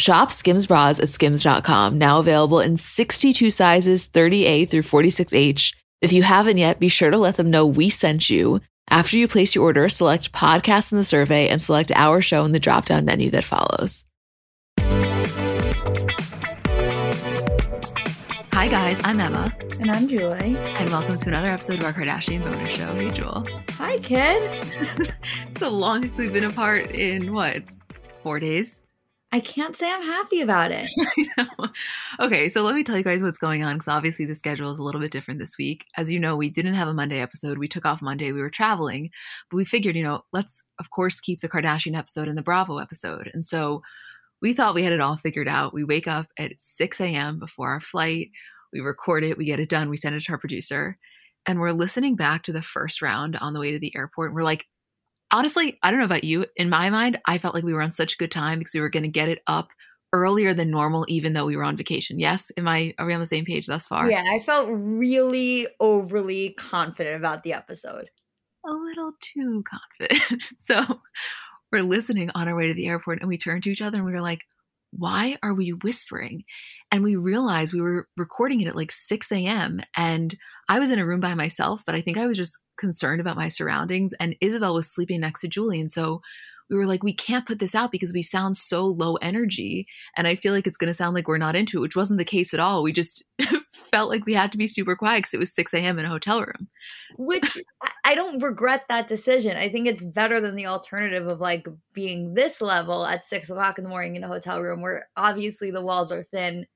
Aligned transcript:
Shop 0.00 0.32
Skims 0.32 0.66
bras 0.66 0.98
at 0.98 1.10
skims.com, 1.10 1.98
now 1.98 2.20
available 2.20 2.58
in 2.58 2.78
62 2.78 3.50
sizes 3.50 4.08
30A 4.08 4.66
through 4.66 4.80
46H. 4.80 5.74
If 6.00 6.14
you 6.14 6.22
haven't 6.22 6.56
yet, 6.56 6.80
be 6.80 6.88
sure 6.88 7.10
to 7.10 7.18
let 7.18 7.36
them 7.36 7.50
know 7.50 7.66
we 7.66 7.90
sent 7.90 8.30
you. 8.30 8.62
After 8.88 9.18
you 9.18 9.28
place 9.28 9.54
your 9.54 9.64
order, 9.64 9.90
select 9.90 10.32
podcast 10.32 10.90
in 10.90 10.96
the 10.96 11.04
survey 11.04 11.48
and 11.48 11.60
select 11.60 11.92
our 11.94 12.22
show 12.22 12.46
in 12.46 12.52
the 12.52 12.58
drop 12.58 12.86
down 12.86 13.04
menu 13.04 13.28
that 13.30 13.44
follows. 13.44 14.06
Hi, 18.54 18.68
guys, 18.68 18.98
I'm 19.04 19.20
Emma. 19.20 19.54
And 19.80 19.90
I'm 19.90 20.08
Julie. 20.08 20.56
And 20.56 20.88
welcome 20.88 21.16
to 21.18 21.28
another 21.28 21.50
episode 21.50 21.76
of 21.76 21.84
our 21.84 21.92
Kardashian 21.92 22.42
bonus 22.42 22.72
show. 22.72 22.94
Hey, 22.94 23.10
Jewel. 23.10 23.46
Hi, 23.72 23.98
kid. 23.98 24.64
it's 25.46 25.58
the 25.58 25.68
longest 25.68 26.18
we've 26.18 26.32
been 26.32 26.44
apart 26.44 26.90
in 26.90 27.34
what, 27.34 27.62
four 28.22 28.40
days? 28.40 28.80
I 29.32 29.38
can't 29.38 29.76
say 29.76 29.88
I'm 29.88 30.02
happy 30.02 30.40
about 30.40 30.72
it. 30.72 30.90
okay, 32.20 32.48
so 32.48 32.62
let 32.62 32.74
me 32.74 32.82
tell 32.82 32.96
you 32.96 33.04
guys 33.04 33.22
what's 33.22 33.38
going 33.38 33.62
on 33.62 33.76
because 33.76 33.86
obviously 33.86 34.24
the 34.24 34.34
schedule 34.34 34.70
is 34.70 34.80
a 34.80 34.82
little 34.82 35.00
bit 35.00 35.12
different 35.12 35.38
this 35.38 35.56
week. 35.56 35.86
As 35.96 36.10
you 36.10 36.18
know, 36.18 36.36
we 36.36 36.50
didn't 36.50 36.74
have 36.74 36.88
a 36.88 36.94
Monday 36.94 37.20
episode. 37.20 37.56
We 37.56 37.68
took 37.68 37.86
off 37.86 38.02
Monday. 38.02 38.32
We 38.32 38.40
were 38.40 38.50
traveling, 38.50 39.10
but 39.48 39.56
we 39.56 39.64
figured, 39.64 39.94
you 39.94 40.02
know, 40.02 40.24
let's 40.32 40.64
of 40.80 40.90
course 40.90 41.20
keep 41.20 41.40
the 41.40 41.48
Kardashian 41.48 41.96
episode 41.96 42.26
and 42.26 42.36
the 42.36 42.42
Bravo 42.42 42.78
episode. 42.78 43.30
And 43.32 43.46
so 43.46 43.82
we 44.42 44.52
thought 44.52 44.74
we 44.74 44.82
had 44.82 44.92
it 44.92 45.00
all 45.00 45.16
figured 45.16 45.48
out. 45.48 45.72
We 45.72 45.84
wake 45.84 46.08
up 46.08 46.26
at 46.36 46.60
6 46.60 47.00
a.m. 47.00 47.38
before 47.38 47.68
our 47.68 47.80
flight. 47.80 48.30
We 48.72 48.80
record 48.80 49.22
it, 49.22 49.38
we 49.38 49.44
get 49.44 49.60
it 49.60 49.68
done, 49.68 49.90
we 49.90 49.96
send 49.96 50.14
it 50.14 50.22
to 50.24 50.32
our 50.32 50.38
producer, 50.38 50.96
and 51.46 51.58
we're 51.58 51.72
listening 51.72 52.14
back 52.14 52.42
to 52.44 52.52
the 52.52 52.62
first 52.62 53.02
round 53.02 53.36
on 53.36 53.52
the 53.52 53.60
way 53.60 53.72
to 53.72 53.78
the 53.78 53.92
airport. 53.96 54.30
And 54.30 54.36
we're 54.36 54.42
like, 54.42 54.66
honestly, 55.30 55.78
I 55.82 55.90
don't 55.90 56.00
know 56.00 56.06
about 56.06 56.24
you. 56.24 56.46
In 56.56 56.68
my 56.68 56.90
mind, 56.90 57.20
I 57.26 57.38
felt 57.38 57.54
like 57.54 57.64
we 57.64 57.72
were 57.72 57.82
on 57.82 57.90
such 57.90 58.18
good 58.18 58.30
time 58.30 58.58
because 58.58 58.74
we 58.74 58.80
were 58.80 58.90
going 58.90 59.04
to 59.04 59.08
get 59.08 59.28
it 59.28 59.42
up 59.46 59.70
earlier 60.12 60.54
than 60.54 60.70
normal, 60.70 61.04
even 61.08 61.32
though 61.32 61.46
we 61.46 61.56
were 61.56 61.64
on 61.64 61.76
vacation. 61.76 62.18
Yes, 62.18 62.50
am 62.56 62.66
I? 62.66 62.94
Are 62.98 63.06
we 63.06 63.14
on 63.14 63.20
the 63.20 63.26
same 63.26 63.44
page 63.44 63.66
thus 63.66 63.86
far? 63.86 64.10
Yeah, 64.10 64.24
I 64.28 64.40
felt 64.40 64.68
really 64.70 65.68
overly 65.78 66.50
confident 66.50 67.16
about 67.16 67.42
the 67.42 67.52
episode. 67.52 68.08
A 68.66 68.72
little 68.72 69.12
too 69.20 69.64
confident. 69.64 70.42
so 70.58 71.00
we're 71.72 71.82
listening 71.82 72.30
on 72.34 72.48
our 72.48 72.56
way 72.56 72.66
to 72.66 72.74
the 72.74 72.86
airport, 72.86 73.20
and 73.20 73.28
we 73.28 73.38
turned 73.38 73.62
to 73.64 73.70
each 73.70 73.82
other 73.82 73.98
and 73.98 74.06
we 74.06 74.12
were 74.12 74.20
like, 74.20 74.44
"Why 74.90 75.38
are 75.42 75.54
we 75.54 75.70
whispering?" 75.70 76.44
And 76.92 77.04
we 77.04 77.16
realized 77.16 77.72
we 77.72 77.80
were 77.80 78.08
recording 78.16 78.60
it 78.60 78.66
at 78.66 78.76
like 78.76 78.90
6 78.90 79.30
a.m. 79.30 79.80
And 79.96 80.36
I 80.68 80.78
was 80.78 80.90
in 80.90 80.98
a 80.98 81.06
room 81.06 81.20
by 81.20 81.34
myself, 81.34 81.82
but 81.86 81.94
I 81.94 82.00
think 82.00 82.18
I 82.18 82.26
was 82.26 82.36
just 82.36 82.58
concerned 82.76 83.20
about 83.20 83.36
my 83.36 83.48
surroundings. 83.48 84.12
And 84.18 84.36
Isabel 84.40 84.74
was 84.74 84.92
sleeping 84.92 85.20
next 85.20 85.42
to 85.42 85.48
Julie. 85.48 85.80
And 85.80 85.90
so 85.90 86.20
we 86.68 86.76
were 86.76 86.86
like, 86.86 87.02
we 87.02 87.12
can't 87.12 87.46
put 87.46 87.58
this 87.58 87.74
out 87.74 87.90
because 87.90 88.12
we 88.12 88.22
sound 88.22 88.56
so 88.56 88.86
low 88.86 89.16
energy. 89.16 89.86
And 90.16 90.26
I 90.26 90.36
feel 90.36 90.52
like 90.52 90.66
it's 90.66 90.76
going 90.76 90.88
to 90.88 90.94
sound 90.94 91.14
like 91.14 91.26
we're 91.28 91.38
not 91.38 91.56
into 91.56 91.78
it, 91.78 91.80
which 91.80 91.96
wasn't 91.96 92.18
the 92.18 92.24
case 92.24 92.54
at 92.54 92.60
all. 92.60 92.82
We 92.82 92.92
just 92.92 93.24
felt 93.80 94.10
like 94.10 94.26
we 94.26 94.34
had 94.34 94.52
to 94.52 94.58
be 94.58 94.66
super 94.66 94.96
quiet 94.96 95.18
because 95.18 95.34
it 95.34 95.40
was 95.40 95.52
6 95.52 95.74
a.m. 95.74 95.98
in 95.98 96.04
a 96.04 96.10
hotel 96.10 96.40
room. 96.40 96.68
Which 97.16 97.56
I 98.04 98.14
don't 98.14 98.42
regret 98.42 98.84
that 98.88 99.08
decision. 99.08 99.56
I 99.56 99.68
think 99.68 99.86
it's 99.86 100.04
better 100.04 100.40
than 100.40 100.56
the 100.56 100.66
alternative 100.66 101.26
of 101.26 101.40
like 101.40 101.66
being 101.92 102.34
this 102.34 102.60
level 102.60 103.04
at 103.04 103.26
six 103.26 103.50
o'clock 103.50 103.78
in 103.78 103.84
the 103.84 103.90
morning 103.90 104.16
in 104.16 104.24
a 104.24 104.28
hotel 104.28 104.62
room 104.62 104.80
where 104.80 105.08
obviously 105.16 105.70
the 105.70 105.82
walls 105.82 106.12
are 106.12 106.22
thin 106.22 106.66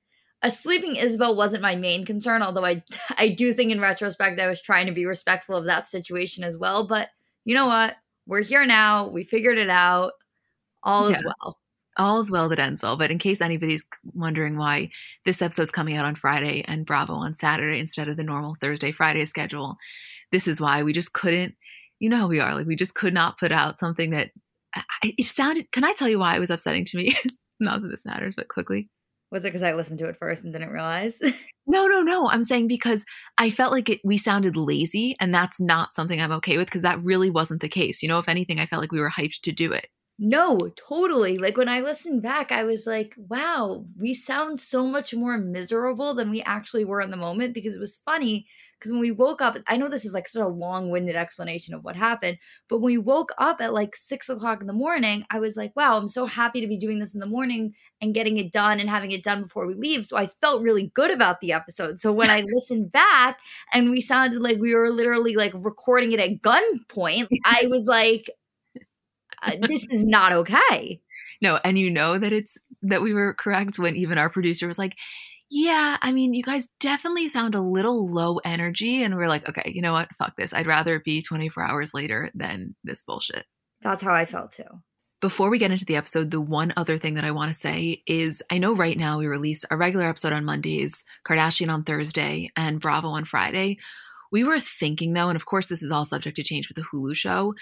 a 0.45 0.51
sleeping 0.51 0.95
Isabel 0.95 1.35
wasn't 1.35 1.63
my 1.63 1.75
main 1.75 2.05
concern, 2.05 2.43
although 2.43 2.65
I 2.65 2.83
I 3.17 3.29
do 3.29 3.51
think 3.51 3.71
in 3.71 3.81
retrospect 3.81 4.39
I 4.39 4.47
was 4.47 4.61
trying 4.61 4.85
to 4.85 4.93
be 4.93 5.05
respectful 5.05 5.55
of 5.55 5.65
that 5.65 5.87
situation 5.87 6.43
as 6.43 6.57
well. 6.57 6.87
But 6.87 7.09
you 7.43 7.55
know 7.55 7.67
what? 7.67 7.95
We're 8.27 8.43
here 8.43 8.65
now. 8.65 9.07
We 9.07 9.23
figured 9.23 9.57
it 9.57 9.69
out. 9.69 10.13
All 10.83 11.09
yeah. 11.09 11.17
is 11.17 11.25
well. 11.25 11.57
All 11.97 12.19
is 12.19 12.31
well 12.31 12.49
that 12.49 12.59
ends 12.59 12.83
well. 12.83 12.97
But 12.97 13.11
in 13.11 13.17
case 13.17 13.41
anybody's 13.41 13.85
wondering 14.13 14.57
why 14.57 14.89
this 15.23 15.41
episode's 15.41 15.71
coming 15.71 15.95
out 15.95 16.05
on 16.05 16.15
Friday 16.15 16.63
and 16.67 16.85
Bravo 16.85 17.13
on 17.13 17.33
Saturday 17.33 17.79
instead 17.79 18.09
of 18.09 18.17
the 18.17 18.23
normal 18.23 18.55
Thursday 18.59 18.91
Friday 18.91 19.25
schedule, 19.25 19.77
this 20.31 20.47
is 20.47 20.59
why 20.59 20.83
we 20.83 20.93
just 20.93 21.13
couldn't. 21.13 21.55
You 21.99 22.09
know 22.09 22.17
how 22.17 22.27
we 22.27 22.39
are. 22.39 22.53
Like 22.53 22.67
we 22.67 22.75
just 22.75 22.95
could 22.95 23.13
not 23.13 23.39
put 23.39 23.51
out 23.51 23.77
something 23.77 24.09
that 24.11 24.31
it 25.03 25.25
sounded. 25.25 25.71
Can 25.71 25.83
I 25.83 25.93
tell 25.93 26.09
you 26.09 26.19
why 26.19 26.35
it 26.35 26.39
was 26.39 26.49
upsetting 26.49 26.85
to 26.85 26.97
me? 26.97 27.13
not 27.59 27.81
that 27.81 27.87
this 27.87 28.05
matters, 28.05 28.35
but 28.35 28.49
quickly. 28.49 28.89
Was 29.31 29.43
it 29.43 29.49
because 29.49 29.63
I 29.63 29.73
listened 29.73 29.99
to 29.99 30.05
it 30.05 30.17
first 30.17 30.43
and 30.43 30.53
didn't 30.53 30.71
realize? 30.71 31.19
no, 31.67 31.87
no, 31.87 32.01
no. 32.01 32.29
I'm 32.29 32.43
saying 32.43 32.67
because 32.67 33.05
I 33.37 33.49
felt 33.49 33.71
like 33.71 33.89
it, 33.89 34.01
we 34.03 34.17
sounded 34.17 34.55
lazy, 34.55 35.15
and 35.19 35.33
that's 35.33 35.59
not 35.59 35.93
something 35.93 36.21
I'm 36.21 36.31
okay 36.33 36.57
with 36.57 36.67
because 36.67 36.83
that 36.83 37.01
really 37.01 37.29
wasn't 37.29 37.61
the 37.61 37.69
case. 37.69 38.03
You 38.03 38.09
know, 38.09 38.19
if 38.19 38.29
anything, 38.29 38.59
I 38.59 38.65
felt 38.65 38.81
like 38.81 38.91
we 38.91 38.99
were 38.99 39.09
hyped 39.09 39.41
to 39.41 39.51
do 39.51 39.71
it. 39.71 39.87
No, 40.17 40.57
totally. 40.77 41.37
Like 41.37 41.57
when 41.57 41.67
I 41.67 41.81
listened 41.81 42.21
back, 42.21 42.49
I 42.53 42.63
was 42.63 42.85
like, 42.87 43.13
wow, 43.17 43.85
we 43.99 44.13
sound 44.13 44.61
so 44.61 44.85
much 44.87 45.13
more 45.13 45.37
miserable 45.37 46.13
than 46.13 46.29
we 46.29 46.41
actually 46.43 46.85
were 46.85 47.01
in 47.01 47.11
the 47.11 47.17
moment 47.17 47.53
because 47.53 47.75
it 47.75 47.81
was 47.81 47.97
funny. 48.05 48.47
Because 48.79 48.91
when 48.93 49.01
we 49.01 49.11
woke 49.11 49.41
up, 49.41 49.57
I 49.67 49.75
know 49.75 49.89
this 49.89 50.05
is 50.05 50.13
like 50.13 50.29
such 50.29 50.41
a 50.41 50.47
long 50.47 50.89
winded 50.89 51.17
explanation 51.17 51.73
of 51.73 51.83
what 51.83 51.97
happened, 51.97 52.37
but 52.69 52.77
when 52.77 52.93
we 52.93 52.97
woke 52.97 53.33
up 53.37 53.59
at 53.59 53.73
like 53.73 53.93
six 53.93 54.29
o'clock 54.29 54.61
in 54.61 54.67
the 54.67 54.73
morning, 54.73 55.25
I 55.31 55.39
was 55.39 55.57
like, 55.57 55.75
wow, 55.75 55.97
I'm 55.97 56.07
so 56.07 56.25
happy 56.25 56.61
to 56.61 56.67
be 56.67 56.77
doing 56.77 56.99
this 56.99 57.13
in 57.13 57.19
the 57.19 57.27
morning 57.27 57.73
and 57.99 58.13
getting 58.13 58.37
it 58.37 58.53
done 58.53 58.79
and 58.79 58.89
having 58.89 59.11
it 59.11 59.23
done 59.23 59.41
before 59.41 59.67
we 59.67 59.73
leave. 59.73 60.05
So 60.05 60.17
I 60.17 60.27
felt 60.39 60.61
really 60.61 60.91
good 60.95 61.11
about 61.11 61.41
the 61.41 61.51
episode. 61.51 61.99
So 61.99 62.13
when 62.13 62.29
I 62.29 62.41
listened 62.47 62.89
back 62.89 63.37
and 63.73 63.89
we 63.91 63.99
sounded 63.99 64.41
like 64.41 64.59
we 64.59 64.73
were 64.75 64.91
literally 64.91 65.35
like 65.35 65.51
recording 65.55 66.13
it 66.13 66.21
at 66.21 66.41
gunpoint, 66.41 67.27
I 67.43 67.67
was 67.69 67.85
like, 67.85 68.29
Uh, 69.45 69.51
this 69.61 69.89
is 69.91 70.03
not 70.03 70.33
okay. 70.33 70.99
No, 71.41 71.59
and 71.63 71.77
you 71.77 71.91
know 71.91 72.17
that 72.17 72.33
it's 72.33 72.57
that 72.81 73.01
we 73.01 73.13
were 73.13 73.33
correct 73.33 73.79
when 73.79 73.95
even 73.95 74.17
our 74.17 74.29
producer 74.29 74.67
was 74.67 74.79
like, 74.79 74.95
yeah, 75.49 75.97
I 76.01 76.11
mean, 76.11 76.33
you 76.33 76.43
guys 76.43 76.69
definitely 76.79 77.27
sound 77.27 77.55
a 77.55 77.61
little 77.61 78.11
low 78.11 78.37
energy. 78.43 79.03
And 79.03 79.15
we're 79.15 79.27
like, 79.27 79.47
okay, 79.47 79.71
you 79.73 79.81
know 79.81 79.93
what? 79.93 80.13
Fuck 80.17 80.35
this. 80.37 80.53
I'd 80.53 80.67
rather 80.67 80.99
be 80.99 81.21
24 81.21 81.63
hours 81.63 81.93
later 81.93 82.31
than 82.33 82.75
this 82.83 83.03
bullshit. 83.03 83.45
That's 83.81 84.01
how 84.01 84.13
I 84.13 84.25
felt 84.25 84.51
too. 84.51 84.63
Before 85.21 85.49
we 85.49 85.57
get 85.57 85.71
into 85.71 85.85
the 85.85 85.95
episode, 85.95 86.31
the 86.31 86.41
one 86.41 86.73
other 86.75 86.97
thing 86.97 87.13
that 87.15 87.25
I 87.25 87.31
want 87.31 87.51
to 87.51 87.57
say 87.57 88.03
is 88.05 88.43
I 88.51 88.57
know 88.57 88.75
right 88.75 88.97
now 88.97 89.17
we 89.17 89.27
release 89.27 89.65
our 89.65 89.77
regular 89.77 90.07
episode 90.07 90.33
on 90.33 90.45
Mondays, 90.45 91.03
Kardashian 91.27 91.71
on 91.71 91.83
Thursday, 91.83 92.49
and 92.55 92.81
Bravo 92.81 93.09
on 93.09 93.25
Friday. 93.25 93.77
We 94.31 94.43
were 94.43 94.59
thinking 94.59 95.13
though, 95.13 95.29
and 95.29 95.35
of 95.35 95.45
course, 95.45 95.67
this 95.67 95.81
is 95.81 95.91
all 95.91 96.05
subject 96.05 96.35
to 96.35 96.43
change 96.43 96.67
with 96.67 96.75
the 96.75 96.83
Hulu 96.83 97.15
show, 97.15 97.53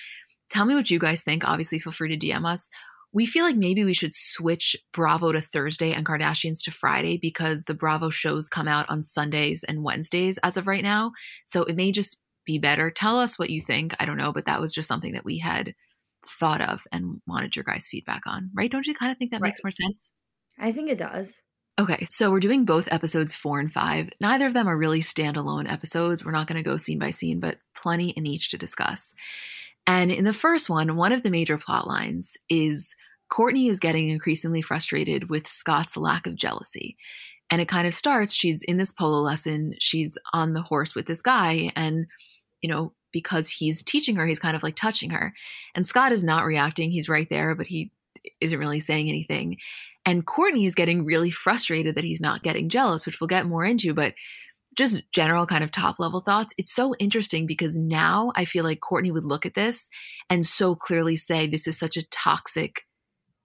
Tell 0.54 0.66
me 0.66 0.76
what 0.76 0.92
you 0.92 1.00
guys 1.00 1.24
think. 1.24 1.50
Obviously, 1.50 1.80
feel 1.80 1.92
free 1.92 2.16
to 2.16 2.28
DM 2.28 2.46
us. 2.46 2.70
we 3.12 3.26
feel 3.26 3.44
like 3.44 3.56
maybe 3.56 3.84
we 3.84 3.96
should 3.96 4.14
switch 4.14 4.76
Bravo 4.92 5.32
to 5.32 5.42
Thursday 5.42 5.94
and 5.94 6.06
Kardashians 6.06 6.62
to 6.64 6.72
Friday 6.72 7.18
because 7.18 7.64
the 7.64 7.74
Bravo 7.74 8.12
shows 8.12 8.50
come 8.50 8.68
out 8.68 8.86
on 8.88 9.02
Sundays 9.02 9.64
and 9.64 9.84
Wednesdays 9.84 10.38
as 10.44 10.56
of 10.56 10.68
right 10.68 10.84
now. 10.84 11.12
So 11.46 11.64
it 11.64 11.76
may 11.76 11.92
just 11.92 12.20
be 12.46 12.60
better. 12.60 12.92
Tell 12.92 13.20
us 13.20 13.40
what 13.40 13.50
you 13.50 13.62
think. 13.62 13.96
I 14.00 14.06
don't 14.06 14.18
know, 14.18 14.32
but 14.32 14.46
that 14.46 14.62
was 14.62 14.74
just 14.74 14.88
something 14.88 15.14
that 15.14 15.26
we 15.26 15.40
had 15.40 15.74
thought 16.28 16.62
of 16.62 16.84
and 16.92 17.20
wanted 17.28 17.56
your 17.56 17.66
guys' 17.66 17.88
feedback 17.90 18.28
on, 18.28 18.52
right? 18.54 18.70
Don't 18.70 18.86
you 18.86 18.94
kind 18.94 19.12
of 19.12 19.18
think 19.18 19.32
that 19.32 19.42
right. 19.42 19.48
makes 19.48 19.64
more 19.64 19.72
sense? 19.72 20.14
I 20.60 20.72
think 20.72 20.92
it 20.92 21.00
does. 21.00 21.34
Okay, 21.80 22.06
so 22.12 22.30
we're 22.30 22.40
doing 22.40 22.66
both 22.66 22.94
episodes 22.94 23.34
four 23.34 23.60
and 23.60 23.74
five. 23.74 24.12
Neither 24.22 24.46
of 24.46 24.54
them 24.54 24.68
are 24.68 24.78
really 24.78 25.02
standalone 25.02 25.72
episodes. 25.72 26.24
We're 26.24 26.32
not 26.32 26.46
going 26.46 26.64
to 26.64 26.70
go 26.70 26.78
scene 26.78 27.00
by 27.00 27.10
scene, 27.10 27.40
but 27.40 27.58
plenty 27.76 28.12
in 28.12 28.28
each 28.28 28.52
to 28.52 28.58
discuss. 28.60 29.14
And 29.86 30.12
in 30.12 30.24
the 30.24 30.34
first 30.34 30.70
one, 30.70 30.96
one 30.96 31.12
of 31.12 31.24
the 31.24 31.30
major 31.30 31.58
plot 31.58 31.88
lines 31.88 32.38
is 32.50 32.96
Kourtney 33.32 33.70
is 33.70 33.80
getting 33.80 34.10
increasingly 34.10 34.62
frustrated 34.62 35.30
with 35.30 35.48
Scott's 35.48 35.98
lack 35.98 36.28
of 36.28 36.36
jealousy. 36.36 36.96
And 37.50 37.62
it 37.62 37.68
kind 37.68 37.88
of 37.88 37.94
starts, 37.94 38.34
she's 38.34 38.64
in 38.64 38.78
this 38.78 38.92
polo 38.92 39.20
lesson, 39.20 39.76
she's 39.80 40.18
on 40.34 40.54
the 40.54 40.62
horse 40.62 40.96
with 40.96 41.06
this 41.06 41.22
guy, 41.22 41.72
and, 41.76 42.08
you 42.62 42.70
know, 42.70 42.94
because 43.12 43.50
he's 43.50 43.84
teaching 43.84 44.16
her, 44.16 44.26
he's 44.26 44.40
kind 44.40 44.56
of 44.56 44.64
like 44.64 44.76
touching 44.76 45.12
her. 45.12 45.34
And 45.76 45.86
Scott 45.86 46.12
is 46.12 46.24
not 46.24 46.46
reacting, 46.46 46.92
he's 46.92 47.10
right 47.10 47.30
there, 47.30 47.54
but 47.54 47.68
he 47.68 47.92
isn't 48.40 48.58
really 48.58 48.80
saying 48.80 49.10
anything. 49.10 49.58
And 50.06 50.26
Kourtney 50.26 50.66
is 50.66 50.76
getting 50.76 51.06
really 51.06 51.32
frustrated 51.32 51.96
that 51.96 52.04
he's 52.04 52.22
not 52.22 52.44
getting 52.44 52.70
jealous, 52.70 53.06
which 53.06 53.20
we'll 53.22 53.28
get 53.28 53.46
more 53.46 53.64
into, 53.64 53.94
but 53.94 54.14
just 54.76 55.02
general 55.12 55.46
kind 55.46 55.64
of 55.64 55.72
top 55.72 56.00
level 56.00 56.22
thoughts. 56.22 56.54
It's 56.58 56.74
so 56.74 56.96
interesting 56.96 57.46
because 57.46 57.78
now 57.78 58.32
I 58.36 58.46
feel 58.46 58.64
like 58.64 58.80
Kourtney 58.80 59.12
would 59.12 59.26
look 59.26 59.46
at 59.46 59.56
this 59.56 59.90
and 60.30 60.46
so 60.46 60.76
clearly 60.76 61.16
say, 61.16 61.48
this 61.48 61.68
is 61.68 61.78
such 61.78 61.98
a 61.98 62.08
toxic 62.10 62.86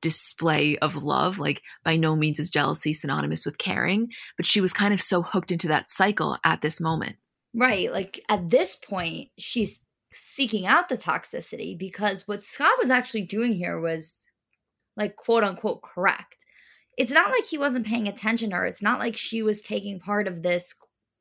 display 0.00 0.78
of 0.78 1.02
love. 1.02 1.38
Like, 1.38 1.62
by 1.84 1.96
no 1.96 2.14
means 2.14 2.38
is 2.38 2.50
jealousy 2.50 2.92
synonymous 2.92 3.44
with 3.44 3.58
caring, 3.58 4.10
but 4.36 4.46
she 4.46 4.60
was 4.60 4.72
kind 4.72 4.94
of 4.94 5.02
so 5.02 5.22
hooked 5.22 5.50
into 5.50 5.68
that 5.68 5.88
cycle 5.88 6.38
at 6.44 6.62
this 6.62 6.80
moment. 6.80 7.16
Right. 7.54 7.90
Like, 7.90 8.22
at 8.28 8.50
this 8.50 8.76
point, 8.76 9.30
she's 9.38 9.80
seeking 10.12 10.66
out 10.66 10.88
the 10.88 10.96
toxicity 10.96 11.78
because 11.78 12.26
what 12.26 12.44
Scott 12.44 12.78
was 12.78 12.90
actually 12.90 13.22
doing 13.22 13.52
here 13.52 13.78
was 13.78 14.24
like 14.96 15.16
quote 15.16 15.44
unquote 15.44 15.82
correct 15.82 16.38
it's 16.98 17.12
not 17.12 17.30
like 17.30 17.44
he 17.44 17.56
wasn't 17.56 17.86
paying 17.86 18.08
attention 18.08 18.50
to 18.50 18.56
her. 18.56 18.66
It's 18.66 18.82
not 18.82 18.98
like 18.98 19.16
she 19.16 19.40
was 19.40 19.62
taking 19.62 20.00
part 20.00 20.26
of 20.26 20.42
this 20.42 20.74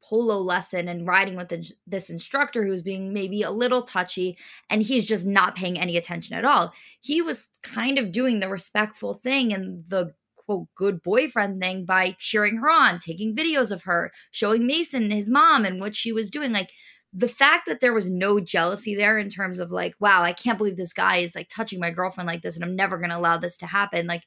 polo 0.03 0.37
lesson 0.37 0.87
and 0.87 1.07
riding 1.07 1.35
with 1.35 1.49
the, 1.49 1.71
this 1.85 2.09
instructor 2.09 2.63
who 2.63 2.71
was 2.71 2.81
being 2.81 3.13
maybe 3.13 3.41
a 3.41 3.51
little 3.51 3.83
touchy 3.83 4.37
and 4.69 4.83
he's 4.83 5.05
just 5.05 5.25
not 5.25 5.55
paying 5.55 5.79
any 5.79 5.97
attention 5.97 6.35
at 6.35 6.45
all. 6.45 6.73
He 7.01 7.21
was 7.21 7.49
kind 7.63 7.97
of 7.97 8.11
doing 8.11 8.39
the 8.39 8.49
respectful 8.49 9.15
thing 9.15 9.53
and 9.53 9.83
the 9.87 10.13
quote 10.35 10.67
good 10.75 11.01
boyfriend 11.01 11.61
thing 11.61 11.85
by 11.85 12.15
cheering 12.19 12.57
her 12.57 12.69
on, 12.69 12.99
taking 12.99 13.35
videos 13.35 13.71
of 13.71 13.83
her, 13.83 14.11
showing 14.31 14.65
Mason 14.65 15.11
his 15.11 15.29
mom 15.29 15.65
and 15.65 15.79
what 15.79 15.95
she 15.95 16.11
was 16.11 16.31
doing. 16.31 16.51
Like 16.51 16.71
the 17.13 17.27
fact 17.27 17.65
that 17.67 17.79
there 17.79 17.93
was 17.93 18.09
no 18.09 18.39
jealousy 18.39 18.95
there 18.95 19.17
in 19.17 19.29
terms 19.29 19.59
of 19.59 19.71
like, 19.71 19.95
wow, 19.99 20.23
I 20.23 20.33
can't 20.33 20.57
believe 20.57 20.77
this 20.77 20.93
guy 20.93 21.17
is 21.17 21.35
like 21.35 21.49
touching 21.49 21.79
my 21.79 21.91
girlfriend 21.91 22.27
like 22.27 22.41
this 22.41 22.55
and 22.55 22.63
I'm 22.63 22.75
never 22.75 22.97
going 22.97 23.09
to 23.09 23.17
allow 23.17 23.37
this 23.37 23.57
to 23.57 23.65
happen. 23.65 24.07
Like 24.07 24.23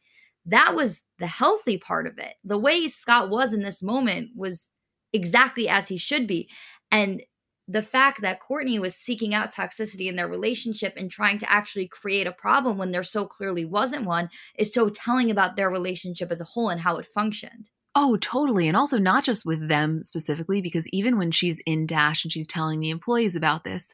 that 0.47 0.75
was 0.75 1.03
the 1.19 1.27
healthy 1.27 1.79
part 1.79 2.07
of 2.07 2.19
it. 2.19 2.35
The 2.45 2.59
way 2.59 2.89
Scott 2.89 3.31
was 3.31 3.53
in 3.53 3.63
this 3.63 3.83
moment 3.83 4.31
was 4.35 4.69
exactly 5.13 5.69
as 5.69 5.89
he 5.89 5.99
should 5.99 6.27
be. 6.27 6.49
And 6.91 7.23
the 7.69 7.83
fact 7.83 8.21
that 8.23 8.41
Kourtney 8.41 8.81
was 8.81 8.97
seeking 8.97 9.33
out 9.33 9.55
toxicity 9.55 10.09
in 10.09 10.17
their 10.17 10.27
relationship 10.27 10.95
and 10.97 11.09
trying 11.09 11.39
to 11.39 11.51
actually 11.51 11.87
create 11.87 12.27
a 12.27 12.33
problem 12.33 12.79
when 12.79 12.91
there 12.91 13.05
so 13.05 13.27
clearly 13.27 13.65
wasn't 13.65 14.07
one 14.07 14.29
is 14.59 14.73
so 14.75 14.89
telling 14.89 15.31
about 15.31 15.55
their 15.55 15.71
relationship 15.71 16.33
as 16.33 16.41
a 16.41 16.45
whole 16.45 16.69
and 16.69 16.81
how 16.81 16.97
it 16.97 17.07
functioned. 17.07 17.71
Oh, 17.95 18.17
totally. 18.17 18.67
And 18.67 18.77
also 18.77 18.99
not 18.99 19.25
just 19.25 19.45
with 19.45 19.69
them 19.69 20.03
specifically, 20.05 20.61
because 20.61 20.89
even 20.89 21.19
when 21.19 21.31
she's 21.31 21.61
in 21.67 21.87
Dash 21.87 22.25
and 22.25 22.33
she's 22.33 22.47
telling 22.47 22.81
the 22.81 22.91
employees 22.91 23.37
about 23.37 23.65
this, 23.65 23.93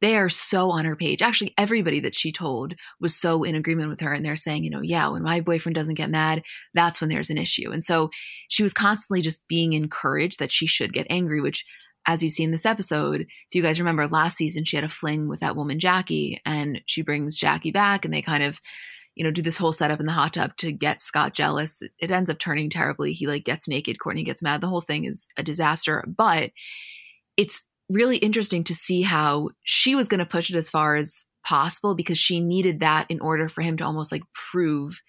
they 0.00 0.16
are 0.16 0.28
so 0.28 0.70
on 0.70 0.84
her 0.84 0.96
page. 0.96 1.22
Actually, 1.22 1.54
everybody 1.56 2.00
that 2.00 2.14
she 2.14 2.30
told 2.32 2.74
was 3.00 3.16
so 3.16 3.42
in 3.42 3.54
agreement 3.54 3.88
with 3.88 4.00
her. 4.00 4.12
And 4.12 4.24
they're 4.24 4.36
saying, 4.36 4.64
you 4.64 4.70
know, 4.70 4.82
yeah, 4.82 5.08
when 5.08 5.22
my 5.22 5.40
boyfriend 5.40 5.74
doesn't 5.74 5.94
get 5.94 6.10
mad, 6.10 6.42
that's 6.74 7.00
when 7.00 7.08
there's 7.08 7.30
an 7.30 7.38
issue. 7.38 7.70
And 7.70 7.82
so 7.82 8.10
she 8.48 8.62
was 8.62 8.72
constantly 8.72 9.22
just 9.22 9.46
being 9.48 9.72
encouraged 9.72 10.38
that 10.38 10.52
she 10.52 10.66
should 10.66 10.92
get 10.92 11.06
angry, 11.08 11.40
which, 11.40 11.64
as 12.06 12.22
you 12.22 12.28
see 12.28 12.44
in 12.44 12.50
this 12.50 12.66
episode, 12.66 13.22
if 13.22 13.54
you 13.54 13.62
guys 13.62 13.80
remember 13.80 14.06
last 14.06 14.36
season, 14.36 14.64
she 14.64 14.76
had 14.76 14.84
a 14.84 14.88
fling 14.88 15.28
with 15.28 15.40
that 15.40 15.56
woman, 15.56 15.80
Jackie, 15.80 16.40
and 16.44 16.80
she 16.86 17.02
brings 17.02 17.36
Jackie 17.36 17.72
back 17.72 18.04
and 18.04 18.14
they 18.14 18.22
kind 18.22 18.44
of, 18.44 18.60
you 19.16 19.24
know, 19.24 19.30
do 19.30 19.42
this 19.42 19.56
whole 19.56 19.72
setup 19.72 19.98
in 19.98 20.06
the 20.06 20.12
hot 20.12 20.34
tub 20.34 20.56
to 20.58 20.70
get 20.70 21.00
Scott 21.00 21.34
jealous. 21.34 21.82
It 21.98 22.10
ends 22.10 22.30
up 22.30 22.38
turning 22.38 22.68
terribly. 22.70 23.12
He 23.12 23.26
like 23.26 23.44
gets 23.44 23.66
naked, 23.66 23.96
Kourtney 23.98 24.24
gets 24.24 24.42
mad. 24.42 24.60
The 24.60 24.68
whole 24.68 24.82
thing 24.82 25.06
is 25.06 25.26
a 25.38 25.42
disaster. 25.42 26.04
But 26.06 26.50
it's 27.36 27.66
really 27.88 28.16
interesting 28.18 28.64
to 28.64 28.74
see 28.74 29.02
how 29.02 29.50
she 29.62 29.94
was 29.94 30.08
going 30.08 30.18
to 30.18 30.26
push 30.26 30.50
it 30.50 30.56
as 30.56 30.70
far 30.70 30.96
as 30.96 31.26
possible 31.44 31.94
because 31.94 32.18
she 32.18 32.40
needed 32.40 32.80
that 32.80 33.06
in 33.08 33.20
order 33.20 33.48
for 33.48 33.62
him 33.62 33.76
to 33.76 33.84
almost 33.84 34.10
like 34.10 34.22
prove 34.32 35.02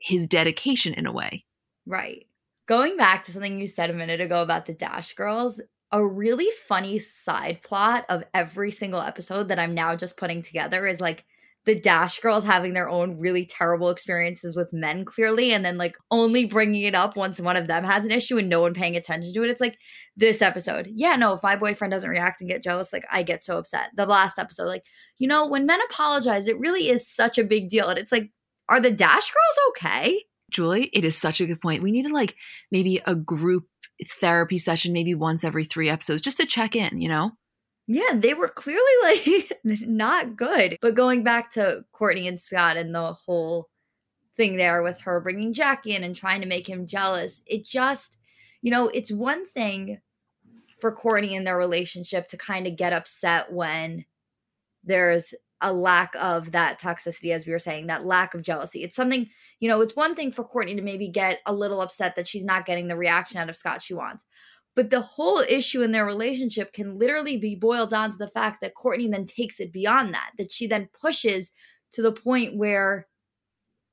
his 0.00 0.26
dedication 0.26 0.94
in 0.94 1.06
a 1.06 1.12
way. 1.12 1.44
Right. 1.86 2.24
Going 2.66 2.96
back 2.96 3.24
to 3.24 3.32
something 3.32 3.58
you 3.58 3.66
said 3.66 3.90
a 3.90 3.94
minute 3.94 4.20
ago 4.20 4.42
about 4.42 4.66
the 4.66 4.72
Dash 4.72 5.12
Girls, 5.14 5.60
a 5.92 6.04
really 6.04 6.48
funny 6.66 6.98
side 6.98 7.60
plot 7.62 8.06
of 8.08 8.24
every 8.32 8.70
single 8.70 9.00
episode 9.00 9.48
that 9.48 9.58
I'm 9.58 9.74
now 9.74 9.96
just 9.96 10.16
putting 10.16 10.40
together 10.40 10.86
is 10.86 11.00
like 11.00 11.24
the 11.66 11.78
Dash 11.78 12.18
girls 12.20 12.44
having 12.44 12.72
their 12.72 12.88
own 12.88 13.18
really 13.18 13.44
terrible 13.44 13.90
experiences 13.90 14.56
with 14.56 14.72
men, 14.72 15.04
clearly, 15.04 15.52
and 15.52 15.64
then 15.64 15.76
like 15.76 15.94
only 16.10 16.46
bringing 16.46 16.82
it 16.82 16.94
up 16.94 17.16
once 17.16 17.38
one 17.38 17.56
of 17.56 17.68
them 17.68 17.84
has 17.84 18.04
an 18.04 18.10
issue 18.10 18.38
and 18.38 18.48
no 18.48 18.62
one 18.62 18.72
paying 18.72 18.96
attention 18.96 19.32
to 19.32 19.42
it. 19.44 19.50
It's 19.50 19.60
like 19.60 19.76
this 20.16 20.40
episode. 20.40 20.88
Yeah, 20.94 21.16
no, 21.16 21.34
if 21.34 21.42
my 21.42 21.56
boyfriend 21.56 21.92
doesn't 21.92 22.08
react 22.08 22.40
and 22.40 22.48
get 22.48 22.62
jealous, 22.62 22.92
like 22.92 23.04
I 23.10 23.22
get 23.22 23.42
so 23.42 23.58
upset. 23.58 23.90
The 23.94 24.06
last 24.06 24.38
episode, 24.38 24.66
like, 24.66 24.84
you 25.18 25.28
know, 25.28 25.46
when 25.46 25.66
men 25.66 25.80
apologize, 25.90 26.48
it 26.48 26.58
really 26.58 26.88
is 26.88 27.08
such 27.08 27.36
a 27.36 27.44
big 27.44 27.68
deal. 27.68 27.88
And 27.88 27.98
it's 27.98 28.12
like, 28.12 28.30
are 28.68 28.80
the 28.80 28.90
Dash 28.90 29.30
girls 29.30 29.68
okay? 29.70 30.24
Julie, 30.50 30.90
it 30.92 31.04
is 31.04 31.16
such 31.16 31.40
a 31.40 31.46
good 31.46 31.60
point. 31.60 31.82
We 31.82 31.92
needed 31.92 32.10
like 32.10 32.36
maybe 32.72 33.00
a 33.06 33.14
group 33.14 33.66
therapy 34.20 34.58
session, 34.58 34.92
maybe 34.92 35.14
once 35.14 35.44
every 35.44 35.64
three 35.64 35.90
episodes, 35.90 36.22
just 36.22 36.38
to 36.38 36.46
check 36.46 36.74
in, 36.74 37.00
you 37.00 37.08
know? 37.08 37.32
Yeah, 37.92 38.12
they 38.14 38.34
were 38.34 38.46
clearly 38.46 38.84
like 39.64 39.80
not 39.80 40.36
good. 40.36 40.78
But 40.80 40.94
going 40.94 41.24
back 41.24 41.50
to 41.52 41.84
Kourtney 41.92 42.28
and 42.28 42.38
Scott 42.38 42.76
and 42.76 42.94
the 42.94 43.14
whole 43.14 43.68
thing 44.36 44.56
there 44.56 44.84
with 44.84 45.00
her 45.00 45.20
bringing 45.20 45.52
Jackie 45.52 45.96
in 45.96 46.04
and 46.04 46.14
trying 46.14 46.40
to 46.40 46.46
make 46.46 46.68
him 46.68 46.86
jealous, 46.86 47.42
it 47.46 47.66
just, 47.66 48.16
you 48.62 48.70
know, 48.70 48.86
it's 48.86 49.10
one 49.10 49.44
thing 49.44 49.98
for 50.78 50.94
Kourtney 50.94 51.36
and 51.36 51.44
their 51.44 51.56
relationship 51.56 52.28
to 52.28 52.36
kind 52.36 52.68
of 52.68 52.76
get 52.76 52.92
upset 52.92 53.52
when 53.52 54.04
there's 54.84 55.34
a 55.60 55.72
lack 55.72 56.14
of 56.14 56.52
that 56.52 56.80
toxicity, 56.80 57.34
as 57.34 57.44
we 57.44 57.52
were 57.52 57.58
saying, 57.58 57.88
that 57.88 58.06
lack 58.06 58.34
of 58.34 58.42
jealousy. 58.42 58.84
It's 58.84 58.94
something, 58.94 59.28
you 59.58 59.68
know, 59.68 59.80
it's 59.80 59.96
one 59.96 60.14
thing 60.14 60.30
for 60.30 60.44
Kourtney 60.44 60.76
to 60.76 60.82
maybe 60.82 61.08
get 61.08 61.40
a 61.44 61.52
little 61.52 61.80
upset 61.80 62.14
that 62.14 62.28
she's 62.28 62.44
not 62.44 62.66
getting 62.66 62.86
the 62.86 62.96
reaction 62.96 63.40
out 63.40 63.48
of 63.48 63.56
Scott 63.56 63.82
she 63.82 63.94
wants. 63.94 64.24
But 64.80 64.88
the 64.88 65.02
whole 65.02 65.40
issue 65.40 65.82
in 65.82 65.92
their 65.92 66.06
relationship 66.06 66.72
can 66.72 66.98
literally 66.98 67.36
be 67.36 67.54
boiled 67.54 67.90
down 67.90 68.12
to 68.12 68.16
the 68.16 68.30
fact 68.30 68.62
that 68.62 68.72
Kourtney 68.74 69.10
then 69.10 69.26
takes 69.26 69.60
it 69.60 69.74
beyond 69.74 70.14
that, 70.14 70.30
that 70.38 70.50
she 70.50 70.66
then 70.66 70.88
pushes 70.98 71.52
to 71.92 72.00
the 72.00 72.12
point 72.12 72.56
where 72.56 73.06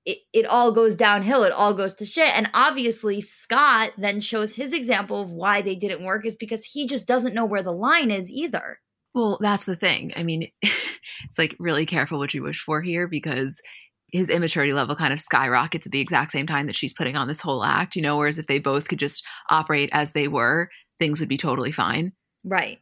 it, 0.06 0.20
it 0.32 0.46
all 0.46 0.72
goes 0.72 0.96
downhill, 0.96 1.44
it 1.44 1.52
all 1.52 1.74
goes 1.74 1.94
to 1.96 2.06
shit. 2.06 2.34
And 2.34 2.50
obviously, 2.54 3.20
Scott 3.20 3.92
then 3.98 4.22
shows 4.22 4.56
his 4.56 4.72
example 4.72 5.20
of 5.20 5.30
why 5.30 5.62
they 5.62 5.76
didn't 5.76 6.06
work 6.06 6.26
is 6.26 6.38
because 6.38 6.64
he 6.64 6.88
just 6.88 7.06
doesn't 7.06 7.36
know 7.36 7.44
where 7.44 7.64
the 7.64 7.74
line 7.74 8.10
is 8.10 8.32
either. 8.32 8.80
Well, 9.14 9.40
that's 9.42 9.66
the 9.66 9.76
thing. 9.76 10.14
I 10.16 10.24
mean, 10.24 10.48
it's 10.62 11.38
like 11.38 11.54
really 11.60 11.86
careful 11.86 12.18
what 12.18 12.34
you 12.34 12.44
wish 12.44 12.62
for 12.62 12.82
here 12.82 13.10
because 13.10 13.62
his 14.12 14.30
immaturity 14.30 14.74
level 14.74 14.96
kind 14.96 15.14
of 15.14 15.20
skyrockets 15.20 15.86
at 15.86 15.92
the 15.92 16.00
exact 16.00 16.32
same 16.32 16.48
time 16.48 16.68
that 16.68 16.76
she's 16.76 16.94
putting 16.94 17.16
on 17.16 17.28
this 17.28 17.42
whole 17.42 17.64
act, 17.64 17.96
you 17.96 18.02
know, 18.02 18.18
whereas 18.18 18.40
if 18.40 18.48
they 18.48 18.60
both 18.60 18.88
could 18.88 19.00
just 19.00 19.24
operate 19.50 19.90
as 19.92 20.12
they 20.12 20.28
were, 20.28 20.70
things 21.00 21.20
would 21.20 21.30
be 21.30 21.38
totally 21.38 21.72
fine. 21.72 22.14
Right. 22.44 22.80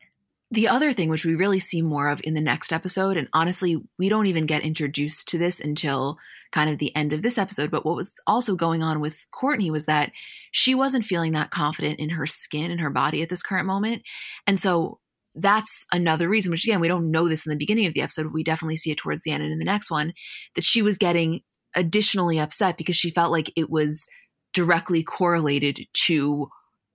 The 0.51 0.67
other 0.67 0.94
thing, 0.94 1.10
which 1.10 1.25
we 1.25 1.34
really 1.34 1.60
see 1.60 1.82
more 1.82 2.08
of 2.08 2.22
in 2.24 2.36
the 2.36 2.41
next 2.41 2.72
episode, 2.72 3.17
and 3.17 3.27
honestly, 3.34 3.82
we 3.98 4.10
don't 4.10 4.27
even 4.27 4.46
get 4.46 4.62
introduced 4.62 5.27
to 5.29 5.39
this 5.39 5.60
until 5.60 6.17
kind 6.51 6.70
of 6.70 6.77
the 6.77 6.96
end 6.96 7.12
of 7.12 7.24
this 7.24 7.39
episode, 7.39 7.72
but 7.72 7.84
what 7.84 7.96
was 7.96 8.20
also 8.27 8.55
going 8.55 8.84
on 8.84 9.00
with 9.00 9.25
Kourtney 9.34 9.72
was 9.72 9.88
that 9.88 10.12
she 10.51 10.75
wasn't 10.75 11.03
feeling 11.03 11.32
that 11.32 11.50
confident 11.50 12.00
in 12.00 12.12
her 12.12 12.27
skin 12.27 12.70
and 12.70 12.79
her 12.79 12.91
body 12.91 13.24
at 13.24 13.29
this 13.29 13.41
current 13.41 13.65
moment. 13.65 14.03
And 14.46 14.60
so 14.60 15.00
that's 15.36 15.86
another 15.92 16.30
reason, 16.30 16.51
which 16.51 16.65
again, 16.65 16.80
we 16.80 16.88
don't 16.88 17.12
know 17.12 17.27
this 17.27 17.46
in 17.46 17.50
the 17.50 17.58
beginning 17.58 17.86
of 17.86 17.94
the 17.94 18.01
episode, 18.01 18.34
we 18.34 18.44
definitely 18.44 18.77
see 18.77 18.92
it 18.92 18.98
towards 18.98 19.22
the 19.24 19.32
end 19.32 19.44
and 19.44 19.51
in 19.51 19.60
the 19.60 19.65
next 19.65 19.92
one, 19.92 20.13
that 20.56 20.63
she 20.63 20.82
was 20.82 20.98
getting 20.98 21.42
additionally 21.75 22.39
upset 22.39 22.77
because 22.77 22.96
she 22.96 23.10
felt 23.10 23.32
like 23.32 23.51
it 23.56 23.70
was 23.70 24.06
directly 24.54 25.04
correlated 25.04 25.86
to 25.94 26.48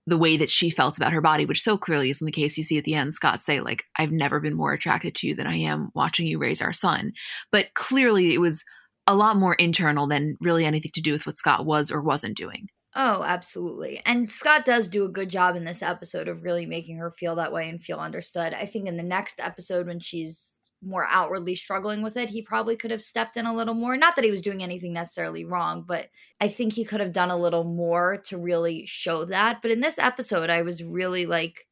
the 0.07 0.17
way 0.17 0.35
that 0.35 0.49
she 0.49 0.71
felt 0.71 0.97
about 0.97 1.13
her 1.13 1.21
body, 1.21 1.45
which 1.45 1.61
so 1.61 1.77
clearly 1.77 2.09
isn't 2.09 2.25
the 2.25 2.31
case. 2.31 2.57
You 2.57 2.63
see 2.63 2.79
at 2.79 2.83
the 2.83 2.95
end, 2.95 3.13
Scott 3.13 3.39
say, 3.39 3.59
like, 3.59 3.83
I've 3.97 4.11
never 4.11 4.39
been 4.39 4.55
more 4.55 4.73
attracted 4.73 5.13
to 5.15 5.27
you 5.27 5.35
than 5.35 5.45
I 5.45 5.57
am 5.57 5.91
watching 5.93 6.25
you 6.25 6.39
raise 6.39 6.61
our 6.61 6.73
son. 6.73 7.13
But 7.51 7.73
clearly 7.75 8.33
it 8.33 8.41
was 8.41 8.63
a 9.05 9.15
lot 9.15 9.37
more 9.37 9.53
internal 9.53 10.07
than 10.07 10.37
really 10.41 10.65
anything 10.65 10.91
to 10.95 11.01
do 11.01 11.11
with 11.11 11.27
what 11.27 11.37
Scott 11.37 11.65
was 11.65 11.91
or 11.91 12.01
wasn't 12.01 12.35
doing. 12.35 12.67
Oh, 12.93 13.23
absolutely. 13.23 14.01
And 14.05 14.29
Scott 14.29 14.65
does 14.65 14.89
do 14.89 15.05
a 15.05 15.09
good 15.09 15.29
job 15.29 15.55
in 15.55 15.63
this 15.63 15.81
episode 15.81 16.27
of 16.27 16.43
really 16.43 16.65
making 16.65 16.97
her 16.97 17.09
feel 17.09 17.35
that 17.35 17.53
way 17.53 17.69
and 17.69 17.81
feel 17.81 17.99
understood. 17.99 18.53
I 18.53 18.65
think 18.65 18.87
in 18.87 18.97
the 18.97 19.03
next 19.03 19.39
episode, 19.39 19.87
when 19.87 19.99
she's 19.99 20.53
more 20.83 21.07
outwardly 21.09 21.55
struggling 21.55 22.01
with 22.01 22.17
it, 22.17 22.29
he 22.29 22.41
probably 22.41 22.75
could 22.75 22.91
have 22.91 23.01
stepped 23.01 23.37
in 23.37 23.45
a 23.45 23.53
little 23.55 23.75
more. 23.75 23.95
Not 23.95 24.15
that 24.15 24.25
he 24.25 24.31
was 24.31 24.41
doing 24.41 24.61
anything 24.61 24.91
necessarily 24.91 25.45
wrong, 25.45 25.85
but 25.87 26.09
I 26.41 26.49
think 26.49 26.73
he 26.73 26.83
could 26.83 26.99
have 26.99 27.13
done 27.13 27.29
a 27.29 27.37
little 27.37 27.63
more 27.63 28.17
to 28.25 28.37
really 28.37 28.85
show 28.87 29.23
that. 29.25 29.61
But 29.61 29.71
in 29.71 29.79
this 29.79 29.97
episode, 29.97 30.49
I 30.49 30.63
was 30.63 30.83
really 30.83 31.25
like, 31.25 31.67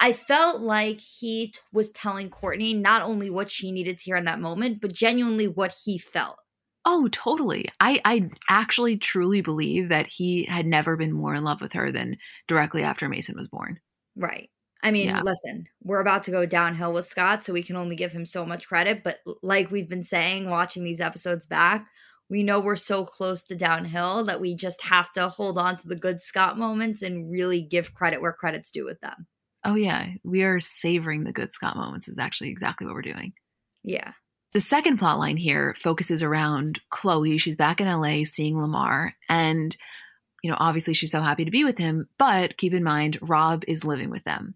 I 0.00 0.12
felt 0.12 0.60
like 0.62 1.00
he 1.00 1.48
t- 1.48 1.60
was 1.72 1.90
telling 1.90 2.30
Kourtney 2.30 2.78
not 2.78 3.02
only 3.02 3.28
what 3.30 3.50
she 3.50 3.72
needed 3.72 3.98
to 3.98 4.04
hear 4.04 4.16
in 4.16 4.24
that 4.24 4.40
moment, 4.40 4.80
but 4.80 4.92
genuinely 4.92 5.48
what 5.48 5.74
he 5.84 5.98
felt. 5.98 6.38
Oh, 6.86 7.08
totally. 7.12 7.68
I, 7.80 8.00
I 8.04 8.28
actually 8.48 8.98
truly 8.98 9.40
believe 9.40 9.88
that 9.88 10.06
he 10.06 10.44
had 10.44 10.66
never 10.66 10.96
been 10.96 11.12
more 11.12 11.34
in 11.34 11.42
love 11.44 11.60
with 11.62 11.72
her 11.72 11.90
than 11.90 12.18
directly 12.46 12.82
after 12.82 13.08
Mason 13.08 13.36
was 13.36 13.48
born. 13.48 13.80
Right. 14.16 14.50
I 14.82 14.90
mean, 14.90 15.08
Yeah. 15.08 15.22
listen, 15.22 15.64
we're 15.82 16.00
about 16.00 16.24
to 16.24 16.30
go 16.30 16.44
downhill 16.44 16.92
with 16.92 17.06
Scott, 17.06 17.42
so 17.42 17.54
we 17.54 17.62
can 17.62 17.76
only 17.76 17.96
give 17.96 18.12
him 18.12 18.26
so 18.26 18.44
much 18.44 18.68
credit. 18.68 19.02
But 19.02 19.20
like 19.42 19.70
we've 19.70 19.88
been 19.88 20.04
saying, 20.04 20.50
watching 20.50 20.84
these 20.84 21.00
episodes 21.00 21.46
back, 21.46 21.86
we 22.28 22.42
know 22.42 22.60
we're 22.60 22.76
so 22.76 23.06
close 23.06 23.42
to 23.44 23.54
downhill 23.56 24.24
that 24.24 24.40
we 24.42 24.54
just 24.54 24.82
have 24.82 25.10
to 25.12 25.28
hold 25.30 25.56
on 25.56 25.78
to 25.78 25.88
the 25.88 25.96
good 25.96 26.20
Scott 26.20 26.58
moments 26.58 27.00
and 27.00 27.30
really 27.32 27.62
give 27.62 27.94
credit 27.94 28.20
where 28.20 28.32
credit's 28.34 28.70
due 28.70 28.84
with 28.84 29.00
them. 29.00 29.26
Oh, 29.64 29.74
yeah. 29.74 30.08
We 30.22 30.42
are 30.42 30.60
savoring 30.60 31.24
the 31.24 31.32
good 31.32 31.50
Scott 31.52 31.76
moments, 31.76 32.08
is 32.08 32.18
actually 32.18 32.50
exactly 32.50 32.86
what 32.86 32.94
we're 32.94 33.00
doing. 33.02 33.32
Yeah. 33.82 34.12
The 34.54 34.60
second 34.60 34.98
plot 34.98 35.18
line 35.18 35.36
here 35.36 35.74
focuses 35.76 36.22
around 36.22 36.80
Khloé. 36.92 37.40
She's 37.40 37.56
back 37.56 37.80
in 37.80 37.88
LA 37.88 38.22
seeing 38.22 38.56
Lamar. 38.56 39.14
And, 39.28 39.76
you 40.44 40.50
know, 40.50 40.56
obviously 40.60 40.94
she's 40.94 41.10
so 41.10 41.20
happy 41.20 41.44
to 41.44 41.50
be 41.50 41.64
with 41.64 41.76
him. 41.76 42.08
But 42.18 42.56
keep 42.56 42.72
in 42.72 42.84
mind, 42.84 43.18
Rob 43.20 43.64
is 43.66 43.84
living 43.84 44.10
with 44.10 44.22
them. 44.22 44.54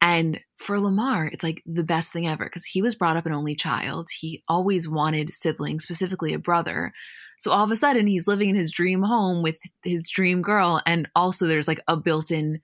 And 0.00 0.40
for 0.56 0.80
Lamar, 0.80 1.26
it's 1.26 1.44
like 1.44 1.62
the 1.64 1.84
best 1.84 2.12
thing 2.12 2.26
ever 2.26 2.44
because 2.44 2.64
he 2.64 2.82
was 2.82 2.96
brought 2.96 3.16
up 3.16 3.26
an 3.26 3.32
only 3.32 3.54
child. 3.54 4.08
He 4.18 4.42
always 4.48 4.88
wanted 4.88 5.32
siblings, 5.32 5.84
specifically 5.84 6.34
a 6.34 6.38
brother. 6.38 6.90
So 7.38 7.52
all 7.52 7.64
of 7.64 7.70
a 7.70 7.76
sudden, 7.76 8.08
he's 8.08 8.26
living 8.26 8.50
in 8.50 8.56
his 8.56 8.72
dream 8.72 9.02
home 9.02 9.44
with 9.44 9.58
his 9.84 10.08
dream 10.08 10.42
girl. 10.42 10.82
And 10.86 11.08
also, 11.14 11.46
there's 11.46 11.68
like 11.68 11.80
a 11.86 11.96
built 11.96 12.32
in 12.32 12.60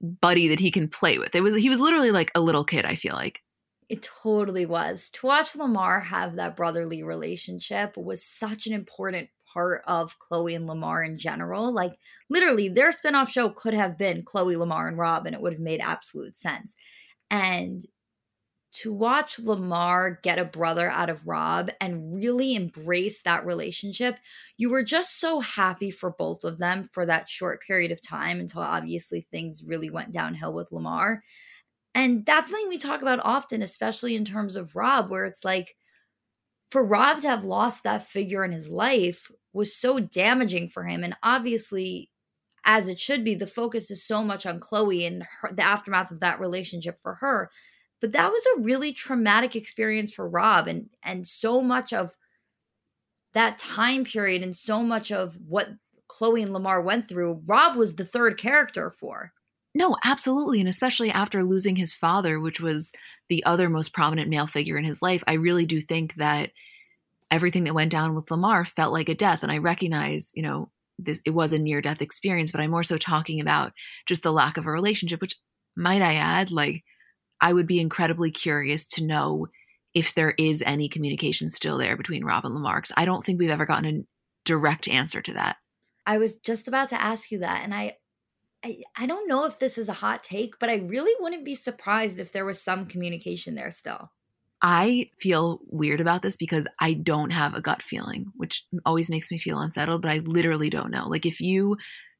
buddy 0.00 0.48
that 0.48 0.60
he 0.60 0.70
can 0.70 0.88
play 0.88 1.18
with. 1.18 1.34
It 1.34 1.42
was, 1.42 1.56
he 1.56 1.68
was 1.68 1.80
literally 1.80 2.10
like 2.10 2.30
a 2.34 2.40
little 2.40 2.64
kid, 2.64 2.86
I 2.86 2.94
feel 2.94 3.14
like. 3.14 3.42
It 3.88 4.02
totally 4.02 4.66
was. 4.66 5.10
To 5.10 5.26
watch 5.26 5.54
Lamar 5.54 6.00
have 6.00 6.36
that 6.36 6.56
brotherly 6.56 7.02
relationship 7.02 7.96
was 7.96 8.24
such 8.24 8.66
an 8.66 8.72
important 8.72 9.28
part 9.52 9.82
of 9.86 10.16
Khloé 10.18 10.56
and 10.56 10.66
Lamar 10.66 11.04
in 11.04 11.16
general. 11.16 11.72
Like, 11.72 11.92
literally, 12.28 12.68
their 12.68 12.90
spinoff 12.90 13.28
show 13.28 13.48
could 13.50 13.74
have 13.74 13.96
been 13.96 14.24
Khloé, 14.24 14.58
Lamar, 14.58 14.88
and 14.88 14.98
Rob, 14.98 15.26
and 15.26 15.34
it 15.34 15.40
would 15.40 15.52
have 15.52 15.60
made 15.60 15.80
absolute 15.80 16.34
sense. 16.34 16.74
And 17.30 17.86
to 18.72 18.92
watch 18.92 19.38
Lamar 19.38 20.18
get 20.22 20.38
a 20.38 20.44
brother 20.44 20.90
out 20.90 21.08
of 21.08 21.26
Rob 21.26 21.70
and 21.80 22.14
really 22.14 22.54
embrace 22.54 23.22
that 23.22 23.46
relationship, 23.46 24.18
you 24.58 24.68
were 24.68 24.82
just 24.82 25.20
so 25.20 25.40
happy 25.40 25.90
for 25.90 26.10
both 26.10 26.44
of 26.44 26.58
them 26.58 26.82
for 26.82 27.06
that 27.06 27.30
short 27.30 27.62
period 27.62 27.92
of 27.92 28.02
time 28.02 28.40
until 28.40 28.60
obviously 28.62 29.22
things 29.30 29.62
really 29.64 29.88
went 29.90 30.12
downhill 30.12 30.52
with 30.52 30.72
Lamar. 30.72 31.22
And 31.96 32.26
that's 32.26 32.50
something 32.50 32.68
we 32.68 32.76
talk 32.76 33.00
about 33.00 33.20
often, 33.24 33.62
especially 33.62 34.16
in 34.16 34.26
terms 34.26 34.54
of 34.54 34.76
Rob, 34.76 35.10
where 35.10 35.24
it's 35.24 35.46
like 35.46 35.74
for 36.70 36.84
Rob 36.84 37.20
to 37.20 37.28
have 37.28 37.46
lost 37.46 37.84
that 37.84 38.06
figure 38.06 38.44
in 38.44 38.52
his 38.52 38.68
life 38.68 39.30
was 39.54 39.74
so 39.74 39.98
damaging 39.98 40.68
for 40.68 40.84
him. 40.84 41.02
And 41.02 41.16
obviously, 41.22 42.10
as 42.66 42.88
it 42.88 43.00
should 43.00 43.24
be, 43.24 43.34
the 43.34 43.46
focus 43.46 43.90
is 43.90 44.04
so 44.04 44.22
much 44.22 44.44
on 44.44 44.60
Khloé 44.60 45.06
and 45.06 45.22
her, 45.40 45.50
the 45.50 45.62
aftermath 45.62 46.10
of 46.10 46.20
that 46.20 46.38
relationship 46.38 46.98
for 47.02 47.14
her. 47.14 47.50
But 48.02 48.12
that 48.12 48.30
was 48.30 48.44
a 48.44 48.60
really 48.60 48.92
traumatic 48.92 49.56
experience 49.56 50.12
for 50.12 50.28
Rob, 50.28 50.68
and 50.68 50.90
and 51.02 51.26
so 51.26 51.62
much 51.62 51.94
of 51.94 52.14
that 53.32 53.56
time 53.56 54.04
period 54.04 54.42
and 54.42 54.54
so 54.54 54.82
much 54.82 55.10
of 55.10 55.38
what 55.48 55.70
Khloé 56.10 56.42
and 56.42 56.52
Lamar 56.52 56.82
went 56.82 57.08
through, 57.08 57.40
Rob 57.46 57.74
was 57.74 57.96
the 57.96 58.04
third 58.04 58.36
character 58.36 58.90
for. 58.90 59.32
No, 59.76 59.94
absolutely. 60.02 60.60
And 60.60 60.68
especially 60.70 61.10
after 61.10 61.44
losing 61.44 61.76
his 61.76 61.92
father, 61.92 62.40
which 62.40 62.60
was 62.60 62.92
the 63.28 63.44
other 63.44 63.68
most 63.68 63.92
prominent 63.92 64.30
male 64.30 64.46
figure 64.46 64.78
in 64.78 64.86
his 64.86 65.02
life, 65.02 65.22
I 65.26 65.34
really 65.34 65.66
do 65.66 65.82
think 65.82 66.14
that 66.14 66.52
everything 67.30 67.64
that 67.64 67.74
went 67.74 67.92
down 67.92 68.14
with 68.14 68.30
Lamar 68.30 68.64
felt 68.64 68.94
like 68.94 69.10
a 69.10 69.14
death. 69.14 69.42
And 69.42 69.52
I 69.52 69.58
recognize, 69.58 70.32
you 70.34 70.42
know, 70.42 70.70
this 70.98 71.20
it 71.26 71.30
was 71.32 71.52
a 71.52 71.58
near 71.58 71.82
death 71.82 72.00
experience, 72.00 72.52
but 72.52 72.62
I'm 72.62 72.70
more 72.70 72.84
so 72.84 72.96
talking 72.96 73.38
about 73.38 73.72
just 74.06 74.22
the 74.22 74.32
lack 74.32 74.56
of 74.56 74.64
a 74.64 74.70
relationship, 74.70 75.20
which 75.20 75.36
might 75.76 76.00
I 76.00 76.14
add, 76.14 76.50
like 76.50 76.82
I 77.42 77.52
would 77.52 77.66
be 77.66 77.78
incredibly 77.78 78.30
curious 78.30 78.86
to 78.86 79.04
know 79.04 79.48
if 79.92 80.14
there 80.14 80.32
is 80.38 80.62
any 80.64 80.88
communication 80.88 81.50
still 81.50 81.76
there 81.76 81.98
between 81.98 82.24
Rob 82.24 82.46
and 82.46 82.54
Lamar. 82.54 82.82
I 82.96 83.04
don't 83.04 83.26
think 83.26 83.38
we've 83.38 83.50
ever 83.50 83.66
gotten 83.66 83.94
a 83.94 84.04
direct 84.46 84.88
answer 84.88 85.20
to 85.20 85.34
that. 85.34 85.58
I 86.06 86.16
was 86.16 86.38
just 86.38 86.66
about 86.66 86.88
to 86.90 87.02
ask 87.02 87.30
you 87.30 87.40
that, 87.40 87.60
and 87.62 87.74
I, 87.74 87.96
I, 88.64 88.78
I 88.96 89.06
don't 89.06 89.28
know 89.28 89.44
if 89.44 89.58
this 89.58 89.78
is 89.78 89.88
a 89.88 89.94
hot 89.94 90.22
take, 90.22 90.58
but 90.58 90.68
I 90.68 90.76
really 90.76 91.12
wouldn't 91.20 91.44
be 91.44 91.54
surprised 91.54 92.18
if 92.18 92.32
there 92.32 92.44
was 92.44 92.60
some 92.60 92.86
communication 92.86 93.54
there 93.54 93.70
still. 93.70 94.10
I 94.62 95.10
feel 95.18 95.60
weird 95.66 96.00
about 96.00 96.22
this 96.22 96.36
because 96.36 96.66
I 96.80 96.94
don't 96.94 97.30
have 97.30 97.54
a 97.54 97.60
gut 97.60 97.82
feeling, 97.82 98.32
which 98.36 98.64
always 98.84 99.10
makes 99.10 99.30
me 99.30 99.38
feel 99.38 99.58
unsettled, 99.58 100.02
but 100.02 100.10
I 100.10 100.18
literally 100.18 100.70
don't 100.70 100.90
know. 100.90 101.06
Like 101.08 101.26
if 101.26 101.40
you 101.40 101.76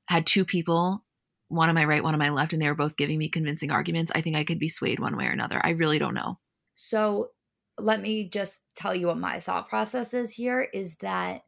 had 0.09 0.27
two 0.27 0.45
people, 0.45 1.05
one 1.49 1.69
on 1.69 1.75
my 1.75 1.85
right, 1.85 2.05
one 2.05 2.15
on 2.15 2.19
my 2.19 2.29
left, 2.29 2.53
and 2.53 2.61
they 2.61 2.69
were 2.69 2.75
both 2.75 2.97
giving 2.97 3.19
me 3.19 3.29
convincing 3.29 3.71
arguments, 3.71 4.13
I 4.15 4.21
think 4.21 4.37
I 4.37 4.45
could 4.45 4.59
be 4.59 4.69
swayed 4.69 5.01
one 5.01 5.17
way 5.17 5.27
or 5.27 5.31
another. 5.31 5.61
I 5.65 5.71
really 5.71 5.99
don't 5.99 6.15
know. 6.15 6.39
So 6.75 7.31
let 7.79 8.01
me 8.01 8.29
just 8.29 8.61
tell 8.75 8.95
you 8.95 9.07
what 9.07 9.19
my 9.19 9.41
thought 9.41 9.69
process 9.69 10.15
is 10.15 10.33
here 10.33 10.69
is 10.73 10.97
that 10.97 11.43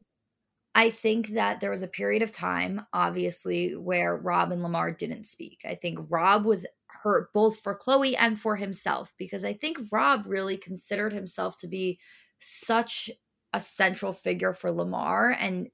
I 0.75 0.91
think 0.91 1.29
that 1.29 1.61
there 1.61 1.71
was 1.71 1.83
a 1.83 1.89
period 1.89 2.23
of 2.23 2.31
time, 2.31 2.83
obviously, 2.93 3.75
where 3.77 4.17
Rob 4.17 4.53
and 4.53 4.63
Lamar 4.63 4.93
didn't 4.93 5.25
speak. 5.25 5.61
I 5.65 5.75
think 5.75 5.99
Rob 6.09 6.45
was 6.45 6.67
hurt 6.87 7.33
both 7.33 7.59
for 7.61 7.79
Khloé 7.79 8.15
and 8.19 8.39
for 8.39 8.57
himself 8.57 9.13
because 9.19 9.45
I 9.45 9.53
think 9.53 9.79
Rob 9.91 10.23
really 10.27 10.57
considered 10.57 11.13
himself 11.13 11.57
to 11.59 11.67
be 11.67 11.99
such 12.39 13.11
a 13.53 13.61
central 13.61 14.13
figure 14.13 14.53
for 14.53 14.71
Lamar. 14.71 15.37
And 15.39 15.69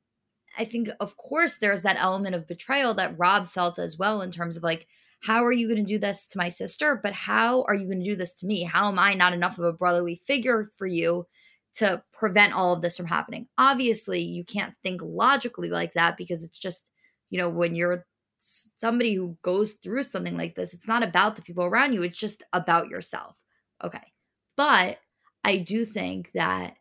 I 0.56 0.64
think, 0.64 0.88
of 1.00 1.16
course, 1.16 1.58
there's 1.58 1.82
that 1.82 1.98
element 1.98 2.34
of 2.34 2.46
betrayal 2.46 2.94
that 2.94 3.18
Rob 3.18 3.48
felt 3.48 3.78
as 3.78 3.98
well 3.98 4.22
in 4.22 4.30
terms 4.30 4.56
of 4.56 4.62
like, 4.62 4.86
how 5.22 5.44
are 5.44 5.52
you 5.52 5.68
going 5.68 5.84
to 5.84 5.92
do 5.92 5.98
this 5.98 6.26
to 6.28 6.38
my 6.38 6.48
sister? 6.48 7.00
But 7.02 7.14
how 7.14 7.62
are 7.62 7.74
you 7.74 7.86
going 7.86 8.00
to 8.00 8.04
do 8.04 8.16
this 8.16 8.34
to 8.36 8.46
me? 8.46 8.62
How 8.62 8.88
am 8.88 8.98
I 8.98 9.14
not 9.14 9.32
enough 9.32 9.58
of 9.58 9.64
a 9.64 9.72
brotherly 9.72 10.14
figure 10.14 10.68
for 10.76 10.86
you 10.86 11.26
to 11.74 12.02
prevent 12.12 12.54
all 12.54 12.72
of 12.72 12.82
this 12.82 12.96
from 12.96 13.06
happening? 13.06 13.46
Obviously, 13.58 14.20
you 14.20 14.44
can't 14.44 14.74
think 14.82 15.00
logically 15.02 15.68
like 15.68 15.92
that 15.94 16.16
because 16.16 16.42
it's 16.42 16.58
just, 16.58 16.90
you 17.30 17.38
know, 17.38 17.48
when 17.48 17.74
you're 17.74 18.06
somebody 18.38 19.14
who 19.14 19.36
goes 19.42 19.72
through 19.72 20.02
something 20.02 20.36
like 20.36 20.54
this, 20.54 20.74
it's 20.74 20.86
not 20.86 21.02
about 21.02 21.36
the 21.36 21.42
people 21.42 21.64
around 21.64 21.92
you, 21.92 22.02
it's 22.02 22.18
just 22.18 22.42
about 22.52 22.88
yourself. 22.88 23.36
Okay. 23.82 24.12
But 24.56 24.98
I 25.42 25.58
do 25.58 25.84
think 25.84 26.32
that 26.32 26.76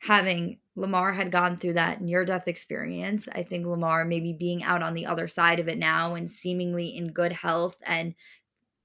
having 0.00 0.58
Lamar 0.76 1.12
had 1.12 1.30
gone 1.32 1.56
through 1.56 1.74
that 1.74 2.00
near 2.00 2.24
death 2.24 2.48
experience, 2.48 3.28
I 3.32 3.42
think 3.42 3.66
Lamar 3.66 4.04
maybe 4.04 4.32
being 4.32 4.62
out 4.62 4.82
on 4.82 4.94
the 4.94 5.06
other 5.06 5.28
side 5.28 5.60
of 5.60 5.68
it 5.68 5.78
now 5.78 6.14
and 6.14 6.30
seemingly 6.30 6.96
in 6.96 7.12
good 7.12 7.32
health 7.32 7.76
and, 7.84 8.14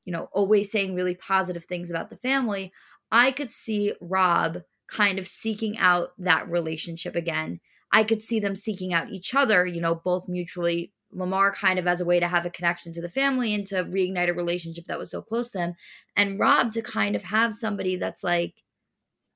you 0.06 0.12
know, 0.12 0.28
always 0.34 0.72
saying 0.72 0.96
really 0.96 1.16
positive 1.16 1.66
things 1.66 1.90
about 1.90 2.10
the 2.10 2.18
family, 2.18 2.74
I 3.12 3.32
could 3.32 3.52
see 3.52 3.94
Rob 4.02 4.62
kind 4.94 5.20
of 5.20 5.28
seeking 5.28 5.78
out 5.78 6.10
that 6.20 6.50
relationship 6.50 7.16
again. 7.16 7.60
I 7.92 8.04
could 8.04 8.22
see 8.22 8.40
them 8.40 8.56
seeking 8.56 8.94
out 8.94 9.12
each 9.12 9.36
other, 9.36 9.66
you 9.66 9.82
know, 9.82 9.96
both 9.96 10.28
mutually 10.28 10.92
Lamar 11.12 11.54
kind 11.54 11.78
of 11.78 11.86
as 11.86 12.02
a 12.02 12.06
way 12.06 12.20
to 12.20 12.28
have 12.28 12.46
a 12.46 12.50
connection 12.50 12.92
to 12.94 13.02
the 13.02 13.10
family 13.10 13.54
and 13.54 13.66
to 13.68 13.84
reignite 13.84 14.30
a 14.30 14.34
relationship 14.34 14.86
that 14.88 14.98
was 14.98 15.12
so 15.12 15.22
close 15.22 15.52
to 15.52 15.60
him. 15.60 15.74
And 16.16 16.40
Rob 16.40 16.72
to 16.74 16.82
kind 16.82 17.16
of 17.16 17.24
have 17.24 17.54
somebody 17.54 17.96
that's 17.96 18.24
like, 18.24 18.56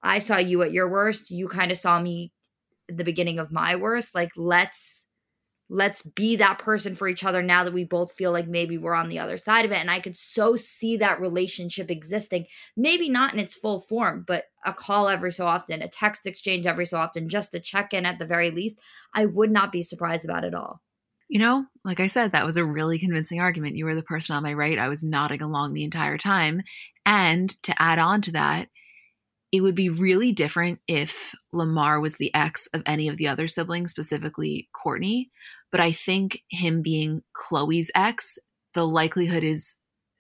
I 0.01 0.19
saw 0.19 0.37
you 0.37 0.61
at 0.63 0.71
your 0.71 0.89
worst. 0.89 1.29
You 1.29 1.47
kind 1.47 1.71
of 1.71 1.77
saw 1.77 1.99
me 1.99 2.31
at 2.89 2.97
the 2.97 3.03
beginning 3.03 3.39
of 3.39 3.51
my 3.51 3.75
worst. 3.75 4.15
Like, 4.15 4.31
let's 4.35 4.96
let's 5.69 6.01
be 6.01 6.37
that 6.37 6.59
person 6.59 6.95
for 6.95 7.07
each 7.07 7.23
other 7.23 7.41
now 7.41 7.63
that 7.63 7.73
we 7.73 7.83
both 7.83 8.13
feel 8.13 8.31
like 8.31 8.47
maybe 8.47 8.77
we're 8.77 8.93
on 8.93 9.09
the 9.09 9.19
other 9.19 9.37
side 9.37 9.65
of 9.65 9.71
it. 9.71 9.79
And 9.79 9.91
I 9.91 9.99
could 9.99 10.15
so 10.15 10.55
see 10.55 10.97
that 10.97 11.19
relationship 11.19 11.91
existing, 11.91 12.45
maybe 12.75 13.09
not 13.09 13.33
in 13.33 13.39
its 13.39 13.55
full 13.55 13.79
form, 13.79 14.23
but 14.25 14.45
a 14.65 14.73
call 14.73 15.09
every 15.09 15.31
so 15.31 15.45
often, 15.45 15.81
a 15.81 15.87
text 15.87 16.25
exchange 16.25 16.65
every 16.65 16.85
so 16.85 16.97
often, 16.97 17.27
just 17.27 17.55
a 17.55 17.59
check 17.59 17.93
in 17.93 18.05
at 18.05 18.17
the 18.19 18.25
very 18.25 18.49
least. 18.49 18.79
I 19.13 19.25
would 19.25 19.51
not 19.51 19.71
be 19.71 19.83
surprised 19.83 20.23
about 20.23 20.45
it 20.45 20.53
all. 20.53 20.81
You 21.27 21.39
know, 21.39 21.65
like 21.83 21.99
I 21.99 22.07
said, 22.07 22.31
that 22.31 22.45
was 22.45 22.55
a 22.55 22.65
really 22.65 22.97
convincing 22.97 23.41
argument. 23.41 23.75
You 23.75 23.83
were 23.83 23.95
the 23.95 24.03
person 24.03 24.35
on 24.35 24.43
my 24.43 24.53
right. 24.53 24.79
I 24.79 24.87
was 24.87 25.03
nodding 25.03 25.41
along 25.41 25.73
the 25.73 25.83
entire 25.83 26.17
time. 26.17 26.61
And 27.05 27.49
to 27.63 27.73
add 27.81 27.99
on 27.99 28.21
to 28.23 28.31
that, 28.31 28.69
it 29.51 29.61
would 29.61 29.75
be 29.75 29.89
really 29.89 30.31
different 30.31 30.79
if 30.87 31.33
Lamar 31.53 31.99
was 31.99 32.17
the 32.17 32.33
ex 32.33 32.67
of 32.67 32.83
any 32.85 33.07
of 33.07 33.17
the 33.17 33.27
other 33.27 33.47
siblings, 33.47 33.91
specifically 33.91 34.69
Kourtney. 34.75 35.29
But 35.71 35.81
I 35.81 35.91
think 35.91 36.43
him 36.49 36.81
being 36.81 37.23
Khloé's 37.35 37.91
ex, 37.95 38.37
the 38.73 38.87
likelihood 38.87 39.43
is 39.43 39.75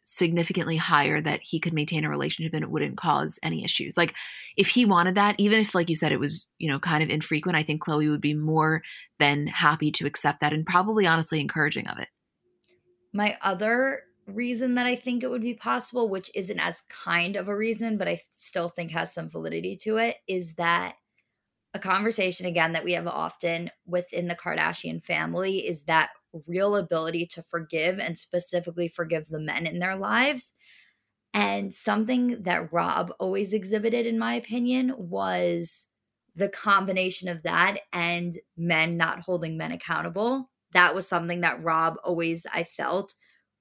significantly 0.09 0.77
higher 0.77 1.19
that 1.19 1.41
he 1.43 1.59
could 1.59 1.73
maintain 1.73 2.05
a 2.05 2.09
relationship 2.09 2.53
and 2.53 2.63
it 2.63 2.71
wouldn't 2.71 2.95
cause 2.95 3.37
any 3.43 3.65
issues. 3.65 3.97
Like 3.97 4.15
if 4.55 4.69
he 4.69 4.85
wanted 4.85 5.15
that, 5.15 5.35
even 5.37 5.59
if 5.59 5.75
like 5.75 5.89
you 5.89 5.95
said 5.95 6.13
it 6.13 6.19
was, 6.19 6.47
you 6.57 6.69
know, 6.69 6.79
kind 6.79 7.03
of 7.03 7.09
infrequent, 7.09 7.57
I 7.57 7.63
think 7.63 7.83
Khloé 7.83 8.09
would 8.09 8.21
be 8.21 8.33
more 8.33 8.83
than 9.19 9.47
happy 9.47 9.91
to 9.91 10.07
accept 10.07 10.39
that 10.39 10.53
and 10.53 10.65
probably 10.65 11.05
honestly 11.05 11.41
encouraging 11.41 11.87
of 11.87 11.99
it. 11.99 12.07
My 13.13 13.37
other 13.41 14.03
reason 14.27 14.75
that 14.75 14.85
I 14.85 14.95
think 14.95 15.23
it 15.23 15.29
would 15.29 15.41
be 15.41 15.55
possible, 15.55 16.09
which 16.09 16.31
isn't 16.33 16.59
as 16.59 16.81
kind 16.89 17.35
of 17.35 17.49
a 17.49 17.55
reason, 17.55 17.97
but 17.97 18.07
I 18.07 18.21
still 18.37 18.69
think 18.69 18.91
has 18.91 19.13
some 19.13 19.29
validity 19.29 19.75
to 19.83 19.97
it, 19.97 20.17
is 20.27 20.55
that 20.55 20.95
a 21.73 21.79
conversation 21.79 22.45
again 22.45 22.73
that 22.73 22.83
we 22.83 22.93
have 22.93 23.07
often 23.07 23.69
within 23.85 24.27
the 24.27 24.35
Kardashian 24.35 25.03
family 25.03 25.67
is 25.67 25.83
that 25.83 26.09
real 26.45 26.75
ability 26.75 27.25
to 27.27 27.43
forgive 27.43 27.99
and 27.99 28.17
specifically 28.17 28.87
forgive 28.87 29.27
the 29.27 29.39
men 29.39 29.67
in 29.67 29.79
their 29.79 29.95
lives. 29.95 30.53
And 31.33 31.73
something 31.73 32.41
that 32.43 32.71
Rob 32.73 33.13
always 33.19 33.53
exhibited, 33.53 34.07
in 34.07 34.17
my 34.17 34.35
opinion, 34.35 34.93
was 34.97 35.87
the 36.35 36.49
combination 36.49 37.27
of 37.27 37.43
that 37.43 37.79
and 37.91 38.37
men 38.55 38.97
not 38.97 39.21
holding 39.21 39.57
men 39.57 39.71
accountable. 39.71 40.49
That 40.73 40.95
was 40.95 41.07
something 41.07 41.41
that 41.41 41.63
Rob 41.63 41.97
always, 42.03 42.45
I 42.51 42.63
felt, 42.63 43.13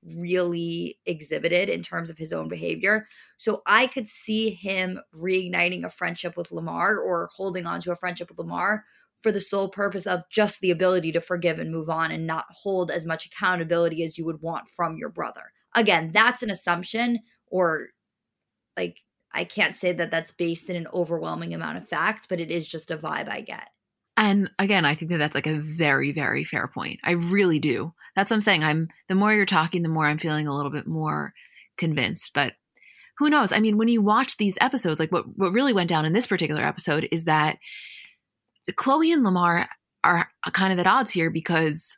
really 0.03 0.99
exhibited 1.07 1.69
in 1.69 1.83
terms 1.83 2.11
of 2.11 2.19
his 2.19 2.33
own 2.33 2.49
behavior. 2.49 3.09
So 3.37 3.63
I 3.67 3.87
could 3.87 4.09
see 4.09 4.51
him 4.51 5.01
reigniting 5.15 5.85
a 5.85 5.91
friendship 5.91 6.37
with 6.37 6.53
Lamar 6.53 6.99
or 6.99 7.29
holding 7.35 7.67
on 7.67 7.81
to 7.83 7.93
a 7.93 7.97
friendship 7.97 8.31
with 8.31 8.39
Lamar 8.39 8.85
for 9.19 9.33
the 9.33 9.41
sole 9.41 9.69
purpose 9.69 10.07
of 10.07 10.23
just 10.31 10.61
the 10.61 10.71
ability 10.71 11.13
to 11.13 11.21
forgive 11.21 11.59
and 11.59 11.71
move 11.71 11.89
on 11.89 12.11
and 12.11 12.27
not 12.27 12.47
hold 12.51 12.91
as 12.91 13.07
much 13.07 13.27
accountability 13.27 14.03
as 14.03 14.19
you 14.19 14.25
would 14.25 14.43
want 14.43 14.69
from 14.69 14.97
your 14.97 15.09
brother. 15.09 15.53
Again, 15.75 16.11
that's 16.13 16.43
an 16.43 16.51
assumption 16.51 17.21
or 17.47 17.89
like 18.77 18.99
I 19.33 19.45
can't 19.45 19.77
say 19.77 19.93
that 19.93 20.11
that's 20.11 20.33
based 20.33 20.71
in 20.71 20.77
an 20.77 20.89
overwhelming 20.93 21.53
amount 21.53 21.79
of 21.79 21.89
facts, 21.89 22.27
but 22.27 22.41
it 22.41 22.51
is 22.51 22.67
just 22.67 22.91
a 22.91 22.97
vibe 22.97 23.29
I 23.29 23.43
get. 23.43 23.69
And 24.17 24.51
again, 24.59 24.87
I 24.87 24.95
think 24.95 25.11
that 25.11 25.19
that's 25.19 25.35
like 25.35 25.47
a 25.47 25.59
very, 25.59 26.11
very 26.11 26.43
fair 26.43 26.69
point. 26.69 27.01
I 27.05 27.13
really 27.13 27.59
do. 27.59 27.93
That's 28.15 28.31
what 28.31 28.37
I'm 28.37 28.43
saying. 28.43 28.65
I'm 28.65 28.89
the 29.09 29.15
more 29.15 29.35
you're 29.35 29.45
talking, 29.45 29.83
the 29.83 29.91
more 29.91 30.07
I'm 30.07 30.17
feeling 30.17 30.47
a 30.47 30.57
little 30.57 30.71
bit 30.71 30.87
more 30.87 31.35
convinced. 31.77 32.33
But 32.35 32.55
who 33.19 33.31
knows? 33.31 33.53
I 33.53 33.61
mean, 33.61 33.79
when 33.79 33.89
you 33.89 34.03
watch 34.03 34.37
these 34.37 34.59
episodes, 34.61 35.01
like 35.01 35.13
what 35.13 35.25
what 35.37 35.53
really 35.53 35.73
went 35.73 35.89
down 35.89 36.05
in 36.05 36.13
this 36.13 36.27
particular 36.27 36.63
episode 36.63 37.09
is 37.11 37.25
that 37.25 37.59
Khloé 38.73 39.13
and 39.13 39.25
Lamar 39.25 39.69
are 40.05 40.29
kind 40.53 40.73
of 40.73 40.79
at 40.79 40.87
odds 40.87 41.11
here 41.11 41.31
because 41.31 41.97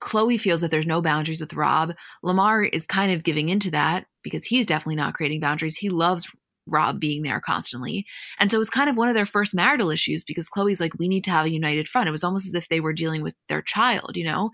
Khloé 0.00 0.38
feels 0.38 0.60
that 0.60 0.70
there's 0.70 0.86
no 0.86 1.00
boundaries 1.00 1.40
with 1.40 1.54
Rob. 1.54 1.94
Lamar 2.22 2.62
is 2.62 2.86
kind 2.86 3.12
of 3.12 3.22
giving 3.22 3.48
into 3.48 3.70
that 3.70 4.06
because 4.22 4.44
he's 4.46 4.66
definitely 4.66 4.96
not 4.96 5.14
creating 5.14 5.40
boundaries. 5.40 5.76
He 5.76 5.88
loves 5.88 6.28
Rob 6.66 6.98
being 7.00 7.22
there 7.22 7.40
constantly. 7.40 8.06
And 8.38 8.50
so 8.50 8.60
it's 8.60 8.70
kind 8.70 8.90
of 8.90 8.96
one 8.96 9.08
of 9.08 9.14
their 9.14 9.26
first 9.26 9.54
marital 9.54 9.90
issues 9.90 10.24
because 10.24 10.48
Khloé's 10.48 10.80
like, 10.80 10.98
we 10.98 11.08
need 11.08 11.24
to 11.24 11.30
have 11.30 11.46
a 11.46 11.52
united 11.52 11.88
front. 11.88 12.08
It 12.08 12.12
was 12.12 12.24
almost 12.24 12.46
as 12.46 12.54
if 12.54 12.68
they 12.68 12.80
were 12.80 12.92
dealing 12.92 13.22
with 13.22 13.34
their 13.48 13.62
child, 13.62 14.16
you 14.16 14.24
know? 14.24 14.50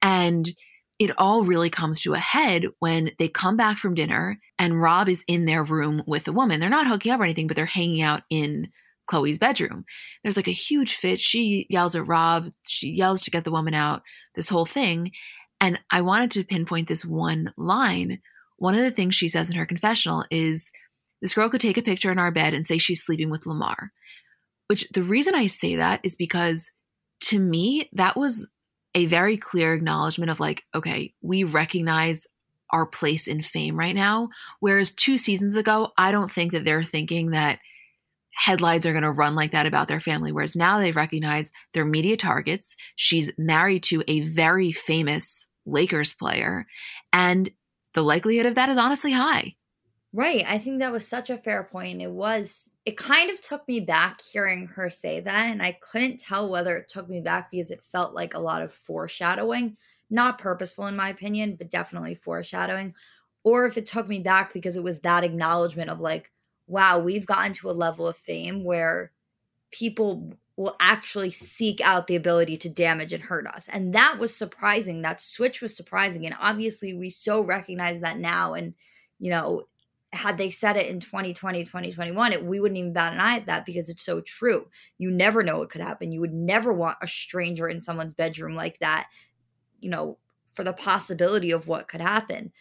And 0.00 0.50
it 1.02 1.10
all 1.18 1.42
really 1.42 1.68
comes 1.68 2.00
to 2.00 2.14
a 2.14 2.18
head 2.18 2.66
when 2.78 3.10
they 3.18 3.28
come 3.28 3.56
back 3.56 3.76
from 3.76 3.94
dinner 3.94 4.38
and 4.56 4.80
Rob 4.80 5.08
is 5.08 5.24
in 5.26 5.46
their 5.46 5.64
room 5.64 6.02
with 6.06 6.22
the 6.22 6.32
woman. 6.32 6.60
They're 6.60 6.70
not 6.70 6.86
hooking 6.86 7.10
up 7.10 7.18
or 7.18 7.24
anything, 7.24 7.48
but 7.48 7.56
they're 7.56 7.66
hanging 7.66 8.02
out 8.02 8.22
in 8.30 8.68
Khloé's 9.10 9.38
bedroom. 9.38 9.84
There's 10.22 10.36
like 10.36 10.46
a 10.46 10.52
huge 10.52 10.94
fit. 10.94 11.18
She 11.18 11.66
yells 11.68 11.96
at 11.96 12.06
Rob. 12.06 12.52
She 12.68 12.88
yells 12.88 13.22
to 13.22 13.32
get 13.32 13.42
the 13.42 13.50
woman 13.50 13.74
out, 13.74 14.02
this 14.36 14.48
whole 14.48 14.64
thing. 14.64 15.10
And 15.60 15.80
I 15.90 16.02
wanted 16.02 16.30
to 16.32 16.44
pinpoint 16.44 16.86
this 16.86 17.04
one 17.04 17.52
line. 17.56 18.20
One 18.58 18.76
of 18.76 18.82
the 18.82 18.92
things 18.92 19.16
she 19.16 19.26
says 19.26 19.50
in 19.50 19.56
her 19.56 19.66
confessional 19.66 20.24
is 20.30 20.70
this 21.20 21.34
girl 21.34 21.48
could 21.48 21.60
take 21.60 21.78
a 21.78 21.82
picture 21.82 22.12
in 22.12 22.18
our 22.20 22.30
bed 22.30 22.54
and 22.54 22.64
say 22.64 22.78
she's 22.78 23.04
sleeping 23.04 23.28
with 23.28 23.44
Lamar. 23.44 23.90
Which 24.68 24.88
the 24.90 25.02
reason 25.02 25.34
I 25.34 25.48
say 25.48 25.74
that 25.74 26.00
is 26.04 26.14
because 26.14 26.70
to 27.22 27.40
me, 27.40 27.88
that 27.92 28.16
was 28.16 28.48
a 28.94 29.06
very 29.06 29.36
clear 29.36 29.74
acknowledgement 29.74 30.30
of 30.30 30.40
like, 30.40 30.64
okay, 30.74 31.14
we 31.22 31.44
recognize 31.44 32.26
our 32.70 32.86
place 32.86 33.26
in 33.26 33.42
fame 33.42 33.78
right 33.78 33.94
now. 33.94 34.28
Whereas 34.60 34.92
two 34.92 35.18
seasons 35.18 35.56
ago, 35.56 35.92
I 35.96 36.10
don't 36.10 36.30
think 36.30 36.52
that 36.52 36.64
they're 36.64 36.82
thinking 36.82 37.30
that 37.30 37.58
headlines 38.34 38.86
are 38.86 38.92
going 38.92 39.02
to 39.02 39.10
run 39.10 39.34
like 39.34 39.52
that 39.52 39.66
about 39.66 39.88
their 39.88 40.00
family. 40.00 40.32
Whereas 40.32 40.56
now 40.56 40.78
they 40.78 40.92
recognize 40.92 41.52
their 41.74 41.84
media 41.84 42.16
targets. 42.16 42.76
She's 42.96 43.32
married 43.36 43.82
to 43.84 44.02
a 44.08 44.20
very 44.20 44.72
famous 44.72 45.48
Lakers 45.66 46.14
player. 46.14 46.66
And 47.12 47.50
the 47.94 48.02
likelihood 48.02 48.46
of 48.46 48.54
that 48.54 48.70
is 48.70 48.78
honestly 48.78 49.12
high. 49.12 49.54
Right. 50.14 50.44
I 50.46 50.58
think 50.58 50.78
that 50.78 50.92
was 50.92 51.08
such 51.08 51.30
a 51.30 51.38
fair 51.38 51.64
point. 51.64 52.02
It 52.02 52.10
was, 52.10 52.74
it 52.84 52.98
kind 52.98 53.30
of 53.30 53.40
took 53.40 53.66
me 53.66 53.80
back 53.80 54.20
hearing 54.20 54.66
her 54.66 54.90
say 54.90 55.20
that. 55.20 55.50
And 55.50 55.62
I 55.62 55.78
couldn't 55.80 56.20
tell 56.20 56.50
whether 56.50 56.76
it 56.76 56.90
took 56.90 57.08
me 57.08 57.20
back 57.20 57.50
because 57.50 57.70
it 57.70 57.82
felt 57.82 58.12
like 58.12 58.34
a 58.34 58.38
lot 58.38 58.60
of 58.60 58.72
foreshadowing, 58.72 59.78
not 60.10 60.38
purposeful 60.38 60.86
in 60.86 60.96
my 60.96 61.08
opinion, 61.08 61.56
but 61.56 61.70
definitely 61.70 62.14
foreshadowing. 62.14 62.94
Or 63.42 63.64
if 63.64 63.78
it 63.78 63.86
took 63.86 64.06
me 64.06 64.18
back 64.18 64.52
because 64.52 64.76
it 64.76 64.82
was 64.82 65.00
that 65.00 65.24
acknowledgement 65.24 65.88
of 65.88 65.98
like, 65.98 66.30
wow, 66.66 66.98
we've 66.98 67.26
gotten 67.26 67.54
to 67.54 67.70
a 67.70 67.72
level 67.72 68.06
of 68.06 68.16
fame 68.16 68.64
where 68.64 69.12
people 69.70 70.34
will 70.56 70.76
actually 70.78 71.30
seek 71.30 71.80
out 71.80 72.06
the 72.06 72.16
ability 72.16 72.58
to 72.58 72.68
damage 72.68 73.14
and 73.14 73.22
hurt 73.22 73.46
us. 73.46 73.66
And 73.68 73.94
that 73.94 74.18
was 74.18 74.36
surprising. 74.36 75.00
That 75.00 75.22
switch 75.22 75.62
was 75.62 75.74
surprising. 75.74 76.26
And 76.26 76.36
obviously, 76.38 76.92
we 76.92 77.08
so 77.08 77.40
recognize 77.40 78.02
that 78.02 78.18
now. 78.18 78.52
And, 78.52 78.74
you 79.18 79.30
know, 79.30 79.64
had 80.12 80.36
they 80.36 80.50
said 80.50 80.76
it 80.76 80.88
in 80.88 81.00
2020 81.00 81.64
2021 81.64 82.32
it, 82.32 82.44
we 82.44 82.60
wouldn't 82.60 82.78
even 82.78 82.92
bat 82.92 83.12
an 83.12 83.20
eye 83.20 83.36
at 83.36 83.46
that 83.46 83.64
because 83.64 83.88
it's 83.88 84.04
so 84.04 84.20
true. 84.20 84.66
You 84.98 85.10
never 85.10 85.42
know 85.42 85.58
what 85.58 85.70
could 85.70 85.80
happen. 85.80 86.12
You 86.12 86.20
would 86.20 86.34
never 86.34 86.72
want 86.72 86.98
a 87.00 87.06
stranger 87.06 87.68
in 87.68 87.80
someone's 87.80 88.14
bedroom 88.14 88.54
like 88.54 88.78
that 88.78 89.08
you 89.82 89.90
know 89.90 90.16
for 90.52 90.64
the 90.64 90.72
possibility 90.72 91.50
of 91.50 91.68
what 91.68 91.88
could 91.88 92.00
happen. 92.00 92.52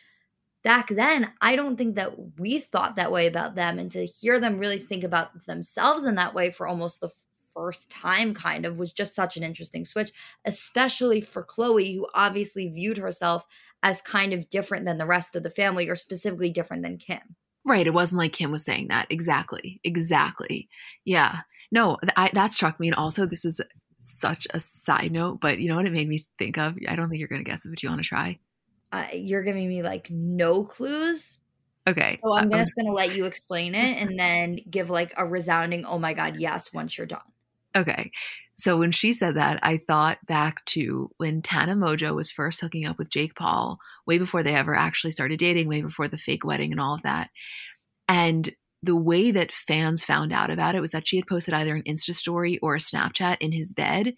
Back 0.64 0.90
then 0.90 1.32
i 1.42 1.56
don't 1.56 1.76
think 1.76 1.96
that 1.96 2.40
we 2.40 2.60
thought 2.60 2.96
that 2.96 3.12
way 3.12 3.26
about 3.26 3.56
them 3.56 3.80
and 3.80 3.90
to 3.92 4.06
hear 4.06 4.40
them 4.40 4.60
really 4.60 4.78
think 4.78 5.04
about 5.04 5.48
themselves 5.48 6.06
in 6.06 6.14
that 6.16 6.36
way 6.36 6.52
for 6.52 6.68
almost 6.68 7.02
the 7.02 7.10
first 7.52 7.90
time 7.90 8.36
kind 8.36 8.64
of 8.64 8.78
was 8.78 8.94
just 8.94 9.16
such 9.16 9.38
an 9.38 9.44
interesting 9.44 9.86
switch 9.86 10.12
especially 10.46 11.20
for 11.20 11.44
khloé 11.44 11.96
who 11.96 12.08
obviously 12.14 12.70
viewed 12.70 13.00
herself 13.00 13.48
as 13.82 14.04
kind 14.04 14.34
of 14.34 14.50
different 14.50 14.86
than 14.86 15.00
the 15.00 15.06
rest 15.08 15.36
of 15.36 15.42
the 15.42 15.50
family 15.50 15.90
or 15.90 15.96
specifically 15.96 16.52
different 16.52 16.84
than 16.84 16.96
kim 16.96 17.36
Right. 17.66 17.86
It 17.86 17.94
wasn't 17.94 18.20
like 18.20 18.34
Kim 18.34 18.52
was 18.52 18.66
saying 18.66 18.88
that. 18.90 19.08
Exactly. 19.10 19.80
Exactly. 19.84 20.68
Yeah. 21.06 21.42
No, 21.72 21.98
I, 22.18 22.30
that 22.34 22.54
struck 22.54 22.80
me. 22.80 22.88
And 22.88 22.96
also, 22.96 23.26
this 23.26 23.46
is 23.46 23.62
such 24.00 24.48
a 24.54 24.60
side 24.60 25.12
note, 25.12 25.40
but 25.42 25.60
you 25.60 25.70
know 25.70 25.76
what 25.76 25.86
it 25.86 25.94
made 25.94 26.08
me 26.08 26.26
think 26.38 26.58
of? 26.58 26.76
I 26.88 26.96
don't 26.96 27.10
think 27.10 27.20
you're 27.20 27.28
going 27.28 27.44
to 27.44 27.50
guess 27.50 27.66
it, 27.66 27.70
but 27.70 27.82
you 27.82 27.90
want 27.90 28.02
to 28.02 28.08
try? 28.08 28.40
Uh, 28.92 29.06
you're 29.14 29.44
giving 29.44 29.70
me 29.70 29.84
like 29.84 30.10
no 30.10 30.64
clues. 30.64 31.38
Okay. 31.88 32.20
So 32.24 32.36
I'm 32.36 32.50
just 32.50 32.76
going 32.76 32.88
to 32.88 32.92
let 32.92 33.16
you 33.16 33.26
explain 33.26 33.74
it 33.74 33.98
and 34.02 34.20
then 34.20 34.60
give 34.70 34.90
like 34.90 35.14
a 35.18 35.26
resounding, 35.26 35.86
oh 35.86 35.98
my 35.98 36.14
God, 36.14 36.38
yes, 36.38 36.74
once 36.74 36.98
you're 36.98 37.08
done. 37.08 37.22
Okay. 37.76 38.12
So 38.58 38.78
when 38.78 38.92
she 38.92 39.14
said 39.14 39.36
that, 39.36 39.60
I 39.64 39.78
thought 39.78 40.20
back 40.28 40.64
to 40.66 41.10
when 41.18 41.42
Tana 41.42 41.76
Mongeau 41.76 42.14
was 42.14 42.32
first 42.32 42.62
hooking 42.62 42.86
up 42.86 43.00
with 43.00 43.10
Jake 43.10 43.34
Paul, 43.36 43.80
way 44.06 44.18
before 44.18 44.44
they 44.44 44.54
ever 44.54 44.76
actually 44.76 45.12
started 45.12 45.40
dating, 45.40 45.68
way 45.68 45.82
before 45.82 46.08
the 46.08 46.18
fake 46.18 46.46
wedding 46.46 46.72
and 46.72 46.80
all 46.80 46.94
of 46.94 47.02
that. 47.02 47.30
And 48.08 48.52
the 48.84 48.96
way 48.96 49.32
that 49.32 49.52
fans 49.52 50.04
found 50.04 50.32
out 50.32 50.52
about 50.52 50.76
it 50.76 50.82
was 50.82 50.92
that 50.92 51.08
she 51.08 51.16
had 51.16 51.28
posted 51.28 51.54
either 51.54 51.76
an 51.76 51.84
Insta 51.84 52.14
story 52.14 52.60
or 52.60 52.76
a 52.76 52.80
Snapchat 52.80 53.38
in 53.40 53.52
his 53.52 53.74
bed. 53.74 54.14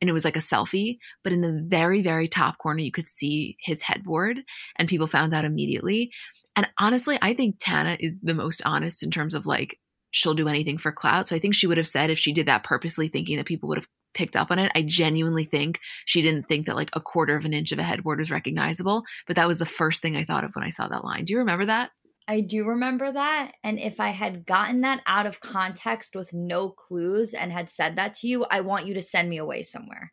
And 0.00 0.08
it 0.08 0.12
was 0.12 0.24
like 0.24 0.36
a 0.36 0.40
selfie, 0.40 0.96
but 1.24 1.32
in 1.32 1.40
the 1.40 1.64
very, 1.66 2.02
very 2.02 2.28
top 2.28 2.58
corner, 2.58 2.80
you 2.80 2.92
could 2.92 3.08
see 3.08 3.56
his 3.60 3.82
headboard, 3.82 4.40
and 4.76 4.88
people 4.88 5.06
found 5.06 5.34
out 5.34 5.44
immediately. 5.44 6.10
And 6.56 6.68
honestly, 6.78 7.18
I 7.20 7.34
think 7.34 7.56
Tana 7.58 7.96
is 7.98 8.18
the 8.22 8.34
most 8.34 8.62
honest 8.64 9.02
in 9.02 9.10
terms 9.10 9.34
of 9.34 9.46
like 9.46 9.78
she'll 10.10 10.34
do 10.34 10.48
anything 10.48 10.78
for 10.78 10.92
clout. 10.92 11.28
So 11.28 11.36
I 11.36 11.38
think 11.38 11.54
she 11.54 11.66
would 11.66 11.76
have 11.76 11.86
said 11.86 12.10
if 12.10 12.18
she 12.18 12.32
did 12.32 12.46
that 12.46 12.64
purposely, 12.64 13.08
thinking 13.08 13.36
that 13.36 13.46
people 13.46 13.68
would 13.68 13.78
have 13.78 13.88
picked 14.14 14.36
up 14.36 14.50
on 14.50 14.58
it. 14.58 14.72
I 14.74 14.82
genuinely 14.82 15.44
think 15.44 15.78
she 16.04 16.22
didn't 16.22 16.48
think 16.48 16.66
that 16.66 16.76
like 16.76 16.90
a 16.94 17.00
quarter 17.00 17.36
of 17.36 17.44
an 17.44 17.52
inch 17.52 17.72
of 17.72 17.78
a 17.78 17.82
headboard 17.82 18.18
was 18.18 18.30
recognizable. 18.30 19.04
But 19.26 19.36
that 19.36 19.48
was 19.48 19.58
the 19.58 19.66
first 19.66 20.02
thing 20.02 20.16
I 20.16 20.24
thought 20.24 20.44
of 20.44 20.54
when 20.54 20.64
I 20.64 20.70
saw 20.70 20.88
that 20.88 21.04
line. 21.04 21.24
Do 21.24 21.32
you 21.32 21.38
remember 21.38 21.66
that? 21.66 21.90
I 22.26 22.42
do 22.42 22.64
remember 22.66 23.10
that. 23.10 23.52
And 23.64 23.78
if 23.78 24.00
I 24.00 24.10
had 24.10 24.44
gotten 24.44 24.82
that 24.82 25.00
out 25.06 25.24
of 25.24 25.40
context 25.40 26.14
with 26.14 26.34
no 26.34 26.68
clues 26.68 27.32
and 27.32 27.50
had 27.50 27.70
said 27.70 27.96
that 27.96 28.12
to 28.14 28.28
you, 28.28 28.44
I 28.50 28.60
want 28.60 28.86
you 28.86 28.94
to 28.94 29.02
send 29.02 29.30
me 29.30 29.38
away 29.38 29.62
somewhere. 29.62 30.12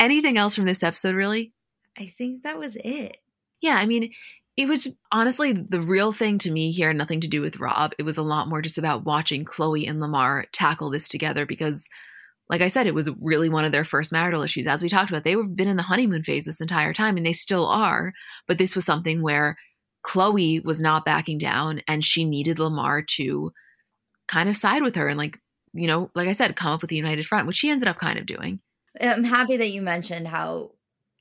Anything 0.00 0.38
else 0.38 0.54
from 0.54 0.64
this 0.64 0.82
episode, 0.82 1.14
really? 1.14 1.52
I 1.98 2.06
think 2.06 2.42
that 2.42 2.58
was 2.58 2.76
it. 2.76 3.18
Yeah, 3.60 3.76
I 3.76 3.86
mean, 3.86 4.12
it 4.56 4.68
was 4.68 4.96
honestly 5.12 5.52
the 5.52 5.80
real 5.80 6.12
thing 6.12 6.38
to 6.38 6.50
me 6.50 6.70
here, 6.70 6.92
nothing 6.92 7.20
to 7.20 7.28
do 7.28 7.40
with 7.40 7.60
Rob. 7.60 7.92
It 7.98 8.04
was 8.04 8.18
a 8.18 8.22
lot 8.22 8.48
more 8.48 8.62
just 8.62 8.78
about 8.78 9.04
watching 9.04 9.44
Khloé 9.44 9.88
and 9.88 10.00
Lamar 10.00 10.46
tackle 10.52 10.90
this 10.90 11.08
together 11.08 11.46
because, 11.46 11.88
like 12.48 12.60
I 12.60 12.68
said, 12.68 12.86
it 12.86 12.94
was 12.94 13.10
really 13.20 13.48
one 13.48 13.64
of 13.64 13.72
their 13.72 13.84
first 13.84 14.12
marital 14.12 14.42
issues. 14.42 14.66
As 14.66 14.82
we 14.82 14.88
talked 14.88 15.10
about, 15.10 15.24
they've 15.24 15.56
been 15.56 15.68
in 15.68 15.76
the 15.76 15.84
honeymoon 15.84 16.22
phase 16.22 16.44
this 16.44 16.60
entire 16.60 16.92
time 16.92 17.16
and 17.16 17.26
they 17.26 17.32
still 17.32 17.66
are. 17.66 18.12
But 18.46 18.58
this 18.58 18.74
was 18.74 18.84
something 18.84 19.22
where 19.22 19.56
Khloé 20.06 20.64
was 20.64 20.80
not 20.80 21.04
backing 21.04 21.38
down 21.38 21.82
and 21.88 22.04
she 22.04 22.24
needed 22.24 22.58
Lamar 22.58 23.02
to 23.16 23.52
kind 24.28 24.48
of 24.48 24.56
side 24.56 24.82
with 24.82 24.94
her 24.94 25.08
and, 25.08 25.18
like, 25.18 25.38
you 25.72 25.86
know, 25.86 26.10
like 26.14 26.28
I 26.28 26.32
said, 26.32 26.56
come 26.56 26.72
up 26.72 26.82
with 26.82 26.92
a 26.92 26.96
united 26.96 27.26
front, 27.26 27.46
which 27.46 27.56
she 27.56 27.70
ended 27.70 27.88
up 27.88 27.98
kind 27.98 28.18
of 28.18 28.26
doing. 28.26 28.60
I'm 29.00 29.24
happy 29.24 29.56
that 29.56 29.70
you 29.70 29.82
mentioned 29.82 30.28
how 30.28 30.72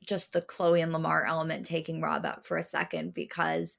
just 0.06 0.34
the 0.34 0.41
Khloé 0.41 0.82
and 0.82 0.93
Lamar 0.93 1.25
element 1.25 1.65
taking 1.65 2.01
Rob 2.01 2.25
out 2.25 2.45
for 2.45 2.58
a 2.58 2.63
second 2.63 3.13
because 3.13 3.77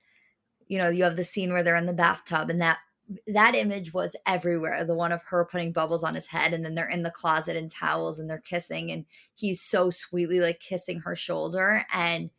you 0.66 0.78
know 0.78 0.88
you 0.88 1.04
have 1.04 1.16
the 1.16 1.24
scene 1.24 1.52
where 1.52 1.62
they're 1.62 1.76
in 1.76 1.86
the 1.86 1.92
bathtub 1.92 2.50
and 2.50 2.60
that 2.60 2.78
that 3.26 3.54
image 3.54 3.94
was 3.94 4.14
everywhere 4.26 4.84
the 4.84 4.94
one 4.94 5.12
of 5.12 5.22
her 5.24 5.48
putting 5.50 5.72
bubbles 5.72 6.04
on 6.04 6.14
his 6.14 6.26
head 6.26 6.52
and 6.52 6.64
then 6.64 6.74
they're 6.74 6.88
in 6.88 7.02
the 7.02 7.10
closet 7.10 7.56
in 7.56 7.68
towels 7.68 8.18
and 8.18 8.28
they're 8.28 8.38
kissing 8.38 8.90
and 8.90 9.06
he's 9.34 9.62
so 9.62 9.88
sweetly 9.88 10.40
like 10.40 10.60
kissing 10.60 11.00
her 11.00 11.16
shoulder 11.16 11.86
and 11.92 12.30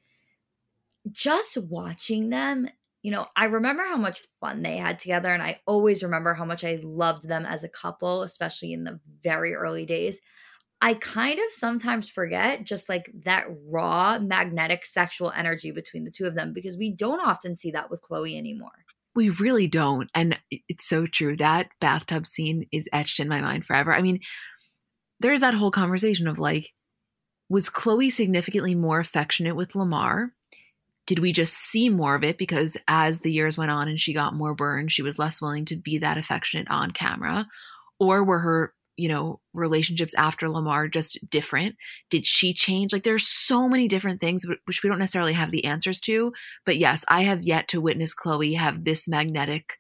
just 1.12 1.58
watching 1.70 2.30
them 2.30 2.68
you 3.02 3.10
know 3.10 3.26
i 3.36 3.46
remember 3.46 3.84
how 3.84 3.98
much 3.98 4.22
fun 4.40 4.62
they 4.62 4.78
had 4.78 5.00
together 5.00 5.34
and 5.34 5.42
i 5.42 5.60
always 5.66 6.04
remember 6.04 6.36
how 6.36 6.46
much 6.46 6.64
i 6.64 6.80
loved 6.84 7.28
them 7.28 7.46
as 7.46 7.64
a 7.64 7.70
couple 7.70 8.22
especially 8.22 8.72
in 8.72 8.84
the 8.84 9.00
very 9.24 9.56
early 9.56 9.88
days 9.88 10.22
I 10.82 10.94
kind 10.94 11.40
of 11.40 11.52
sometimes 11.52 12.10
forget 12.10 12.64
just 12.64 12.88
like 12.88 13.12
that 13.26 13.46
raw 13.68 14.18
magnetic 14.20 14.86
sexual 14.86 15.32
energy 15.32 15.72
between 15.72 16.06
the 16.06 16.12
two 16.12 16.26
of 16.26 16.36
them 16.36 16.54
because 16.54 16.78
we 16.78 16.96
don't 16.96 17.20
often 17.20 17.56
see 17.56 17.72
that 17.72 17.90
with 17.90 18.02
Khloé 18.02 18.38
anymore. 18.38 18.86
We 19.14 19.30
really 19.30 19.68
don't. 19.68 20.10
And 20.16 20.40
it's 20.50 20.88
so 20.88 21.06
true. 21.06 21.36
That 21.36 21.70
bathtub 21.82 22.28
scene 22.28 22.68
is 22.72 22.88
etched 22.94 23.20
in 23.20 23.28
my 23.28 23.42
mind 23.42 23.66
forever. 23.66 23.94
I 23.94 24.02
mean, 24.02 24.22
there's 25.20 25.42
that 25.42 25.54
whole 25.54 25.72
conversation 25.72 26.28
of 26.28 26.40
like, 26.40 26.70
was 27.50 27.70
Khloé 27.70 28.10
significantly 28.12 28.76
more 28.76 29.00
affectionate 29.00 29.58
with 29.58 29.76
Lamar? 29.76 30.32
Did 31.08 31.20
we 31.20 31.34
just 31.34 31.56
see 31.56 31.90
more 31.90 32.16
of 32.16 32.24
it 32.24 32.38
because 32.38 32.78
as 32.88 33.20
the 33.20 33.32
years 33.32 33.58
went 33.58 33.72
on 33.72 33.90
and 33.90 34.00
she 34.00 34.14
got 34.14 34.36
more 34.36 34.54
burned, 34.54 34.92
she 34.92 35.02
was 35.02 35.20
less 35.20 35.42
willing 35.42 35.66
to 35.66 35.76
be 35.76 35.98
that 35.98 36.20
affectionate 36.20 36.70
on 36.70 36.92
camera? 36.92 37.48
Or 38.00 38.24
were 38.24 38.40
her 38.40 38.74
you 39.00 39.08
know, 39.10 39.40
relationships 39.54 40.14
after 40.16 40.50
Lamar 40.50 40.88
just 40.88 41.18
different? 41.30 41.76
Did 42.10 42.26
she 42.26 42.54
change? 42.54 42.94
Like 42.94 43.04
there's 43.04 43.28
so 43.28 43.68
many 43.68 43.88
different 43.88 44.20
things 44.20 44.46
which 44.66 44.84
we 44.84 44.90
don't 44.90 45.00
necessarily 45.00 45.34
have 45.34 45.52
the 45.52 45.66
answers 45.66 46.00
to. 46.02 46.34
But 46.66 46.78
yes, 46.78 47.06
I 47.08 47.22
have 47.22 47.44
yet 47.44 47.68
to 47.70 47.82
witness 47.82 48.14
Khloé 48.14 48.58
have 48.58 48.84
this 48.84 49.08
magnetic 49.08 49.78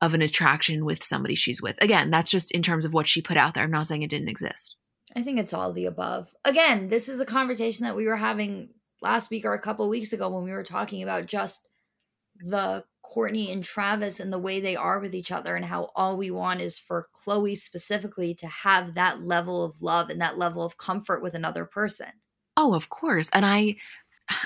of 0.00 0.14
an 0.14 0.22
attraction 0.22 0.84
with 0.84 1.02
somebody 1.02 1.34
she's 1.34 1.62
with. 1.62 1.76
Again, 1.82 2.10
that's 2.10 2.30
just 2.30 2.50
in 2.52 2.62
terms 2.62 2.84
of 2.84 2.92
what 2.92 3.06
she 3.06 3.20
put 3.20 3.36
out 3.36 3.54
there. 3.54 3.64
I'm 3.64 3.70
not 3.70 3.86
saying 3.86 4.02
it 4.02 4.10
didn't 4.10 4.28
exist. 4.28 4.76
I 5.16 5.22
think 5.22 5.38
it's 5.38 5.54
all 5.54 5.72
the 5.72 5.86
above. 5.86 6.32
Again, 6.44 6.88
this 6.88 7.08
is 7.08 7.18
a 7.18 7.24
conversation 7.24 7.84
that 7.84 7.96
we 7.96 8.06
were 8.06 8.16
having 8.16 8.68
last 9.00 9.30
week 9.30 9.44
or 9.44 9.54
a 9.54 9.60
couple 9.60 9.88
weeks 9.88 10.12
ago 10.12 10.28
when 10.28 10.44
we 10.44 10.52
were 10.52 10.64
talking 10.64 11.02
about 11.02 11.26
just 11.26 11.66
the 12.40 12.84
Kourtney 13.14 13.52
and 13.52 13.64
Travis 13.64 14.20
and 14.20 14.32
the 14.32 14.38
way 14.38 14.60
they 14.60 14.76
are 14.76 15.00
with 15.00 15.14
each 15.14 15.32
other 15.32 15.56
and 15.56 15.64
how 15.64 15.90
all 15.94 16.16
we 16.16 16.30
want 16.30 16.60
is 16.60 16.78
for 16.78 17.06
Khloé 17.14 17.56
specifically 17.56 18.34
to 18.34 18.46
have 18.46 18.94
that 18.94 19.22
level 19.22 19.64
of 19.64 19.82
love 19.82 20.10
and 20.10 20.20
that 20.20 20.38
level 20.38 20.64
of 20.64 20.76
comfort 20.76 21.22
with 21.22 21.34
another 21.34 21.64
person. 21.64 22.08
Oh, 22.56 22.74
of 22.74 22.88
course. 22.88 23.30
And 23.32 23.46
I 23.46 23.76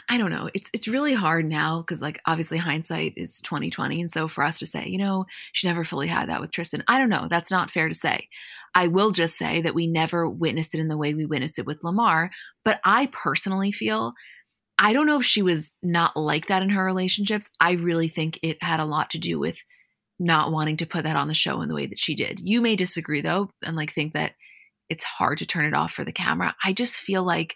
I 0.09 0.17
don't 0.17 0.31
know. 0.31 0.49
It's 0.55 0.71
it's 0.73 0.87
really 0.87 1.15
hard 1.15 1.45
now 1.45 1.83
cuz 1.83 2.01
like 2.01 2.21
obviously 2.25 2.59
hindsight 2.59 3.15
is 3.17 3.41
2020 3.41 4.01
and 4.01 4.11
so 4.11 4.29
for 4.29 4.45
us 4.45 4.59
to 4.61 4.67
say, 4.67 4.87
you 4.87 4.99
know, 4.99 5.27
she 5.53 5.67
never 5.67 5.83
fully 5.83 6.07
had 6.07 6.29
that 6.29 6.41
with 6.41 6.53
Tristan. 6.53 6.85
I 6.87 6.99
don't 6.99 7.09
know. 7.09 7.27
That's 7.29 7.51
not 7.51 7.71
fair 7.71 7.89
to 7.89 7.95
say. 7.95 8.29
I 8.75 8.87
will 8.87 9.11
just 9.11 9.37
say 9.37 9.61
that 9.63 9.75
we 9.75 9.87
never 9.87 10.29
witnessed 10.29 10.75
it 10.75 10.81
in 10.81 10.89
the 10.89 10.97
way 10.97 11.15
we 11.15 11.27
witnessed 11.27 11.59
it 11.59 11.67
with 11.67 11.83
Lamar, 11.83 12.31
but 12.65 12.81
I 12.85 13.07
personally 13.07 13.73
feel 13.73 14.13
I 14.83 14.93
don't 14.93 15.07
know 15.07 15.21
if 15.21 15.25
she 15.25 15.43
was 15.43 15.73
not 15.81 16.17
like 16.17 16.47
that 16.47 16.61
in 16.61 16.71
her 16.71 16.85
relationships. 16.85 17.49
I 17.61 17.73
really 17.73 18.09
think 18.09 18.41
it 18.43 18.61
had 18.61 18.81
a 18.81 18.85
lot 18.85 19.11
to 19.11 19.19
do 19.19 19.39
with 19.39 19.57
not 20.19 20.51
wanting 20.51 20.77
to 20.79 20.87
put 20.87 21.05
that 21.05 21.15
on 21.15 21.29
the 21.29 21.35
show 21.35 21.63
in 21.63 21.69
the 21.69 21.75
way 21.77 21.87
that 21.87 22.01
she 22.01 22.17
did. 22.17 22.41
You 22.41 22.61
may 22.61 22.75
disagree 22.75 23.21
though, 23.21 23.49
and 23.65 23.77
like 23.77 23.93
think 23.93 24.13
that 24.15 24.33
it's 24.89 25.05
hard 25.05 25.39
to 25.39 25.47
turn 25.47 25.67
it 25.67 25.75
off 25.75 25.93
for 25.93 26.03
the 26.03 26.11
camera. 26.11 26.57
I 26.65 26.73
just 26.73 26.97
feel 26.97 27.23
like 27.23 27.55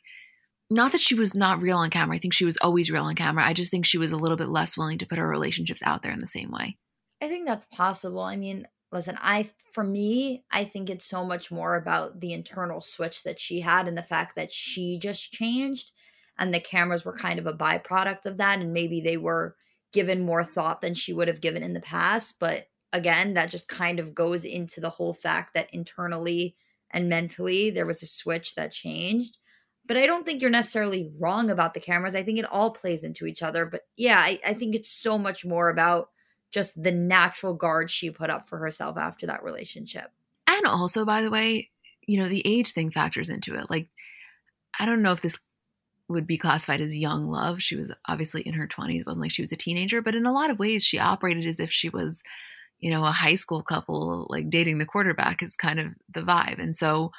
not 0.70 0.92
that 0.92 1.00
she 1.00 1.16
was 1.16 1.34
not 1.34 1.60
real 1.60 1.78
on 1.78 1.90
camera. 1.90 2.14
I 2.14 2.18
think 2.20 2.32
she 2.32 2.44
was 2.44 2.58
always 2.58 2.92
real 2.92 3.02
on 3.02 3.16
camera. 3.16 3.44
I 3.44 3.54
just 3.54 3.72
think 3.72 3.86
she 3.86 3.98
was 3.98 4.12
a 4.12 4.16
little 4.16 4.36
bit 4.36 4.48
less 4.48 4.76
willing 4.76 4.98
to 4.98 5.06
put 5.06 5.18
her 5.18 5.28
relationships 5.28 5.82
out 5.84 6.04
there 6.04 6.12
in 6.12 6.20
the 6.20 6.28
same 6.28 6.52
way. 6.52 6.76
I 7.20 7.26
think 7.26 7.44
that's 7.44 7.66
possible. 7.66 8.20
I 8.20 8.36
mean, 8.36 8.68
listen, 8.92 9.18
I 9.20 9.50
for 9.72 9.82
me, 9.82 10.44
I 10.52 10.64
think 10.64 10.90
it's 10.90 11.04
so 11.04 11.24
much 11.24 11.50
more 11.50 11.74
about 11.74 12.20
the 12.20 12.32
internal 12.32 12.80
switch 12.80 13.24
that 13.24 13.40
she 13.40 13.60
had 13.60 13.88
and 13.88 13.98
the 13.98 14.02
fact 14.04 14.36
that 14.36 14.52
she 14.52 15.00
just 15.02 15.32
changed 15.32 15.90
and 16.38 16.52
the 16.52 16.60
cameras 16.60 17.04
were 17.04 17.16
kind 17.16 17.38
of 17.38 17.46
a 17.46 17.52
byproduct 17.52 18.26
of 18.26 18.36
that 18.38 18.60
and 18.60 18.72
maybe 18.72 19.00
they 19.00 19.16
were 19.16 19.56
given 19.92 20.24
more 20.24 20.44
thought 20.44 20.80
than 20.80 20.94
she 20.94 21.12
would 21.12 21.28
have 21.28 21.40
given 21.40 21.62
in 21.62 21.72
the 21.72 21.80
past 21.80 22.38
but 22.38 22.66
again 22.92 23.34
that 23.34 23.50
just 23.50 23.68
kind 23.68 23.98
of 23.98 24.14
goes 24.14 24.44
into 24.44 24.80
the 24.80 24.90
whole 24.90 25.14
fact 25.14 25.54
that 25.54 25.72
internally 25.72 26.56
and 26.90 27.08
mentally 27.08 27.70
there 27.70 27.86
was 27.86 28.02
a 28.02 28.06
switch 28.06 28.54
that 28.54 28.72
changed. 28.72 29.38
But 29.86 29.96
i 29.96 30.06
don't 30.06 30.26
think 30.26 30.40
you're 30.40 30.50
necessarily 30.50 31.12
wrong 31.18 31.50
about 31.50 31.74
the 31.74 31.80
cameras. 31.80 32.14
I 32.14 32.22
think 32.22 32.38
it 32.38 32.50
all 32.50 32.70
plays 32.70 33.04
into 33.04 33.26
each 33.26 33.42
other 33.42 33.66
but 33.66 33.82
yeah 33.96 34.18
i, 34.18 34.40
I 34.46 34.54
think 34.54 34.74
it's 34.74 34.90
so 34.90 35.18
much 35.18 35.44
more 35.44 35.68
about 35.68 36.10
just 36.52 36.80
the 36.80 36.92
natural 36.92 37.54
guard 37.54 37.90
she 37.90 38.10
put 38.10 38.30
up 38.30 38.48
for 38.48 38.58
herself 38.58 38.96
after 38.96 39.26
that 39.26 39.42
relationship. 39.42 40.10
And 40.48 40.66
also 40.66 41.04
by 41.04 41.22
the 41.22 41.30
way 41.30 41.70
you 42.06 42.20
know 42.20 42.28
the 42.28 42.42
age 42.44 42.72
thing 42.72 42.90
factors 42.90 43.28
into 43.28 43.54
it. 43.54 43.70
Like 43.70 43.88
i 44.78 44.86
don't 44.86 45.02
know 45.02 45.12
if 45.12 45.20
this 45.20 45.38
would 46.08 46.26
be 46.26 46.38
classified 46.38 46.80
as 46.80 46.96
young 46.96 47.28
love. 47.28 47.60
She 47.60 47.76
was 47.76 47.92
obviously 48.06 48.42
in 48.42 48.54
her 48.54 48.66
20s. 48.66 49.00
It 49.00 49.06
wasn't 49.06 49.22
like 49.22 49.32
she 49.32 49.42
was 49.42 49.52
a 49.52 49.56
teenager, 49.56 50.00
but 50.02 50.14
in 50.14 50.26
a 50.26 50.32
lot 50.32 50.50
of 50.50 50.58
ways, 50.58 50.84
she 50.84 50.98
operated 50.98 51.46
as 51.46 51.60
if 51.60 51.72
she 51.72 51.88
was, 51.88 52.22
you 52.78 52.90
know, 52.90 53.04
a 53.04 53.10
high 53.10 53.34
school 53.34 53.62
couple, 53.62 54.26
like 54.30 54.50
dating 54.50 54.78
the 54.78 54.86
quarterback 54.86 55.42
is 55.42 55.56
kind 55.56 55.80
of 55.80 55.88
the 56.12 56.22
vibe. 56.22 56.60
And 56.60 56.74
so 56.74 57.10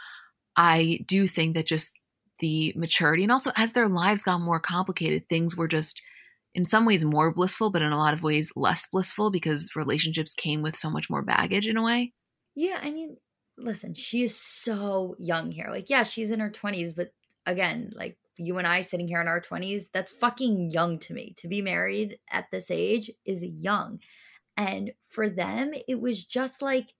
I 0.55 0.99
do 1.05 1.27
think 1.27 1.55
that 1.55 1.67
just 1.67 1.93
the 2.39 2.73
maturity 2.75 3.23
and 3.23 3.31
also 3.31 3.51
as 3.55 3.73
their 3.73 3.89
lives 3.89 4.23
got 4.23 4.39
more 4.39 4.59
complicated, 4.59 5.27
things 5.27 5.57
were 5.57 5.67
just 5.67 6.01
in 6.53 6.65
some 6.65 6.85
ways 6.85 7.03
more 7.03 7.31
blissful, 7.33 7.71
but 7.71 7.81
in 7.81 7.91
a 7.91 7.97
lot 7.97 8.13
of 8.13 8.23
ways 8.23 8.51
less 8.55 8.87
blissful 8.91 9.31
because 9.31 9.75
relationships 9.75 10.33
came 10.33 10.61
with 10.61 10.75
so 10.75 10.89
much 10.89 11.09
more 11.09 11.21
baggage 11.21 11.67
in 11.67 11.77
a 11.77 11.83
way. 11.83 12.13
Yeah, 12.55 12.79
I 12.81 12.89
mean, 12.89 13.17
listen, 13.57 13.93
she 13.93 14.23
is 14.23 14.35
so 14.35 15.15
young 15.19 15.51
here. 15.51 15.67
Like, 15.69 15.89
yeah, 15.89 16.03
she's 16.03 16.31
in 16.31 16.39
her 16.39 16.49
20s, 16.49 16.95
but 16.95 17.11
again, 17.45 17.91
like 17.95 18.17
you 18.37 18.57
and 18.57 18.67
I 18.67 18.81
sitting 18.81 19.07
here 19.07 19.21
in 19.21 19.27
our 19.27 19.41
20s, 19.41 19.91
that's 19.93 20.11
fucking 20.11 20.71
young 20.71 20.99
to 20.99 21.13
me. 21.13 21.33
To 21.37 21.47
be 21.47 21.61
married 21.61 22.19
at 22.31 22.45
this 22.51 22.71
age 22.71 23.11
is 23.25 23.43
young. 23.43 23.99
And 24.55 24.91
for 25.07 25.29
them, 25.29 25.73
it 25.87 25.99
was 25.99 26.23
just 26.23 26.61
like 26.61 26.93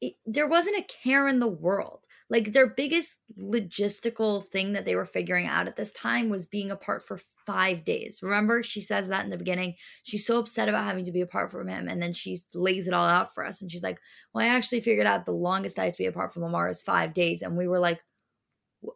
it, 0.00 0.14
there 0.26 0.48
wasn't 0.48 0.78
a 0.78 0.86
care 1.02 1.28
in 1.28 1.38
the 1.38 1.48
world. 1.48 2.06
Like 2.28 2.52
their 2.52 2.68
biggest 2.68 3.18
logistical 3.38 4.44
thing 4.46 4.72
that 4.72 4.84
they 4.84 4.96
were 4.96 5.06
figuring 5.06 5.46
out 5.46 5.68
at 5.68 5.76
this 5.76 5.92
time 5.92 6.28
was 6.28 6.46
being 6.46 6.70
apart 6.70 7.06
for 7.06 7.20
five 7.46 7.84
days. 7.84 8.20
Remember, 8.22 8.62
she 8.62 8.80
says 8.80 9.08
that 9.08 9.24
in 9.24 9.30
the 9.30 9.36
beginning. 9.36 9.74
She's 10.02 10.26
so 10.26 10.38
upset 10.38 10.68
about 10.68 10.86
having 10.86 11.04
to 11.04 11.12
be 11.12 11.20
apart 11.20 11.50
from 11.50 11.68
him. 11.68 11.88
And 11.88 12.02
then 12.02 12.12
she 12.12 12.38
lays 12.54 12.88
it 12.88 12.94
all 12.94 13.06
out 13.06 13.34
for 13.34 13.44
us. 13.44 13.62
And 13.62 13.70
she's 13.70 13.82
like, 13.82 13.98
Well, 14.32 14.44
I 14.44 14.48
actually 14.48 14.80
figured 14.80 15.06
out 15.06 15.24
the 15.24 15.32
longest 15.32 15.78
I 15.78 15.84
have 15.86 15.94
to 15.94 15.98
be 15.98 16.06
apart 16.06 16.32
from 16.32 16.42
Lamar 16.42 16.68
is 16.68 16.82
five 16.82 17.12
days. 17.12 17.42
And 17.42 17.56
we 17.56 17.68
were 17.68 17.78
like, 17.78 18.02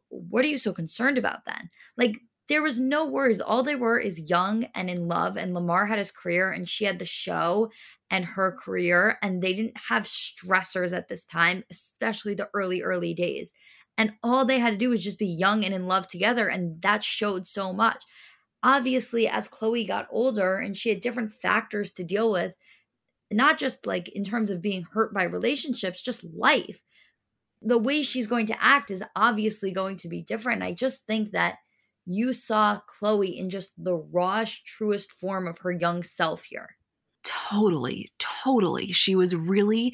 What 0.09 0.45
are 0.45 0.49
you 0.49 0.59
so 0.59 0.73
concerned 0.73 1.19
about 1.19 1.45
then? 1.45 1.71
Like, 1.97 2.19
there 2.49 2.63
was 2.63 2.79
no 2.79 3.05
worries. 3.07 3.41
All 3.41 3.63
they 3.63 3.75
were 3.75 3.99
is 3.99 4.31
young 4.31 4.65
and 4.75 4.89
in 4.89 5.09
love. 5.09 5.37
And 5.37 5.53
Lamar 5.53 5.87
had 5.87 5.99
his 5.99 6.13
career 6.13 6.53
and 6.53 6.69
she 6.69 6.85
had 6.85 6.99
the 6.99 7.05
show 7.05 7.71
and 8.11 8.25
her 8.25 8.53
career. 8.53 9.19
And 9.21 9.43
they 9.43 9.53
didn't 9.53 9.77
have 9.89 10.05
stressors 10.05 10.97
at 10.97 11.09
this 11.09 11.25
time, 11.25 11.65
especially 11.71 12.35
the 12.35 12.49
early, 12.55 12.83
early 12.83 13.15
days. 13.15 13.53
And 13.99 14.17
all 14.23 14.45
they 14.45 14.59
had 14.59 14.71
to 14.71 14.77
do 14.77 14.91
was 14.91 15.03
just 15.03 15.19
be 15.19 15.27
young 15.27 15.65
and 15.65 15.75
in 15.75 15.89
love 15.89 16.07
together. 16.07 16.49
And 16.49 16.81
that 16.83 17.03
showed 17.03 17.47
so 17.47 17.73
much. 17.73 18.05
Obviously, 18.63 19.29
as 19.29 19.49
Khloé 19.49 19.87
got 19.87 20.09
older 20.11 20.59
and 20.59 20.77
she 20.77 20.89
had 20.89 21.01
different 21.01 21.33
factors 21.33 21.93
to 21.93 22.05
deal 22.05 22.31
with, 22.31 22.55
not 23.33 23.59
just 23.59 23.87
like 23.87 24.09
in 24.11 24.23
terms 24.23 24.51
of 24.51 24.63
being 24.63 24.83
hurt 24.83 25.13
by 25.13 25.25
relationships, 25.25 26.01
just 26.01 26.25
life. 26.35 26.81
The 27.63 27.79
way 27.79 28.03
she's 28.03 28.27
going 28.27 28.47
to 28.47 28.63
act 28.63 28.91
is 28.91 29.03
obviously 29.15 29.73
going 29.73 29.97
to 29.99 30.09
be 30.09 30.23
different. 30.23 30.63
I 30.63 30.73
just 30.73 31.07
think 31.07 31.33
that 31.33 31.59
you 32.05 32.33
saw 32.33 32.81
Khloé 32.89 33.37
in 33.37 33.51
just 33.51 33.73
the 33.83 33.97
rawest, 33.97 34.65
truest 34.65 35.11
form 35.13 35.49
of 35.49 35.59
her 35.59 35.73
young 35.73 36.03
self 36.03 36.45
here. 36.45 36.77
Totally, 37.25 38.13
totally. 38.47 38.87
She 38.93 39.15
was 39.17 39.35
really 39.35 39.93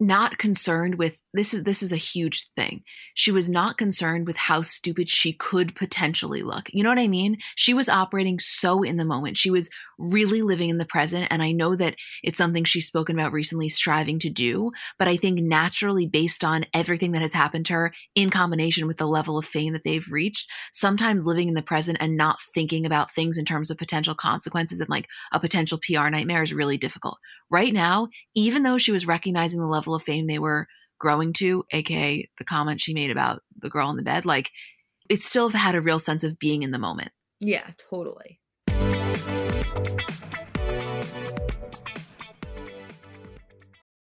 not 0.00 0.36
concerned 0.36 0.96
with 0.96 1.20
this 1.34 1.54
is 1.54 1.62
this 1.62 1.82
is 1.82 1.92
a 1.92 1.96
huge 1.96 2.50
thing. 2.56 2.82
She 3.14 3.32
was 3.32 3.48
not 3.48 3.78
concerned 3.78 4.26
with 4.26 4.36
how 4.36 4.62
stupid 4.62 5.08
she 5.08 5.32
could 5.32 5.74
potentially 5.74 6.42
look. 6.42 6.68
You 6.72 6.82
know 6.82 6.90
what 6.90 6.98
I 6.98 7.08
mean? 7.08 7.38
She 7.56 7.72
was 7.72 7.88
operating 7.88 8.38
so 8.38 8.82
in 8.82 8.96
the 8.96 9.04
moment. 9.04 9.38
She 9.38 9.50
was 9.50 9.70
really 9.98 10.42
living 10.42 10.68
in 10.68 10.78
the 10.78 10.84
present 10.84 11.28
and 11.30 11.42
I 11.42 11.52
know 11.52 11.76
that 11.76 11.94
it's 12.22 12.36
something 12.36 12.64
she's 12.64 12.86
spoken 12.86 13.18
about 13.18 13.32
recently 13.32 13.68
striving 13.68 14.18
to 14.20 14.30
do, 14.30 14.72
but 14.98 15.08
I 15.08 15.16
think 15.16 15.38
naturally 15.40 16.06
based 16.06 16.42
on 16.44 16.66
everything 16.74 17.12
that 17.12 17.22
has 17.22 17.32
happened 17.32 17.66
to 17.66 17.74
her 17.74 17.92
in 18.14 18.30
combination 18.30 18.86
with 18.86 18.96
the 18.96 19.06
level 19.06 19.38
of 19.38 19.44
fame 19.44 19.72
that 19.74 19.84
they've 19.84 20.10
reached, 20.10 20.50
sometimes 20.72 21.24
living 21.24 21.48
in 21.48 21.54
the 21.54 21.62
present 21.62 21.98
and 22.00 22.16
not 22.16 22.38
thinking 22.54 22.84
about 22.84 23.12
things 23.12 23.38
in 23.38 23.44
terms 23.44 23.70
of 23.70 23.78
potential 23.78 24.14
consequences 24.14 24.80
and 24.80 24.90
like 24.90 25.06
a 25.32 25.40
potential 25.40 25.78
PR 25.78 26.08
nightmare 26.08 26.42
is 26.42 26.52
really 26.52 26.76
difficult. 26.76 27.18
Right 27.48 27.72
now, 27.72 27.91
even 28.34 28.62
though 28.62 28.78
she 28.78 28.92
was 28.92 29.06
recognizing 29.06 29.60
the 29.60 29.66
level 29.66 29.94
of 29.94 30.02
fame 30.02 30.26
they 30.26 30.38
were 30.38 30.66
growing 30.98 31.32
to, 31.34 31.64
aka 31.72 32.28
the 32.38 32.44
comment 32.44 32.80
she 32.80 32.94
made 32.94 33.10
about 33.10 33.42
the 33.60 33.70
girl 33.70 33.90
in 33.90 33.96
the 33.96 34.02
bed, 34.02 34.24
like 34.24 34.50
it 35.08 35.20
still 35.20 35.48
had 35.50 35.74
a 35.74 35.80
real 35.80 35.98
sense 35.98 36.24
of 36.24 36.38
being 36.38 36.62
in 36.62 36.70
the 36.70 36.78
moment. 36.78 37.10
Yeah, 37.40 37.68
totally. 37.90 38.40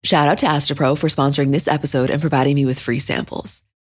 Shout 0.05 0.29
out 0.29 0.39
to 0.41 0.47
Astepro 0.47 0.99
for 0.99 1.09
sponsoring 1.09 1.51
this 1.51 1.67
episode 1.67 2.11
and 2.11 2.21
providing 2.21 2.55
me 2.55 2.67
with 2.67 2.79
free 2.79 2.99
samples. 2.99 3.65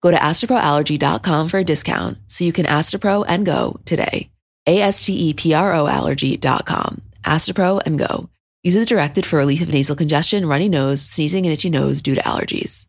Go 0.00 0.10
to 0.10 0.16
asteproallergy.com 0.16 1.48
for 1.48 1.58
a 1.58 1.64
discount 1.64 2.18
so 2.26 2.44
you 2.44 2.52
can 2.52 2.66
Astepro 2.66 3.24
and 3.26 3.44
go 3.44 3.80
today. 3.84 4.30
A-S-T-E-P-R-O 4.66 5.86
allergy.com. 5.86 7.02
Astepro 7.24 7.82
and 7.84 7.98
go. 7.98 8.28
Uses 8.62 8.86
directed 8.86 9.24
for 9.24 9.38
relief 9.38 9.60
of 9.60 9.68
nasal 9.68 9.96
congestion, 9.96 10.46
runny 10.46 10.68
nose, 10.68 11.00
sneezing, 11.00 11.46
and 11.46 11.52
itchy 11.52 11.70
nose 11.70 12.02
due 12.02 12.14
to 12.14 12.20
allergies. 12.20 12.86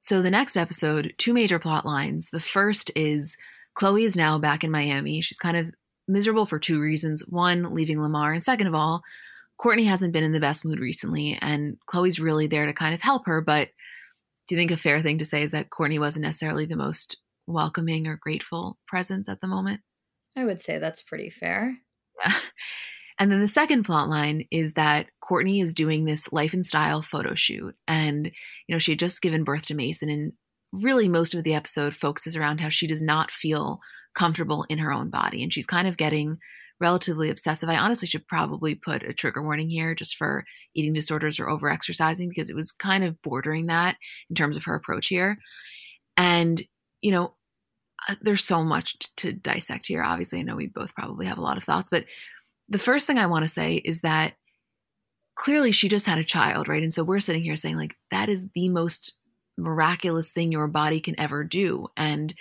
So 0.00 0.20
the 0.20 0.30
next 0.30 0.56
episode, 0.56 1.14
two 1.16 1.32
major 1.32 1.58
plot 1.58 1.86
lines. 1.86 2.28
The 2.30 2.40
first 2.40 2.90
is 2.94 3.36
Khloé 3.76 4.04
is 4.04 4.16
now 4.16 4.38
back 4.38 4.62
in 4.62 4.70
Miami. 4.70 5.22
She's 5.22 5.38
kind 5.38 5.56
of 5.56 5.72
miserable 6.06 6.46
for 6.46 6.58
two 6.58 6.78
reasons. 6.78 7.24
One, 7.26 7.74
leaving 7.74 8.00
Lamar, 8.00 8.32
and 8.32 8.42
second 8.42 8.66
of 8.66 8.74
all, 8.74 9.02
Kourtney 9.60 9.86
hasn't 9.86 10.12
been 10.12 10.24
in 10.24 10.32
the 10.32 10.40
best 10.40 10.64
mood 10.64 10.80
recently, 10.80 11.38
and 11.40 11.76
Khloé's 11.88 12.20
really 12.20 12.46
there 12.46 12.66
to 12.66 12.72
kind 12.72 12.94
of 12.94 13.02
help 13.02 13.26
her. 13.26 13.40
But 13.40 13.68
do 14.48 14.54
you 14.54 14.58
think 14.58 14.70
a 14.70 14.76
fair 14.76 15.00
thing 15.00 15.18
to 15.18 15.24
say 15.24 15.42
is 15.42 15.52
that 15.52 15.70
Kourtney 15.70 15.98
wasn't 15.98 16.24
necessarily 16.24 16.66
the 16.66 16.76
most 16.76 17.16
welcoming 17.46 18.06
or 18.06 18.18
grateful 18.20 18.78
presence 18.86 19.28
at 19.28 19.40
the 19.40 19.46
moment? 19.46 19.80
I 20.36 20.44
would 20.44 20.60
say 20.60 20.78
that's 20.78 21.02
pretty 21.02 21.30
fair. 21.30 21.78
Yeah. 22.24 22.34
And 23.18 23.30
then 23.30 23.40
the 23.40 23.48
second 23.48 23.84
plot 23.84 24.08
line 24.08 24.44
is 24.50 24.72
that 24.72 25.06
Kourtney 25.22 25.62
is 25.62 25.72
doing 25.72 26.04
this 26.04 26.32
life 26.32 26.52
and 26.52 26.66
style 26.66 27.00
photo 27.00 27.34
shoot. 27.36 27.76
And, 27.86 28.26
you 28.66 28.74
know, 28.74 28.78
she 28.78 28.92
had 28.92 28.98
just 28.98 29.22
given 29.22 29.44
birth 29.44 29.66
to 29.66 29.74
Mason. 29.74 30.08
And 30.08 30.32
really, 30.72 31.08
most 31.08 31.32
of 31.34 31.44
the 31.44 31.54
episode 31.54 31.94
focuses 31.94 32.36
around 32.36 32.60
how 32.60 32.70
she 32.70 32.88
does 32.88 33.00
not 33.00 33.30
feel 33.30 33.78
comfortable 34.16 34.66
in 34.68 34.78
her 34.78 34.92
own 34.92 35.10
body. 35.10 35.44
And 35.44 35.52
she's 35.52 35.66
kind 35.66 35.86
of 35.86 35.96
getting 35.96 36.38
relatively 36.80 37.30
obsessive. 37.30 37.68
I 37.68 37.76
honestly 37.76 38.08
should 38.08 38.26
probably 38.26 38.74
put 38.74 39.02
a 39.02 39.12
trigger 39.12 39.42
warning 39.42 39.70
here 39.70 39.94
just 39.94 40.16
for 40.16 40.44
eating 40.74 40.92
disorders 40.92 41.38
or 41.38 41.48
over 41.48 41.68
exercising 41.68 42.28
because 42.28 42.50
it 42.50 42.56
was 42.56 42.72
kind 42.72 43.04
of 43.04 43.20
bordering 43.22 43.66
that 43.66 43.96
in 44.28 44.34
terms 44.34 44.56
of 44.56 44.64
her 44.64 44.74
approach 44.74 45.06
here. 45.08 45.38
And, 46.16 46.62
you 47.00 47.10
know, 47.10 47.34
uh, 48.08 48.16
there's 48.20 48.44
so 48.44 48.62
much 48.64 48.96
to 49.16 49.32
dissect 49.32 49.86
here. 49.86 50.02
Obviously, 50.02 50.40
I 50.40 50.42
know 50.42 50.56
we 50.56 50.66
both 50.66 50.94
probably 50.94 51.26
have 51.26 51.38
a 51.38 51.42
lot 51.42 51.56
of 51.56 51.64
thoughts, 51.64 51.90
but 51.90 52.04
the 52.68 52.78
first 52.78 53.06
thing 53.06 53.18
I 53.18 53.26
want 53.26 53.44
to 53.44 53.50
say 53.50 53.76
is 53.76 54.00
that 54.00 54.34
clearly 55.36 55.72
she 55.72 55.88
just 55.88 56.06
had 56.06 56.18
a 56.18 56.24
child, 56.24 56.68
right? 56.68 56.82
And 56.82 56.92
so 56.92 57.04
we're 57.04 57.20
sitting 57.20 57.42
here 57.42 57.56
saying, 57.56 57.76
like, 57.76 57.96
that 58.10 58.28
is 58.28 58.46
the 58.54 58.68
most 58.68 59.16
miraculous 59.56 60.32
thing 60.32 60.50
your 60.50 60.68
body 60.68 61.00
can 61.00 61.18
ever 61.18 61.44
do. 61.44 61.88
And 61.96 62.34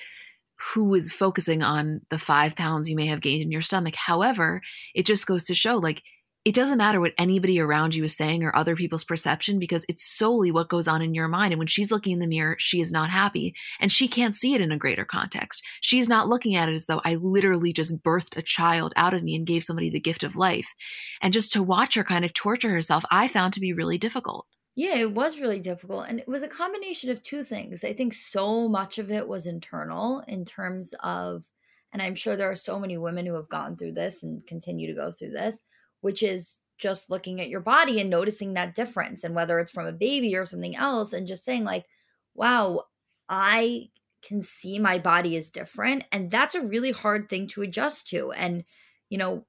who 0.71 0.93
is 0.95 1.11
focusing 1.11 1.61
on 1.61 2.01
the 2.09 2.19
five 2.19 2.55
pounds 2.55 2.89
you 2.89 2.95
may 2.95 3.07
have 3.07 3.21
gained 3.21 3.41
in 3.41 3.51
your 3.51 3.61
stomach. 3.61 3.95
However, 3.95 4.61
it 4.95 5.05
just 5.05 5.27
goes 5.27 5.43
to 5.45 5.55
show 5.55 5.77
like 5.77 6.01
it 6.45 6.53
doesn't 6.53 6.77
matter 6.77 6.99
what 6.99 7.13
anybody 7.17 7.57
around 7.57 7.95
you 7.95 8.03
is 8.03 8.17
saying 8.17 8.43
or 8.43 8.53
other 8.53 8.75
people's 8.75 9.05
perception 9.05 9.59
because 9.59 9.85
it's 9.87 10.17
solely 10.17 10.51
what 10.51 10.67
goes 10.67 10.89
on 10.89 11.01
in 11.01 11.13
your 11.13 11.29
mind. 11.29 11.53
And 11.53 11.57
when 11.57 11.67
she's 11.67 11.89
looking 11.89 12.11
in 12.11 12.19
the 12.19 12.27
mirror, 12.27 12.57
she 12.59 12.81
is 12.81 12.91
not 12.91 13.09
happy 13.09 13.53
and 13.79 13.89
she 13.89 14.09
can't 14.09 14.35
see 14.35 14.53
it 14.53 14.59
in 14.59 14.71
a 14.71 14.77
greater 14.77 15.05
context. 15.05 15.63
She's 15.79 16.09
not 16.09 16.27
looking 16.27 16.55
at 16.55 16.67
it 16.67 16.73
as 16.73 16.85
though 16.85 16.99
I 17.05 17.15
literally 17.15 17.71
just 17.71 18.03
birthed 18.03 18.35
a 18.35 18.41
child 18.41 18.91
out 18.97 19.13
of 19.13 19.23
me 19.23 19.35
and 19.35 19.47
gave 19.47 19.63
somebody 19.63 19.89
the 19.89 20.01
gift 20.01 20.21
of 20.21 20.35
life. 20.35 20.75
And 21.21 21.31
just 21.31 21.53
to 21.53 21.63
watch 21.63 21.95
her 21.95 22.03
kind 22.03 22.25
of 22.25 22.33
torture 22.33 22.71
herself, 22.71 23.05
I 23.09 23.29
found 23.29 23.53
to 23.53 23.61
be 23.61 23.71
really 23.71 23.97
difficult. 23.97 24.45
Yeah, 24.75 24.95
it 24.95 25.13
was 25.13 25.39
really 25.39 25.59
difficult. 25.59 26.07
And 26.07 26.19
it 26.19 26.27
was 26.27 26.41
a 26.43 26.47
combination 26.47 27.11
of 27.11 27.21
two 27.21 27.43
things. 27.43 27.83
I 27.83 27.93
think 27.93 28.13
so 28.13 28.67
much 28.67 28.97
of 28.97 29.11
it 29.11 29.27
was 29.27 29.45
internal 29.45 30.23
in 30.27 30.45
terms 30.45 30.95
of, 31.03 31.45
and 31.91 32.01
I'm 32.01 32.15
sure 32.15 32.35
there 32.35 32.49
are 32.49 32.55
so 32.55 32.79
many 32.79 32.97
women 32.97 33.25
who 33.25 33.35
have 33.35 33.49
gone 33.49 33.75
through 33.77 33.93
this 33.93 34.23
and 34.23 34.45
continue 34.47 34.87
to 34.87 34.95
go 34.95 35.11
through 35.11 35.29
this, 35.29 35.61
which 36.01 36.23
is 36.23 36.57
just 36.79 37.09
looking 37.09 37.39
at 37.39 37.49
your 37.49 37.61
body 37.61 38.01
and 38.01 38.09
noticing 38.09 38.53
that 38.53 38.75
difference 38.75 39.23
and 39.23 39.35
whether 39.35 39.59
it's 39.59 39.71
from 39.71 39.85
a 39.85 39.93
baby 39.93 40.35
or 40.35 40.45
something 40.45 40.75
else 40.75 41.13
and 41.13 41.27
just 41.27 41.45
saying 41.45 41.63
like 41.63 41.85
wow 42.33 42.81
i 43.29 43.87
can 44.21 44.41
see 44.41 44.79
my 44.79 44.97
body 44.97 45.35
is 45.35 45.49
different 45.49 46.03
and 46.11 46.31
that's 46.31 46.55
a 46.55 46.61
really 46.61 46.91
hard 46.91 47.29
thing 47.29 47.47
to 47.47 47.61
adjust 47.61 48.07
to 48.07 48.31
and 48.31 48.63
you 49.09 49.17
know 49.17 49.45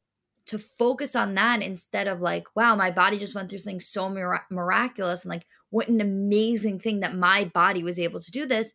to 0.47 0.59
focus 0.59 1.17
on 1.17 1.35
that 1.35 1.63
instead 1.63 2.09
of 2.09 2.21
like 2.21 2.45
wow 2.55 2.77
my 2.77 2.91
body 2.91 3.19
just 3.19 3.35
went 3.35 3.49
through 3.49 3.59
something 3.59 3.81
so 3.81 4.09
mir- 4.09 4.47
miraculous 4.51 5.25
and 5.25 5.31
like 5.31 5.47
what 5.71 5.89
an 5.89 6.01
amazing 6.01 6.79
thing 6.79 7.01
that 7.01 7.17
my 7.17 7.45
body 7.55 7.83
was 7.83 7.99
able 7.99 8.21
to 8.21 8.31
do 8.31 8.47
this 8.47 8.73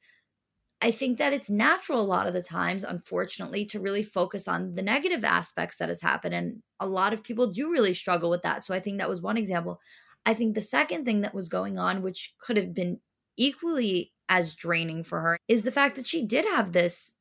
I 0.82 0.91
think 0.91 1.17
that 1.17 1.34
it's 1.34 1.49
natural 1.49 1.99
a 1.99 2.03
lot 2.03 2.25
of 2.25 2.34
the 2.34 2.41
times, 2.41 2.86
unfortunately, 2.86 3.65
to 3.65 3.82
really 3.82 4.03
focus 4.03 4.47
on 4.47 4.75
the 4.75 4.82
negative 4.82 5.25
aspects 5.25 5.75
that 5.77 5.89
has 5.89 6.01
happened. 6.01 6.34
And 6.34 6.62
a 6.79 6.88
lot 6.88 7.13
of 7.13 7.23
people 7.23 7.51
do 7.51 7.69
really 7.69 7.93
struggle 7.93 8.29
with 8.29 8.43
that. 8.43 8.63
So 8.63 8.73
I 8.73 8.79
think 8.79 8.97
that 8.97 9.10
was 9.10 9.21
one 9.21 9.36
example. 9.36 9.82
I 10.25 10.34
think 10.34 10.55
the 10.55 10.62
second 10.62 11.03
thing 11.03 11.21
that 11.21 11.36
was 11.36 11.49
going 11.49 11.77
on, 11.77 12.01
which 12.01 12.34
could 12.39 12.55
have 12.55 12.73
been 12.73 12.99
equally 13.36 14.13
as 14.29 14.55
draining 14.55 15.03
for 15.03 15.19
her, 15.19 15.38
is 15.49 15.63
the 15.63 15.71
fact 15.71 15.97
that 15.97 16.08
she 16.08 16.25
did 16.25 16.45
have 16.45 16.71
this 16.71 17.15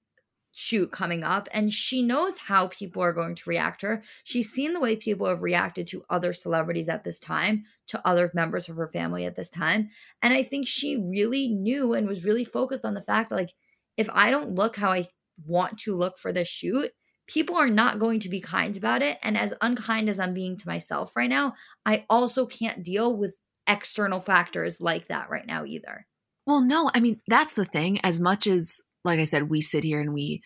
shoot 0.60 0.90
coming 0.90 1.22
up 1.22 1.48
and 1.52 1.72
she 1.72 2.02
knows 2.02 2.36
how 2.36 2.66
people 2.66 3.00
are 3.00 3.12
going 3.12 3.36
to 3.36 3.48
react 3.48 3.80
to 3.80 3.86
her. 3.86 4.02
She's 4.24 4.50
seen 4.50 4.72
the 4.72 4.80
way 4.80 4.96
people 4.96 5.28
have 5.28 5.40
reacted 5.40 5.86
to 5.86 6.04
other 6.10 6.32
celebrities 6.32 6.88
at 6.88 7.04
this 7.04 7.20
time, 7.20 7.62
to 7.86 8.04
other 8.04 8.32
members 8.34 8.68
of 8.68 8.74
her 8.74 8.88
family 8.88 9.24
at 9.24 9.36
this 9.36 9.50
time. 9.50 9.90
And 10.20 10.34
I 10.34 10.42
think 10.42 10.66
she 10.66 10.96
really 10.96 11.46
knew 11.48 11.94
and 11.94 12.08
was 12.08 12.24
really 12.24 12.42
focused 12.42 12.84
on 12.84 12.94
the 12.94 13.00
fact 13.00 13.30
like, 13.30 13.50
if 13.96 14.10
I 14.12 14.32
don't 14.32 14.56
look 14.56 14.74
how 14.74 14.90
I 14.90 15.06
want 15.46 15.78
to 15.78 15.94
look 15.94 16.18
for 16.18 16.32
this 16.32 16.48
shoot, 16.48 16.90
people 17.28 17.54
are 17.54 17.70
not 17.70 18.00
going 18.00 18.18
to 18.20 18.28
be 18.28 18.40
kind 18.40 18.76
about 18.76 19.00
it. 19.00 19.16
And 19.22 19.38
as 19.38 19.54
unkind 19.60 20.08
as 20.08 20.18
I'm 20.18 20.34
being 20.34 20.56
to 20.56 20.66
myself 20.66 21.14
right 21.14 21.30
now, 21.30 21.54
I 21.86 22.04
also 22.10 22.46
can't 22.46 22.82
deal 22.82 23.16
with 23.16 23.36
external 23.68 24.18
factors 24.18 24.80
like 24.80 25.06
that 25.06 25.30
right 25.30 25.46
now 25.46 25.64
either. 25.64 26.04
Well, 26.46 26.62
no, 26.62 26.90
I 26.92 26.98
mean, 26.98 27.20
that's 27.28 27.52
the 27.52 27.64
thing. 27.64 28.00
As 28.00 28.18
much 28.18 28.48
as 28.48 28.80
like 29.04 29.20
I 29.20 29.24
said, 29.24 29.48
we 29.48 29.60
sit 29.60 29.84
here 29.84 30.00
and 30.00 30.12
we 30.12 30.42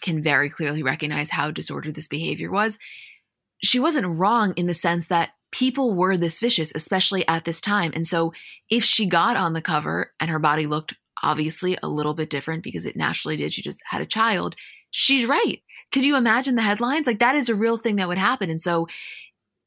can 0.00 0.22
very 0.22 0.50
clearly 0.50 0.82
recognize 0.82 1.30
how 1.30 1.50
disordered 1.50 1.94
this 1.94 2.08
behavior 2.08 2.50
was. 2.50 2.78
She 3.62 3.80
wasn't 3.80 4.18
wrong 4.18 4.52
in 4.56 4.66
the 4.66 4.74
sense 4.74 5.06
that 5.06 5.30
people 5.50 5.94
were 5.94 6.16
this 6.16 6.40
vicious, 6.40 6.72
especially 6.74 7.26
at 7.28 7.44
this 7.44 7.60
time. 7.60 7.92
And 7.94 8.06
so 8.06 8.32
if 8.70 8.84
she 8.84 9.06
got 9.06 9.36
on 9.36 9.52
the 9.52 9.62
cover 9.62 10.12
and 10.20 10.30
her 10.30 10.38
body 10.38 10.66
looked 10.66 10.94
obviously 11.22 11.78
a 11.82 11.88
little 11.88 12.14
bit 12.14 12.30
different 12.30 12.62
because 12.62 12.84
it 12.84 12.96
naturally 12.96 13.36
did, 13.36 13.52
she 13.52 13.62
just 13.62 13.80
had 13.88 14.02
a 14.02 14.06
child, 14.06 14.56
she's 14.90 15.28
right. 15.28 15.62
Could 15.92 16.04
you 16.04 16.16
imagine 16.16 16.56
the 16.56 16.62
headlines? 16.62 17.06
Like 17.06 17.20
that 17.20 17.36
is 17.36 17.48
a 17.48 17.54
real 17.54 17.76
thing 17.76 17.96
that 17.96 18.08
would 18.08 18.18
happen. 18.18 18.50
And 18.50 18.60
so, 18.60 18.88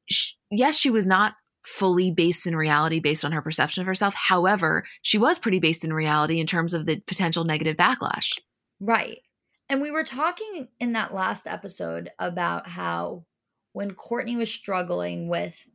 she, 0.09 0.35
yes, 0.51 0.77
she 0.77 0.89
was 0.89 1.07
not 1.07 1.35
fully 1.67 2.11
based 2.11 2.47
in 2.47 2.55
reality 2.55 3.01
based 3.01 3.25
on 3.25 3.33
her 3.33 3.41
perception 3.41 3.81
of 3.81 3.87
herself. 3.87 4.15
However, 4.15 4.85
she 5.01 5.17
was 5.17 5.37
pretty 5.37 5.59
based 5.59 5.83
in 5.83 5.91
reality 5.91 6.39
in 6.39 6.47
terms 6.47 6.73
of 6.73 6.85
the 6.85 7.01
potential 7.05 7.43
negative 7.43 7.75
backlash. 7.75 8.31
Right. 8.79 9.19
And 9.67 9.81
we 9.81 9.91
were 9.91 10.05
talking 10.05 10.69
in 10.79 10.93
that 10.93 11.13
last 11.13 11.45
episode 11.45 12.09
about 12.19 12.69
how 12.69 13.25
when 13.73 13.91
Kourtney 13.91 14.37
was 14.37 14.49
struggling 14.49 15.27
with 15.27 15.67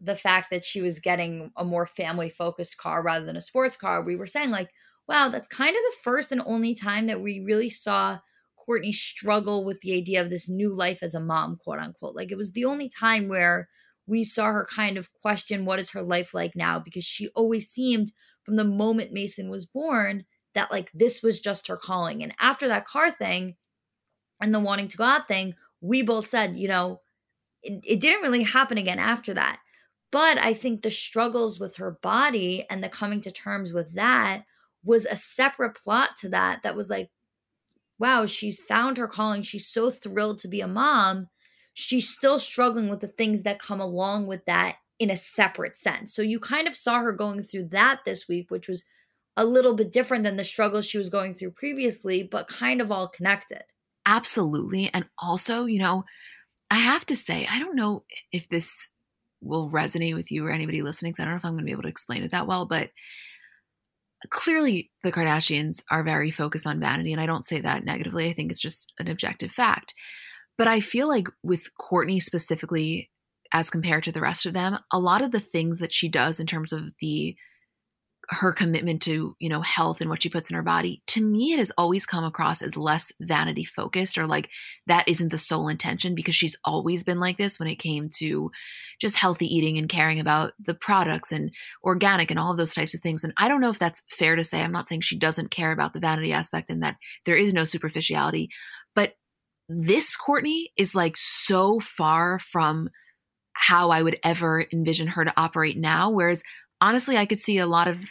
the 0.00 0.14
fact 0.14 0.50
that 0.50 0.64
she 0.64 0.80
was 0.80 1.00
getting 1.00 1.50
a 1.56 1.64
more 1.64 1.86
family 1.86 2.30
focused 2.30 2.76
car 2.78 3.02
rather 3.02 3.26
than 3.26 3.36
a 3.36 3.40
sports 3.40 3.76
car, 3.76 4.02
we 4.02 4.14
were 4.14 4.26
saying, 4.26 4.50
like, 4.50 4.70
wow, 5.08 5.28
that's 5.28 5.48
kind 5.48 5.70
of 5.70 5.82
the 5.82 5.96
first 6.02 6.30
and 6.30 6.42
only 6.46 6.72
time 6.72 7.08
that 7.08 7.20
we 7.20 7.40
really 7.40 7.70
saw 7.70 8.18
Kourtney 8.68 8.94
struggle 8.94 9.64
with 9.64 9.80
the 9.80 9.96
idea 9.96 10.20
of 10.20 10.30
this 10.30 10.48
new 10.48 10.72
life 10.72 11.02
as 11.02 11.16
a 11.16 11.20
mom, 11.20 11.56
quote 11.56 11.80
unquote. 11.80 12.14
Like, 12.14 12.30
it 12.30 12.36
was 12.36 12.52
the 12.52 12.64
only 12.64 12.88
time 12.88 13.28
where 13.28 13.68
we 14.06 14.24
saw 14.24 14.46
her 14.46 14.66
kind 14.74 14.96
of 14.96 15.12
question 15.12 15.64
what 15.64 15.78
is 15.78 15.90
her 15.90 16.02
life 16.02 16.32
like 16.32 16.54
now 16.54 16.78
because 16.78 17.04
she 17.04 17.28
always 17.28 17.68
seemed 17.68 18.12
from 18.44 18.56
the 18.56 18.64
moment 18.64 19.12
Mason 19.12 19.50
was 19.50 19.66
born 19.66 20.24
that 20.54 20.70
like 20.70 20.90
this 20.92 21.22
was 21.22 21.40
just 21.40 21.68
her 21.68 21.76
calling. 21.76 22.22
And 22.22 22.34
after 22.40 22.68
that 22.68 22.86
car 22.86 23.10
thing 23.10 23.56
and 24.40 24.54
the 24.54 24.60
wanting 24.60 24.88
to 24.88 24.96
go 24.96 25.04
out 25.04 25.28
thing, 25.28 25.54
we 25.80 26.02
both 26.02 26.28
said, 26.28 26.56
you 26.56 26.68
know, 26.68 27.00
it, 27.62 27.80
it 27.84 28.00
didn't 28.00 28.22
really 28.22 28.44
happen 28.44 28.78
again 28.78 28.98
after 28.98 29.34
that. 29.34 29.58
But 30.12 30.38
I 30.38 30.54
think 30.54 30.82
the 30.82 30.90
struggles 30.90 31.58
with 31.58 31.76
her 31.76 31.98
body 32.02 32.64
and 32.70 32.82
the 32.82 32.88
coming 32.88 33.20
to 33.22 33.30
terms 33.30 33.72
with 33.72 33.94
that 33.94 34.44
was 34.84 35.04
a 35.04 35.16
separate 35.16 35.74
plot 35.74 36.10
to 36.20 36.28
that 36.28 36.62
that 36.62 36.76
was 36.76 36.88
like 36.88 37.10
wow 37.98 38.24
she's 38.24 38.60
found 38.60 38.96
her 38.96 39.08
calling 39.08 39.42
she's 39.42 39.66
so 39.66 39.90
thrilled 39.90 40.38
to 40.38 40.48
be 40.48 40.60
a 40.60 40.68
mom 40.68 41.28
she's 41.78 42.08
still 42.08 42.38
struggling 42.38 42.88
with 42.88 43.00
the 43.00 43.06
things 43.06 43.42
that 43.42 43.58
come 43.58 43.80
along 43.80 44.26
with 44.26 44.42
that 44.46 44.76
in 44.98 45.10
a 45.10 45.16
separate 45.16 45.76
sense. 45.76 46.14
So 46.14 46.22
you 46.22 46.40
kind 46.40 46.66
of 46.66 46.74
saw 46.74 47.00
her 47.00 47.12
going 47.12 47.42
through 47.42 47.68
that 47.68 48.00
this 48.06 48.26
week, 48.26 48.50
which 48.50 48.66
was 48.66 48.86
a 49.36 49.44
little 49.44 49.74
bit 49.74 49.92
different 49.92 50.24
than 50.24 50.38
the 50.38 50.42
struggles 50.42 50.86
she 50.86 50.96
was 50.96 51.10
going 51.10 51.34
through 51.34 51.50
previously, 51.50 52.22
but 52.22 52.48
kind 52.48 52.80
of 52.80 52.90
all 52.90 53.08
connected. 53.08 53.62
Absolutely. 54.06 54.88
And 54.94 55.04
also, 55.18 55.66
you 55.66 55.78
know, 55.78 56.06
I 56.70 56.76
have 56.76 57.04
to 57.06 57.14
say, 57.14 57.46
I 57.50 57.58
don't 57.58 57.76
know 57.76 58.04
if 58.32 58.48
this 58.48 58.72
will 59.42 59.68
resonate 59.68 60.14
with 60.14 60.32
you 60.32 60.46
or 60.46 60.50
anybody 60.50 60.80
listening, 60.80 61.12
because 61.12 61.20
I 61.20 61.24
don't 61.26 61.34
know 61.34 61.38
if 61.38 61.44
I'm 61.44 61.52
going 61.52 61.64
to 61.64 61.66
be 61.66 61.72
able 61.72 61.82
to 61.82 61.88
explain 61.88 62.22
it 62.22 62.30
that 62.30 62.46
well, 62.46 62.64
but 62.64 62.88
clearly 64.30 64.90
the 65.02 65.12
Kardashians 65.12 65.82
are 65.90 66.02
very 66.02 66.30
focused 66.30 66.66
on 66.66 66.80
vanity. 66.80 67.12
And 67.12 67.20
I 67.20 67.26
don't 67.26 67.44
say 67.44 67.60
that 67.60 67.84
negatively. 67.84 68.30
I 68.30 68.32
think 68.32 68.50
it's 68.50 68.62
just 68.62 68.94
an 68.98 69.08
objective 69.08 69.50
fact. 69.50 69.92
But 70.58 70.68
I 70.68 70.80
feel 70.80 71.08
like 71.08 71.28
with 71.42 71.68
Kourtney 71.78 72.20
specifically, 72.20 73.10
as 73.52 73.70
compared 73.70 74.04
to 74.04 74.12
the 74.12 74.20
rest 74.20 74.46
of 74.46 74.54
them, 74.54 74.78
a 74.92 74.98
lot 74.98 75.22
of 75.22 75.30
the 75.30 75.40
things 75.40 75.78
that 75.78 75.92
she 75.92 76.08
does 76.08 76.40
in 76.40 76.46
terms 76.46 76.72
of 76.72 76.92
the 77.00 77.36
her 78.28 78.52
commitment 78.52 79.02
to 79.02 79.36
you 79.38 79.48
know 79.48 79.60
health 79.60 80.00
and 80.00 80.10
what 80.10 80.22
she 80.22 80.28
puts 80.28 80.50
in 80.50 80.56
her 80.56 80.62
body 80.62 81.02
to 81.06 81.24
me 81.24 81.52
it 81.52 81.58
has 81.58 81.70
always 81.78 82.04
come 82.06 82.24
across 82.24 82.60
as 82.60 82.76
less 82.76 83.12
vanity 83.20 83.62
focused 83.62 84.18
or 84.18 84.26
like 84.26 84.50
that 84.86 85.06
isn't 85.06 85.30
the 85.30 85.38
sole 85.38 85.68
intention 85.68 86.14
because 86.14 86.34
she's 86.34 86.56
always 86.64 87.04
been 87.04 87.20
like 87.20 87.36
this 87.38 87.58
when 87.60 87.68
it 87.68 87.76
came 87.76 88.08
to 88.08 88.50
just 89.00 89.16
healthy 89.16 89.46
eating 89.46 89.78
and 89.78 89.88
caring 89.88 90.18
about 90.18 90.52
the 90.58 90.74
products 90.74 91.30
and 91.30 91.52
organic 91.84 92.30
and 92.30 92.40
all 92.40 92.50
of 92.50 92.56
those 92.56 92.74
types 92.74 92.94
of 92.94 93.00
things. 93.00 93.22
And 93.22 93.32
i 93.38 93.48
don't 93.48 93.60
know 93.60 93.70
if 93.70 93.78
that's 93.78 94.02
fair 94.10 94.36
to 94.36 94.44
say. 94.44 94.60
I'm 94.60 94.72
not 94.72 94.88
saying 94.88 95.02
she 95.02 95.18
doesn't 95.18 95.50
care 95.50 95.72
about 95.72 95.92
the 95.92 96.00
vanity 96.00 96.32
aspect 96.32 96.70
and 96.70 96.82
that 96.82 96.96
there 97.24 97.36
is 97.36 97.54
no 97.54 97.64
superficiality 97.64 98.50
this 99.68 100.16
Kourtney 100.16 100.66
is 100.76 100.94
like 100.94 101.16
so 101.16 101.80
far 101.80 102.38
from 102.38 102.90
how 103.52 103.90
I 103.90 104.02
would 104.02 104.18
ever 104.22 104.66
envision 104.72 105.08
her 105.08 105.24
to 105.24 105.32
operate 105.36 105.76
now. 105.76 106.10
Whereas 106.10 106.42
honestly, 106.80 107.16
I 107.16 107.26
could 107.26 107.40
see 107.40 107.58
a 107.58 107.66
lot 107.66 107.88
of 107.88 108.04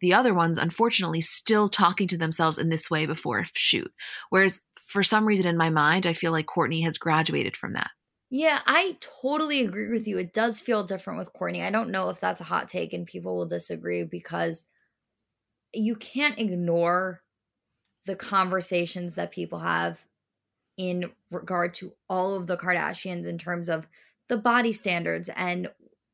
the 0.00 0.14
other 0.14 0.32
ones, 0.32 0.58
unfortunately, 0.58 1.20
still 1.20 1.68
talking 1.68 2.06
to 2.08 2.18
themselves 2.18 2.58
in 2.58 2.68
this 2.68 2.90
way 2.90 3.06
before 3.06 3.40
a 3.40 3.46
shoot. 3.54 3.92
Whereas 4.30 4.60
for 4.80 5.02
some 5.02 5.26
reason 5.26 5.46
in 5.46 5.56
my 5.56 5.70
mind, 5.70 6.06
I 6.06 6.12
feel 6.12 6.32
like 6.32 6.46
Kourtney 6.46 6.82
has 6.84 6.98
graduated 6.98 7.56
from 7.56 7.72
that. 7.72 7.90
Yeah, 8.30 8.60
I 8.66 8.96
totally 9.00 9.62
agree 9.62 9.88
with 9.88 10.06
you. 10.06 10.18
It 10.18 10.32
does 10.32 10.60
feel 10.60 10.84
different 10.84 11.18
with 11.18 11.32
Kourtney. 11.32 11.66
I 11.66 11.70
don't 11.70 11.90
know 11.90 12.10
if 12.10 12.20
that's 12.20 12.40
a 12.40 12.44
hot 12.44 12.68
take 12.68 12.92
and 12.92 13.06
people 13.06 13.36
will 13.36 13.46
disagree 13.46 14.04
because 14.04 14.66
you 15.72 15.96
can't 15.96 16.38
ignore 16.38 17.20
the 18.06 18.16
conversations 18.16 19.14
that 19.16 19.32
people 19.32 19.58
have 19.58 20.04
in 20.78 21.10
regard 21.30 21.74
to 21.74 21.92
all 22.08 22.34
of 22.34 22.46
the 22.46 22.56
Kardashians 22.56 23.26
in 23.26 23.36
terms 23.36 23.68
of 23.68 23.86
the 24.28 24.38
body 24.38 24.72
standards 24.72 25.28
and 25.36 25.68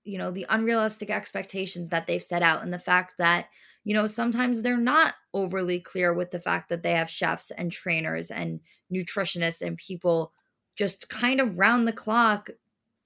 you 0.05 0.18
know 0.18 0.31
the 0.31 0.46
unrealistic 0.48 1.11
expectations 1.11 1.90
that 1.90 2.07
they've 2.07 2.22
set 2.22 2.42
out 2.42 2.62
and 2.62 2.72
the 2.72 2.79
fact 2.79 3.14
that 3.18 3.46
you 3.85 3.94
know 3.94 4.07
sometimes 4.07 4.62
they're 4.62 4.77
not 4.77 5.14
overly 5.33 5.79
clear 5.79 6.12
with 6.12 6.31
the 6.31 6.40
fact 6.40 6.68
that 6.68 6.83
they 6.83 6.92
have 6.92 7.11
chefs 7.11 7.50
and 7.53 7.70
trainers 7.70 8.31
and 8.31 8.61
nutritionists 8.92 9.61
and 9.61 9.77
people 9.77 10.33
just 10.77 11.09
kind 11.09 11.40
of 11.40 11.59
round 11.59 11.87
the 11.87 11.92
clock 11.92 12.50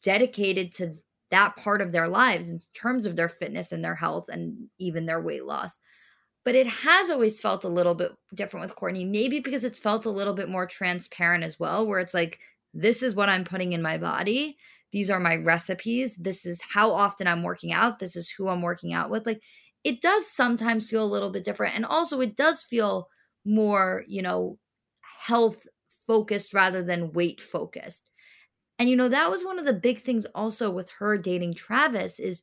dedicated 0.03 0.73
to 0.73 0.97
that 1.31 1.57
part 1.57 1.83
of 1.83 1.93
their 1.93 2.09
lives 2.09 2.51
in 2.51 2.61
terms 2.73 3.05
of 3.07 3.17
their 3.17 3.29
fitness 3.29 3.73
and 3.73 3.85
their 3.85 3.95
health 3.95 4.29
and 4.29 4.69
even 4.79 5.07
their 5.07 5.21
weight 5.21 5.45
loss 5.45 5.79
but 6.49 6.55
it 6.55 6.67
has 6.67 7.11
always 7.11 7.43
felt 7.43 7.65
a 7.65 7.69
little 7.69 7.95
bit 7.95 8.11
different 8.35 8.65
with 8.65 8.75
Kourtney, 8.75 9.07
maybe 9.07 9.39
because 9.39 9.65
it's 9.65 9.79
felt 9.79 10.07
a 10.07 10.11
little 10.11 10.33
bit 10.33 10.49
more 10.49 10.65
transparent 10.65 11.45
as 11.45 11.61
well, 11.61 11.87
where 11.87 12.01
it's 12.01 12.15
like, 12.15 12.39
this 12.73 13.03
is 13.03 13.15
what 13.15 13.29
I'm 13.29 13.45
putting 13.45 13.75
in 13.75 13.83
my 13.83 13.99
body. 13.99 14.57
These 14.91 15.11
are 15.11 15.21
my 15.21 15.37
recipes. 15.37 16.17
This 16.17 16.47
is 16.47 16.63
how 16.63 16.91
often 16.91 17.27
I'm 17.27 17.43
working 17.43 17.71
out. 17.71 17.99
This 17.99 18.17
is 18.17 18.31
who 18.31 18.49
I'm 18.49 18.63
working 18.63 18.95
out 18.95 19.11
with. 19.11 19.27
Like, 19.27 19.43
it 19.85 20.01
does 20.01 20.27
sometimes 20.27 20.89
feel 20.89 21.05
a 21.05 21.13
little 21.13 21.29
bit 21.29 21.45
different. 21.45 21.77
And 21.77 21.85
also, 21.85 22.19
it 22.23 22.35
does 22.35 22.63
feel 22.63 23.09
more, 23.45 24.05
you 24.09 24.23
know, 24.23 24.59
health 25.19 25.67
focused 26.07 26.55
rather 26.55 26.83
than 26.83 27.13
weight 27.13 27.43
focused. 27.43 28.09
And, 28.79 28.89
you 28.89 28.97
know, 28.97 29.11
that 29.11 29.31
was 29.31 29.45
one 29.45 29.59
of 29.59 29.67
the 29.67 29.75
big 29.75 29.99
things 29.99 30.25
also 30.35 30.71
with 30.71 30.89
her 30.99 31.19
dating 31.19 31.57
Travis 31.57 32.19
is 32.19 32.43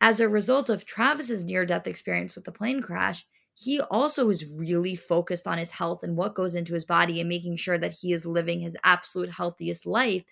as 0.00 0.20
a 0.20 0.28
result 0.28 0.70
of 0.70 0.84
Travis's 0.84 1.44
near 1.44 1.66
death 1.66 1.86
experience 1.86 2.34
with 2.34 2.44
the 2.44 2.52
plane 2.52 2.80
crash, 2.80 3.26
he 3.54 3.80
also 3.80 4.30
is 4.30 4.50
really 4.56 4.96
focused 4.96 5.46
on 5.46 5.58
his 5.58 5.70
health 5.70 6.02
and 6.02 6.16
what 6.16 6.34
goes 6.34 6.54
into 6.54 6.72
his 6.72 6.84
body 6.84 7.20
and 7.20 7.28
making 7.28 7.56
sure 7.56 7.76
that 7.76 7.92
he 7.92 8.12
is 8.12 8.24
living 8.24 8.60
his 8.60 8.76
absolute 8.84 9.30
healthiest 9.30 9.86
life. 9.86 10.24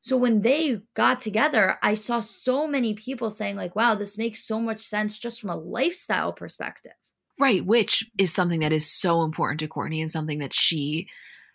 So 0.00 0.16
when 0.16 0.40
they 0.42 0.80
got 0.94 1.20
together, 1.20 1.76
I 1.82 1.94
saw 1.94 2.20
so 2.20 2.66
many 2.66 2.94
people 2.94 3.30
saying, 3.30 3.56
like, 3.56 3.76
wow, 3.76 3.94
this 3.94 4.16
makes 4.16 4.46
so 4.46 4.60
much 4.60 4.80
sense 4.80 5.18
just 5.18 5.40
from 5.40 5.50
a 5.50 5.56
lifestyle 5.56 6.32
perspective. 6.32 6.92
Right, 7.38 7.64
which 7.64 8.08
is 8.16 8.32
something 8.32 8.60
that 8.60 8.72
is 8.72 8.90
so 8.90 9.22
important 9.22 9.60
to 9.60 9.68
Kourtney 9.68 10.00
and 10.00 10.10
something 10.10 10.38
that 10.38 10.54
she, 10.54 11.08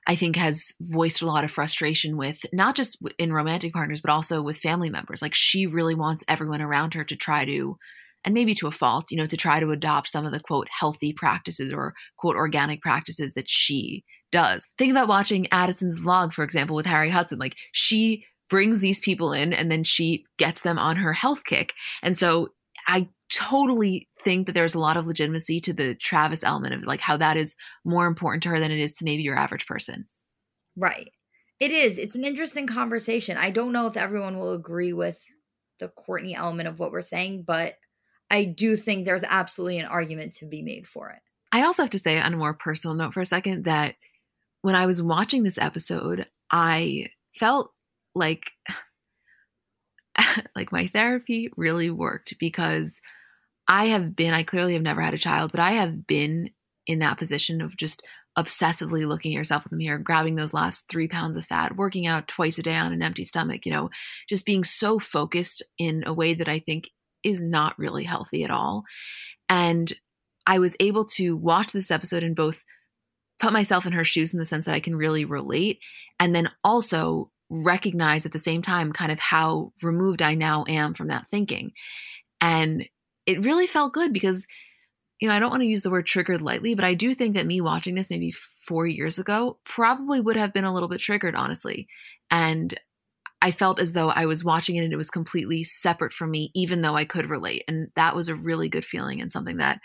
I 0.06 0.16
think, 0.16 0.36
has 0.36 0.74
voiced 0.82 1.22
a 1.22 1.26
lot 1.26 1.44
of 1.44 1.52
frustration 1.52 2.18
with, 2.18 2.46
not 2.52 2.76
just 2.76 2.98
in 3.18 3.32
romantic 3.32 3.74
partners, 3.74 4.02
but 4.02 4.12
also 4.12 4.42
with 4.42 4.58
family 4.58 4.90
members. 4.90 5.22
Like, 5.22 5.34
she 5.34 5.66
really 5.66 5.96
wants 5.96 6.24
everyone 6.28 6.62
around 6.62 6.94
her 6.94 7.04
to 7.06 7.16
try 7.16 7.46
to, 7.46 7.78
and 8.26 8.34
maybe 8.34 8.54
to 8.56 8.68
a 8.68 8.72
fault, 8.72 9.12
you 9.12 9.18
know, 9.18 9.26
to 9.26 9.38
try 9.38 9.60
to 9.60 9.72
adopt 9.72 10.10
some 10.10 10.26
of 10.26 10.32
the 10.32 10.40
quote 10.40 10.68
healthy 10.78 11.14
practices 11.14 11.72
or 11.72 11.94
quote 12.18 12.36
organic 12.36 12.82
practices 12.82 13.34
that 13.34 13.50
she 13.50 14.04
does. 14.32 14.66
Think 14.78 14.92
about 14.92 15.08
watching 15.08 15.48
Addison's 15.52 16.02
vlog, 16.02 16.34
for 16.34 16.44
example, 16.44 16.76
with 16.76 16.86
Harry 16.86 17.10
Hudson. 17.10 17.40
Like, 17.40 17.56
she 17.72 18.26
brings 18.50 18.80
these 18.80 19.00
people 19.00 19.32
in 19.32 19.54
and 19.54 19.72
then 19.72 19.84
she 19.84 20.26
gets 20.38 20.62
them 20.62 20.78
on 20.78 20.98
her 20.98 21.14
health 21.14 21.44
kick. 21.46 21.74
And 22.02 22.18
so 22.18 22.50
I 22.88 23.08
totally 23.32 24.08
think 24.24 24.48
that 24.48 24.54
there's 24.54 24.76
a 24.76 24.80
lot 24.80 24.98
of 24.98 25.08
legitimacy 25.08 25.60
to 25.62 25.74
the 25.74 25.96
Travis 25.96 26.44
element 26.44 26.74
of 26.74 26.84
like 26.84 27.00
how 27.00 27.18
that 27.18 27.38
is 27.38 27.56
more 27.84 28.08
important 28.08 28.44
to 28.44 28.50
her 28.50 28.60
than 28.60 28.72
it 28.72 28.80
is 28.80 28.94
to 28.96 29.06
maybe 29.06 29.24
your 29.24 29.38
average 29.38 29.66
person. 29.66 30.06
Right. 30.76 31.12
It 31.60 31.72
is. 31.72 31.98
It's 31.98 32.16
an 32.16 32.26
interesting 32.26 32.68
conversation. 32.68 33.38
I 33.38 33.50
don't 33.50 33.72
know 33.72 33.88
if 33.88 33.98
everyone 33.98 34.38
will 34.38 34.54
agree 34.54 34.94
with 34.94 35.22
the 35.80 35.90
Kourtney 35.90 36.36
element 36.36 36.68
of 36.68 36.80
what 36.80 36.92
we're 36.92 37.02
saying, 37.02 37.44
but 37.44 37.76
I 38.30 38.46
do 38.46 38.76
think 38.76 39.06
there's 39.06 39.24
absolutely 39.24 39.80
an 39.80 39.86
argument 39.86 40.34
to 40.36 40.46
be 40.46 40.62
made 40.62 40.88
for 40.88 41.10
it. 41.12 41.20
I 41.52 41.64
also 41.64 41.84
have 41.84 41.92
to 41.92 42.00
say, 42.00 42.20
on 42.20 42.34
a 42.34 42.38
more 42.38 42.56
personal 42.56 42.96
note, 42.96 43.14
for 43.14 43.22
a 43.22 43.26
second, 43.26 43.66
that 43.66 43.96
when 44.62 44.76
I 44.76 44.88
was 44.88 45.02
watching 45.02 45.44
this 45.44 45.60
episode, 45.60 46.28
I 46.52 47.08
felt 47.38 47.72
like 48.16 48.52
like 50.56 50.72
my 50.72 50.88
therapy 50.88 51.50
really 51.56 51.90
worked 51.90 52.36
because 52.40 53.02
I 53.68 53.86
have 53.86 54.16
been 54.16 54.34
I 54.34 54.44
clearly 54.44 54.74
have 54.74 54.82
never 54.82 55.02
had 55.02 55.14
a 55.14 55.20
child, 55.20 55.52
but 55.52 55.60
I 55.60 55.72
have 55.72 56.06
been 56.06 56.52
in 56.86 57.00
that 57.00 57.18
position 57.18 57.62
of 57.62 57.78
just 57.78 58.04
obsessively 58.38 59.08
looking 59.08 59.34
at 59.34 59.38
yourself 59.38 59.66
in 59.66 59.70
the 59.72 59.84
mirror, 59.84 60.00
grabbing 60.00 60.36
those 60.36 60.54
last 60.54 60.88
three 60.90 61.08
pounds 61.08 61.38
of 61.38 61.46
fat, 61.46 61.76
working 61.76 62.08
out 62.08 62.28
twice 62.28 62.58
a 62.58 62.64
day 62.64 62.76
on 62.76 62.92
an 62.92 63.04
empty 63.04 63.24
stomach, 63.24 63.66
you 63.66 63.72
know, 63.72 63.90
just 64.28 64.46
being 64.46 64.64
so 64.64 65.00
focused 65.00 65.64
in 65.78 66.04
a 66.06 66.14
way 66.14 66.34
that 66.34 66.48
I 66.48 66.60
think 66.60 66.90
is 67.24 67.44
not 67.44 67.78
really 67.78 68.04
healthy 68.04 68.44
at 68.44 68.50
all. 68.50 68.84
And 69.50 69.94
I 70.48 70.60
was 70.60 70.76
able 70.80 71.06
to 71.06 71.38
watch 71.38 71.72
this 71.72 71.92
episode 71.92 72.24
and 72.24 72.36
both 72.36 72.64
put 73.40 73.54
myself 73.54 73.86
in 73.86 73.94
her 73.94 74.04
shoes 74.04 74.34
in 74.34 74.40
the 74.40 74.46
sense 74.46 74.66
that 74.66 74.76
I 74.76 74.80
can 74.80 74.96
really 74.96 75.26
relate 75.26 75.80
and 76.20 76.36
then 76.36 76.50
also 76.64 77.30
recognize 77.54 78.26
at 78.26 78.32
the 78.32 78.40
same 78.40 78.62
time 78.62 78.92
kind 78.92 79.12
of 79.12 79.20
how 79.20 79.74
removed 79.84 80.22
I 80.22 80.34
now 80.34 80.66
am 80.68 80.94
from 80.94 81.08
that 81.08 81.28
thinking. 81.30 81.74
And 82.42 82.88
it 83.26 83.46
really 83.46 83.68
felt 83.68 83.94
good 83.94 84.12
because, 84.12 84.48
you 85.22 85.28
know, 85.28 85.34
I 85.34 85.40
don't 85.40 85.52
want 85.52 85.62
to 85.62 85.68
use 85.68 85.84
the 85.84 85.92
word 85.92 86.06
triggered 86.08 86.42
lightly, 86.42 86.74
but 86.76 86.84
I 86.84 86.94
do 86.94 87.14
think 87.14 87.36
that 87.36 87.46
me 87.46 87.62
watching 87.62 87.96
this 87.96 88.10
maybe 88.10 88.34
four 88.62 88.88
years 88.88 89.20
ago 89.20 89.60
probably 89.66 90.20
would 90.20 90.36
have 90.36 90.54
been 90.54 90.66
a 90.66 90.74
little 90.74 90.90
bit 90.90 91.00
triggered, 91.00 91.36
honestly. 91.36 91.88
And 92.32 92.74
I 93.42 93.52
felt 93.52 93.80
as 93.80 93.94
though 93.94 94.10
I 94.10 94.26
was 94.26 94.44
watching 94.44 94.78
it 94.78 94.84
and 94.84 94.94
it 94.94 94.98
was 94.98 95.10
completely 95.10 95.64
separate 95.64 96.14
from 96.14 96.32
me, 96.32 96.50
even 96.56 96.82
though 96.82 96.96
I 96.96 97.06
could 97.06 97.30
relate. 97.30 97.64
And 97.68 97.90
that 97.96 98.16
was 98.16 98.30
a 98.30 98.36
really 98.36 98.70
good 98.70 98.86
feeling 98.86 99.22
and 99.22 99.32
something 99.32 99.58
that 99.58 99.80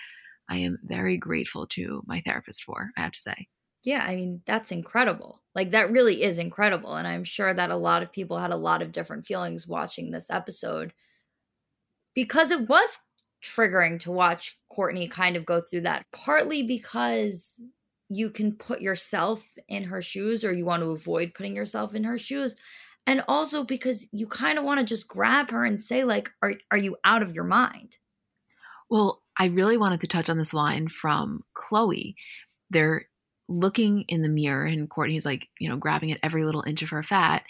I 0.48 0.58
am 0.58 0.78
very 0.82 1.16
grateful 1.16 1.66
to 1.68 2.02
my 2.06 2.20
therapist 2.20 2.62
for, 2.62 2.90
I 2.96 3.02
have 3.02 3.12
to 3.12 3.18
say. 3.18 3.48
Yeah, 3.84 4.04
I 4.06 4.16
mean, 4.16 4.42
that's 4.44 4.72
incredible. 4.72 5.40
Like, 5.54 5.70
that 5.70 5.90
really 5.90 6.22
is 6.22 6.38
incredible. 6.38 6.94
And 6.94 7.06
I'm 7.06 7.24
sure 7.24 7.52
that 7.52 7.70
a 7.70 7.76
lot 7.76 8.02
of 8.02 8.12
people 8.12 8.38
had 8.38 8.52
a 8.52 8.56
lot 8.56 8.82
of 8.82 8.92
different 8.92 9.26
feelings 9.26 9.66
watching 9.66 10.10
this 10.10 10.30
episode 10.30 10.92
because 12.14 12.50
it 12.50 12.68
was 12.68 12.98
triggering 13.44 14.00
to 14.00 14.10
watch 14.10 14.58
Kourtney 14.76 15.10
kind 15.10 15.36
of 15.36 15.46
go 15.46 15.60
through 15.60 15.82
that, 15.82 16.04
partly 16.12 16.62
because 16.62 17.60
you 18.08 18.30
can 18.30 18.52
put 18.52 18.80
yourself 18.80 19.44
in 19.68 19.84
her 19.84 20.02
shoes 20.02 20.44
or 20.44 20.52
you 20.52 20.64
want 20.64 20.82
to 20.82 20.90
avoid 20.90 21.34
putting 21.34 21.54
yourself 21.54 21.94
in 21.94 22.04
her 22.04 22.18
shoes. 22.18 22.56
And 23.06 23.22
also 23.28 23.64
because 23.64 24.06
you 24.12 24.26
kind 24.26 24.58
of 24.58 24.64
want 24.64 24.80
to 24.80 24.86
just 24.86 25.08
grab 25.08 25.50
her 25.50 25.64
and 25.64 25.80
say, 25.80 26.04
like, 26.04 26.30
are, 26.42 26.54
are 26.70 26.78
you 26.78 26.96
out 27.04 27.22
of 27.22 27.34
your 27.34 27.44
mind? 27.44 27.98
Well, 28.90 29.22
I 29.38 29.46
really 29.46 29.76
wanted 29.76 30.00
to 30.02 30.08
touch 30.08 30.28
on 30.28 30.38
this 30.38 30.52
line 30.52 30.88
from 30.88 31.42
Khloé. 31.56 32.14
There 32.70 33.07
looking 33.48 34.02
in 34.08 34.22
the 34.22 34.28
mirror 34.28 34.64
and 34.64 34.88
Kourtney's 34.88 35.24
like, 35.26 35.48
you 35.58 35.68
know, 35.68 35.76
grabbing 35.76 36.12
at 36.12 36.20
every 36.22 36.44
little 36.44 36.64
inch 36.66 36.82
of 36.82 36.90
her 36.90 37.02
fat. 37.02 37.44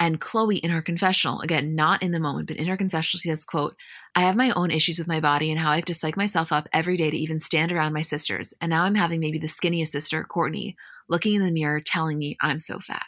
And 0.00 0.20
Khloé 0.20 0.58
in 0.58 0.70
her 0.70 0.82
confessional, 0.82 1.40
again, 1.40 1.76
not 1.76 2.02
in 2.02 2.10
the 2.10 2.18
moment, 2.18 2.48
but 2.48 2.56
in 2.56 2.66
her 2.66 2.76
confessional, 2.76 3.20
she 3.20 3.28
says, 3.28 3.44
quote, 3.44 3.76
I 4.16 4.22
have 4.22 4.34
my 4.34 4.50
own 4.56 4.72
issues 4.72 4.98
with 4.98 5.06
my 5.06 5.20
body 5.20 5.50
and 5.52 5.60
how 5.60 5.70
I 5.70 5.76
have 5.76 5.84
to 5.84 5.94
psych 5.94 6.16
myself 6.16 6.50
up 6.50 6.68
every 6.72 6.96
day 6.96 7.10
to 7.10 7.16
even 7.16 7.38
stand 7.38 7.70
around 7.70 7.92
my 7.92 8.02
sisters. 8.02 8.52
And 8.60 8.70
now 8.70 8.82
I'm 8.82 8.96
having 8.96 9.20
maybe 9.20 9.38
the 9.38 9.46
skinniest 9.46 9.88
sister, 9.88 10.26
Kourtney, 10.28 10.74
looking 11.08 11.34
in 11.34 11.42
the 11.42 11.52
mirror 11.52 11.80
telling 11.80 12.18
me 12.18 12.36
I'm 12.40 12.58
so 12.58 12.80
fat. 12.80 13.04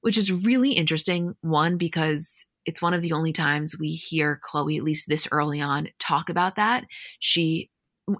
Which 0.00 0.18
is 0.18 0.32
really 0.32 0.72
interesting. 0.72 1.36
One, 1.42 1.76
because 1.76 2.44
it's 2.64 2.82
one 2.82 2.94
of 2.94 3.02
the 3.02 3.12
only 3.12 3.32
times 3.32 3.78
we 3.78 3.92
hear 3.92 4.40
Khloé, 4.44 4.78
at 4.78 4.84
least 4.84 5.08
this 5.08 5.28
early 5.30 5.60
on, 5.60 5.88
talk 6.00 6.28
about 6.28 6.56
that. 6.56 6.86
She, 7.20 7.70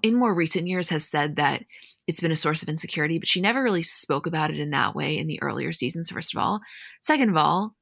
in 0.01 0.15
more 0.15 0.33
recent 0.33 0.67
years, 0.67 0.89
has 0.89 1.05
said 1.05 1.35
that 1.35 1.63
it's 2.09 2.21
been 2.21 2.31
a 2.31 2.35
source 2.35 2.63
of 2.63 2.69
insecurity, 2.69 3.19
but 3.19 3.27
she 3.27 3.39
never 3.39 3.61
really 3.61 3.83
spoke 3.83 4.25
about 4.25 4.49
it 4.49 4.57
in 4.57 4.71
that 4.71 4.95
way 4.95 5.19
in 5.19 5.27
the 5.27 5.39
earlier 5.43 5.71
seasons, 5.71 6.09
first 6.09 6.33
of 6.33 6.41
all. 6.41 6.59
Second 7.01 7.29
of 7.29 7.37
all, 7.37 7.75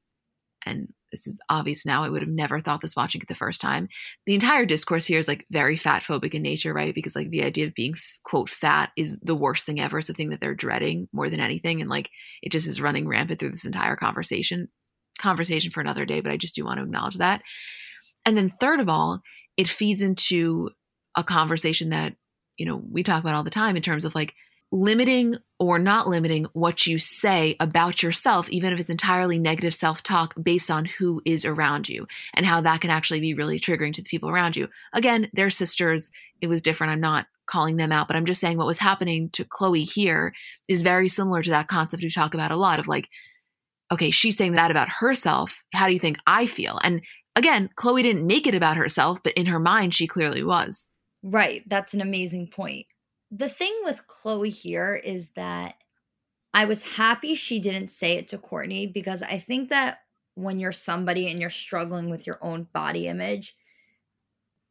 and 0.66 0.88
this 1.10 1.26
is 1.26 1.40
obvious 1.48 1.86
now, 1.86 2.04
I 2.04 2.10
would 2.10 2.20
have 2.20 2.28
never 2.28 2.60
thought 2.60 2.82
this 2.82 2.94
watching 2.94 3.22
it 3.22 3.28
the 3.28 3.34
first 3.34 3.58
time. 3.58 3.88
The 4.26 4.34
entire 4.34 4.66
discourse 4.66 5.06
here 5.06 5.18
is 5.18 5.28
like 5.28 5.46
very 5.50 5.76
fat 5.76 6.02
phobic 6.02 6.34
in 6.34 6.42
nature, 6.42 6.74
right? 6.74 6.94
Because 6.94 7.16
like 7.16 7.30
the 7.30 7.42
idea 7.42 7.68
of 7.68 7.74
being 7.74 7.94
quote 8.22 8.50
fat 8.50 8.90
is 8.98 9.18
the 9.22 9.34
worst 9.34 9.64
thing 9.64 9.80
ever. 9.80 9.98
It's 9.98 10.10
a 10.10 10.12
thing 10.12 10.28
that 10.28 10.42
they're 10.42 10.54
dreading 10.54 11.08
more 11.10 11.30
than 11.30 11.40
anything. 11.40 11.80
And 11.80 11.88
like 11.88 12.10
it 12.42 12.52
just 12.52 12.68
is 12.68 12.82
running 12.82 13.08
rampant 13.08 13.40
through 13.40 13.52
this 13.52 13.64
entire 13.64 13.96
conversation. 13.96 14.68
Conversation 15.18 15.70
for 15.70 15.80
another 15.80 16.04
day, 16.04 16.20
but 16.20 16.32
I 16.32 16.36
just 16.36 16.54
do 16.54 16.66
want 16.66 16.76
to 16.76 16.84
acknowledge 16.84 17.16
that. 17.16 17.40
And 18.26 18.36
then 18.36 18.50
third 18.50 18.80
of 18.80 18.90
all, 18.90 19.22
it 19.56 19.68
feeds 19.68 20.02
into 20.02 20.68
a 21.16 21.24
conversation 21.24 21.88
that 21.88 22.16
you 22.58 22.66
know, 22.66 22.76
we 22.76 23.02
talk 23.02 23.22
about 23.22 23.36
all 23.36 23.44
the 23.44 23.50
time 23.50 23.76
in 23.76 23.82
terms 23.82 24.04
of 24.04 24.14
like 24.14 24.34
limiting 24.70 25.36
or 25.58 25.78
not 25.78 26.08
limiting 26.08 26.46
what 26.52 26.86
you 26.86 26.98
say 26.98 27.56
about 27.58 28.02
yourself, 28.02 28.50
even 28.50 28.72
if 28.72 28.78
it's 28.78 28.90
entirely 28.90 29.38
negative 29.38 29.74
self 29.74 30.02
talk 30.02 30.34
based 30.40 30.70
on 30.70 30.84
who 30.84 31.22
is 31.24 31.44
around 31.44 31.88
you 31.88 32.06
and 32.34 32.44
how 32.44 32.60
that 32.60 32.80
can 32.80 32.90
actually 32.90 33.20
be 33.20 33.34
really 33.34 33.58
triggering 33.58 33.92
to 33.94 34.02
the 34.02 34.08
people 34.08 34.28
around 34.28 34.56
you. 34.56 34.68
Again, 34.92 35.30
they're 35.32 35.50
sisters. 35.50 36.10
It 36.40 36.48
was 36.48 36.60
different. 36.60 36.92
I'm 36.92 37.00
not 37.00 37.26
calling 37.46 37.76
them 37.76 37.92
out, 37.92 38.06
but 38.06 38.16
I'm 38.16 38.26
just 38.26 38.40
saying 38.40 38.58
what 38.58 38.66
was 38.66 38.78
happening 38.78 39.30
to 39.30 39.44
Khloé 39.44 39.90
here 39.90 40.34
is 40.68 40.82
very 40.82 41.08
similar 41.08 41.42
to 41.42 41.50
that 41.50 41.68
concept 41.68 42.02
we 42.02 42.10
talk 42.10 42.34
about 42.34 42.50
a 42.50 42.56
lot 42.56 42.78
of 42.78 42.86
like, 42.86 43.08
okay, 43.90 44.10
she's 44.10 44.36
saying 44.36 44.52
that 44.52 44.70
about 44.70 44.88
herself. 45.00 45.64
How 45.72 45.86
do 45.86 45.94
you 45.94 45.98
think 45.98 46.18
I 46.26 46.44
feel? 46.44 46.78
And 46.84 47.00
again, 47.34 47.70
Khloé 47.78 48.02
didn't 48.02 48.26
make 48.26 48.46
it 48.46 48.54
about 48.54 48.76
herself, 48.76 49.22
but 49.22 49.32
in 49.32 49.46
her 49.46 49.58
mind, 49.58 49.94
she 49.94 50.06
clearly 50.06 50.42
was. 50.42 50.90
Right. 51.22 51.62
That's 51.68 51.94
an 51.94 52.00
amazing 52.00 52.48
point. 52.48 52.86
The 53.30 53.48
thing 53.48 53.74
with 53.84 54.06
Khloé 54.06 54.50
here 54.52 54.94
is 54.94 55.30
that 55.30 55.74
I 56.54 56.66
was 56.66 56.82
happy 56.84 57.34
she 57.34 57.60
didn't 57.60 57.90
say 57.90 58.14
it 58.14 58.28
to 58.28 58.38
Kourtney 58.38 58.92
because 58.92 59.22
I 59.22 59.38
think 59.38 59.70
that 59.70 60.00
when 60.34 60.58
you're 60.58 60.72
somebody 60.72 61.30
and 61.30 61.40
you're 61.40 61.50
struggling 61.50 62.10
with 62.10 62.26
your 62.26 62.38
own 62.42 62.68
body 62.72 63.08
image, 63.08 63.56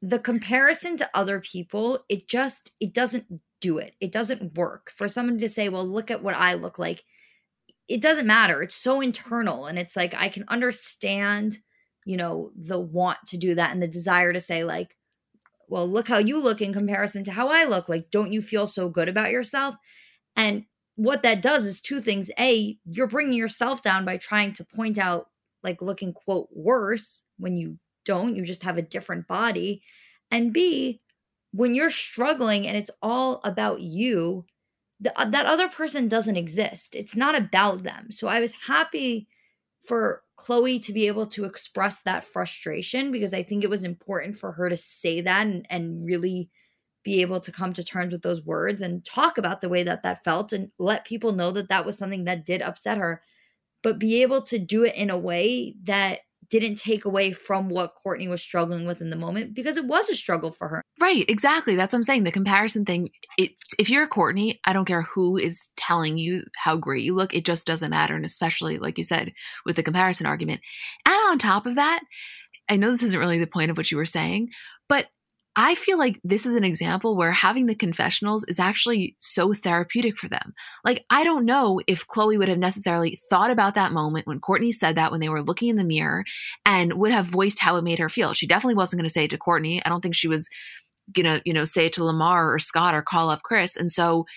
the 0.02 0.20
comparison 0.20 0.98
to 0.98 1.10
other 1.14 1.40
people, 1.42 2.04
it 2.10 2.28
just 2.28 2.72
it 2.80 2.94
doesn't 2.94 3.26
do 3.62 3.78
it. 3.80 3.96
It 4.00 4.12
doesn't 4.12 4.56
work. 4.56 4.92
For 4.96 5.08
someone 5.08 5.40
to 5.40 5.50
say, 5.50 5.70
"Well, 5.70 5.88
look 5.88 6.12
at 6.12 6.24
what 6.24 6.36
I 6.36 6.54
look 6.54 6.78
like." 6.80 7.04
It 7.90 8.02
doesn't 8.02 8.28
matter. 8.28 8.64
It's 8.64 8.76
so 8.76 9.02
internal 9.02 9.68
and 9.68 9.80
it's 9.80 9.96
like 9.98 10.16
I 10.16 10.30
can 10.30 10.46
understand, 10.50 11.60
you 12.06 12.18
know, 12.18 12.52
the 12.58 12.80
want 12.80 13.20
to 13.30 13.38
do 13.38 13.56
that 13.56 13.74
and 13.74 13.84
the 13.84 13.88
desire 13.90 14.34
to 14.34 14.42
say 14.42 14.66
like 14.66 14.97
well, 15.68 15.88
look 15.88 16.08
how 16.08 16.18
you 16.18 16.42
look 16.42 16.62
in 16.62 16.74
comparison 16.74 17.24
to 17.26 17.32
how 17.32 17.50
I 17.50 17.66
look. 17.66 17.90
Like, 17.90 18.10
don't 18.12 18.32
you 18.32 18.42
feel 18.42 18.68
so 18.68 18.90
good 18.90 19.10
about 19.10 19.32
yourself? 19.32 19.76
And 20.36 20.66
what 20.96 21.24
that 21.24 21.42
does 21.42 21.66
is 21.66 21.82
two 21.82 22.00
things. 22.00 22.32
A, 22.40 22.78
you're 22.86 23.08
bringing 23.08 23.34
yourself 23.34 23.82
down 23.82 24.06
by 24.06 24.18
trying 24.18 24.54
to 24.54 24.66
point 24.66 24.98
out, 24.98 25.28
like, 25.64 25.82
looking, 25.82 26.14
quote, 26.14 26.48
worse 26.52 27.22
when 27.38 27.58
you 27.58 27.78
don't. 28.06 28.36
You 28.36 28.46
just 28.46 28.64
have 28.64 28.78
a 28.78 28.82
different 28.82 29.28
body. 29.28 29.82
And 30.32 30.54
B, 30.54 31.02
when 31.52 31.76
you're 31.76 31.90
struggling 31.90 32.68
and 32.68 32.78
it's 32.78 32.92
all 33.02 33.42
about 33.44 33.82
you, 33.82 34.46
the, 35.00 35.18
uh, 35.20 35.26
that 35.26 35.46
other 35.46 35.68
person 35.68 36.08
doesn't 36.08 36.38
exist. 36.38 36.96
It's 36.96 37.16
not 37.16 37.36
about 37.36 37.84
them. 37.84 38.12
So 38.12 38.28
I 38.28 38.40
was 38.40 38.54
happy 38.68 39.28
for 39.86 40.24
Khloé 40.38 40.82
to 40.84 40.94
be 40.94 41.08
able 41.08 41.28
to 41.28 41.46
express 41.46 42.02
that 42.02 42.24
frustration 42.24 43.12
because 43.12 43.34
I 43.34 43.44
think 43.44 43.64
it 43.64 43.70
was 43.70 43.84
important 43.84 44.38
for 44.38 44.52
her 44.54 44.70
to 44.70 44.78
say 44.78 45.22
that 45.22 45.48
and, 45.48 45.66
and 45.70 46.06
really 46.06 46.50
be 47.04 47.22
able 47.22 47.40
to 47.40 47.52
come 47.52 47.74
to 47.74 47.84
terms 47.84 48.12
with 48.12 48.22
those 48.22 48.44
words 48.46 48.82
and 48.82 49.04
talk 49.04 49.38
about 49.38 49.62
the 49.62 49.70
way 49.70 49.82
that 49.84 50.04
that 50.04 50.24
felt 50.24 50.54
and 50.54 50.70
let 50.78 51.06
people 51.06 51.32
know 51.32 51.52
that 51.52 51.70
that 51.70 51.86
was 51.86 51.98
something 51.98 52.26
that 52.26 52.46
did 52.46 52.62
upset 52.62 52.98
her. 52.98 53.22
But 53.82 54.00
be 54.00 54.22
able 54.22 54.42
to 54.44 54.60
do 54.60 54.84
it 54.84 54.96
in 54.96 55.10
a 55.10 55.18
way 55.18 55.76
that 55.84 56.20
didn't 56.50 56.76
take 56.76 57.06
away 57.06 57.32
from 57.32 57.70
what 57.70 57.94
Kourtney 58.06 58.30
was 58.30 58.42
struggling 58.42 58.86
with 58.86 59.02
in 59.02 59.10
the 59.10 59.18
moment 59.18 59.54
because 59.54 59.78
it 59.78 59.86
was 59.86 60.10
a 60.10 60.16
struggle 60.16 60.52
for 60.52 60.68
her. 60.70 60.82
Right, 61.00 61.26
exactly. 61.30 61.76
That's 61.76 61.94
what 61.94 62.00
I'm 62.00 62.04
saying. 62.04 62.24
The 62.24 62.32
comparison 62.32 62.86
thing, 62.86 63.10
it, 63.38 63.52
if 63.78 63.90
you're 63.90 64.04
a 64.04 64.10
Kourtney, 64.10 64.60
I 64.66 64.74
don't 64.74 64.86
care 64.86 65.02
who 65.02 65.38
is 65.38 65.70
telling 65.76 66.18
you 66.18 66.44
how 66.56 66.78
great 66.78 67.04
you 67.04 67.16
look, 67.16 67.34
it 67.34 67.46
just 67.46 67.68
doesn't 67.68 67.90
matter. 67.90 68.16
And 68.16 68.26
especially, 68.26 68.78
like 68.78 68.98
you 68.98 69.04
said, 69.04 69.34
with 69.66 69.76
the 69.76 69.84
comparison 69.84 70.26
argument. 70.26 70.62
And 71.06 71.16
on 71.30 71.40
top 71.40 71.66
of 71.66 71.76
that, 71.76 72.02
I 72.70 72.78
know 72.78 72.92
this 72.92 73.04
isn't 73.04 73.20
really 73.20 73.40
the 73.40 73.48
point 73.48 73.72
of 73.72 73.78
what 73.78 73.92
you 73.92 73.98
were 73.98 74.06
saying, 74.06 74.50
but 74.90 75.08
I 75.60 75.74
feel 75.74 75.98
like 75.98 76.20
this 76.24 76.46
is 76.46 76.56
an 76.56 76.64
example 76.64 77.18
where 77.18 77.32
having 77.32 77.66
the 77.66 77.74
confessionals 77.74 78.46
is 78.48 78.60
actually 78.60 79.16
so 79.18 79.54
therapeutic 79.54 80.16
for 80.16 80.30
them. 80.30 80.54
Like, 80.86 81.04
I 81.10 81.24
don't 81.24 81.46
know 81.46 81.82
if 81.88 82.08
Khloé 82.08 82.38
would 82.38 82.48
have 82.48 82.60
necessarily 82.60 83.20
thought 83.32 83.50
about 83.50 83.74
that 83.74 83.92
moment 83.92 84.28
when 84.28 84.40
Kourtney 84.40 84.72
said 84.72 84.96
that 84.96 85.10
when 85.10 85.20
they 85.20 85.30
were 85.30 85.42
looking 85.42 85.70
in 85.70 85.76
the 85.76 85.84
mirror 85.84 86.24
and 86.64 86.94
would 86.94 87.12
have 87.12 87.26
voiced 87.26 87.60
how 87.60 87.76
it 87.76 87.84
made 87.84 87.98
her 87.98 88.08
feel. 88.08 88.34
She 88.34 88.46
definitely 88.46 88.76
wasn't 88.76 89.00
going 89.00 89.10
to 89.10 89.14
say 89.14 89.24
it 89.24 89.32
to 89.32 89.40
Kourtney. 89.40 89.82
I 89.84 89.90
don't 89.90 90.02
think 90.02 90.14
she 90.14 90.28
was 90.28 90.48
going 91.12 91.26
to, 91.26 91.42
you 91.44 91.54
know, 91.54 91.66
say 91.66 91.88
it 91.88 91.94
to 91.94 92.04
Lamar 92.04 92.54
or 92.54 92.60
Scott 92.60 92.94
or 92.94 93.02
call 93.02 93.32
up 93.32 93.42
Kris. 93.42 93.76
And 93.76 93.92
so 93.92 94.28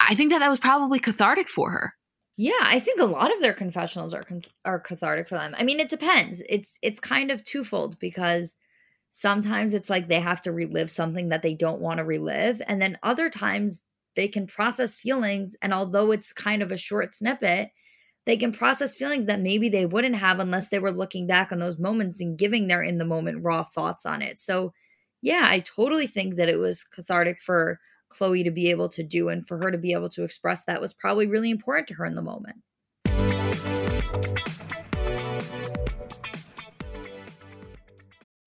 I 0.00 0.14
think 0.14 0.30
that 0.30 0.38
that 0.38 0.48
was 0.48 0.58
probably 0.58 1.00
cathartic 1.00 1.50
for 1.50 1.70
her. 1.70 1.92
Yeah, 2.38 2.52
I 2.62 2.78
think 2.80 3.00
a 3.00 3.04
lot 3.04 3.32
of 3.32 3.40
their 3.40 3.54
confessionals 3.54 4.14
are 4.14 4.24
are 4.64 4.80
cathartic 4.80 5.28
for 5.28 5.36
them. 5.36 5.54
I 5.58 5.64
mean, 5.64 5.80
it 5.80 5.88
depends. 5.88 6.42
It's 6.48 6.78
it's 6.82 7.00
kind 7.00 7.30
of 7.30 7.44
twofold 7.44 7.98
because 7.98 8.56
sometimes 9.10 9.72
it's 9.74 9.90
like 9.90 10.08
they 10.08 10.20
have 10.20 10.42
to 10.42 10.52
relive 10.52 10.90
something 10.90 11.28
that 11.28 11.42
they 11.42 11.54
don't 11.54 11.80
want 11.80 11.98
to 11.98 12.04
relive 12.04 12.60
and 12.66 12.80
then 12.80 12.98
other 13.02 13.30
times 13.30 13.82
they 14.14 14.28
can 14.28 14.46
process 14.46 14.96
feelings 14.96 15.56
and 15.62 15.72
although 15.72 16.10
it's 16.12 16.32
kind 16.32 16.62
of 16.62 16.72
a 16.72 16.76
short 16.76 17.14
snippet 17.14 17.70
they 18.24 18.36
can 18.36 18.52
process 18.52 18.94
feelings 18.94 19.26
that 19.26 19.40
maybe 19.40 19.68
they 19.68 19.86
wouldn't 19.86 20.16
have 20.16 20.40
unless 20.40 20.68
they 20.68 20.80
were 20.80 20.90
looking 20.90 21.26
back 21.26 21.52
on 21.52 21.60
those 21.60 21.78
moments 21.78 22.20
and 22.20 22.36
giving 22.36 22.66
their 22.66 22.82
in 22.82 22.98
the 22.98 23.04
moment 23.04 23.44
raw 23.44 23.62
thoughts 23.62 24.04
on 24.04 24.20
it. 24.20 24.40
So 24.40 24.72
yeah 25.22 25.46
i 25.48 25.58
totally 25.60 26.06
think 26.06 26.36
that 26.36 26.48
it 26.48 26.58
was 26.58 26.84
cathartic 26.84 27.40
for 27.40 27.80
Khloé 28.12 28.44
to 28.44 28.50
be 28.50 28.70
able 28.70 28.88
to 28.90 29.02
do 29.02 29.28
and 29.28 29.46
for 29.46 29.58
her 29.58 29.70
to 29.70 29.78
be 29.78 29.92
able 29.92 30.08
to 30.10 30.22
express 30.22 30.64
that 30.64 30.80
was 30.80 30.92
probably 30.92 31.26
really 31.26 31.50
important 31.50 31.88
to 31.88 31.94
her 31.94 32.04
in 32.04 32.14
the 32.14 32.22
moment 32.22 32.62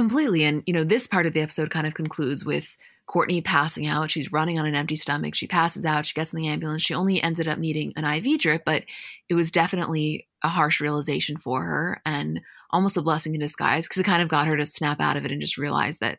Completely. 0.00 0.44
And, 0.44 0.62
you 0.64 0.72
know, 0.72 0.82
this 0.82 1.06
part 1.06 1.26
of 1.26 1.34
the 1.34 1.42
episode 1.42 1.68
kind 1.68 1.86
of 1.86 1.92
concludes 1.92 2.42
with 2.42 2.78
Kourtney 3.06 3.44
passing 3.44 3.86
out. 3.86 4.10
She's 4.10 4.32
running 4.32 4.58
on 4.58 4.64
an 4.64 4.74
empty 4.74 4.96
stomach. 4.96 5.34
She 5.34 5.46
passes 5.46 5.84
out. 5.84 6.06
She 6.06 6.14
gets 6.14 6.32
in 6.32 6.40
the 6.40 6.48
ambulance. 6.48 6.82
She 6.82 6.94
only 6.94 7.22
ended 7.22 7.46
up 7.46 7.58
needing 7.58 7.92
an 7.96 8.06
IV 8.06 8.40
drip, 8.40 8.62
but 8.64 8.84
it 9.28 9.34
was 9.34 9.50
definitely 9.50 10.26
a 10.42 10.48
harsh 10.48 10.80
realization 10.80 11.36
for 11.36 11.66
her 11.66 12.00
and 12.06 12.40
almost 12.70 12.96
a 12.96 13.02
blessing 13.02 13.34
in 13.34 13.40
disguise 13.40 13.86
because 13.86 14.00
it 14.00 14.06
kind 14.06 14.22
of 14.22 14.30
got 14.30 14.46
her 14.46 14.56
to 14.56 14.64
snap 14.64 15.02
out 15.02 15.18
of 15.18 15.26
it 15.26 15.32
and 15.32 15.42
just 15.42 15.58
realize 15.58 15.98
that 15.98 16.18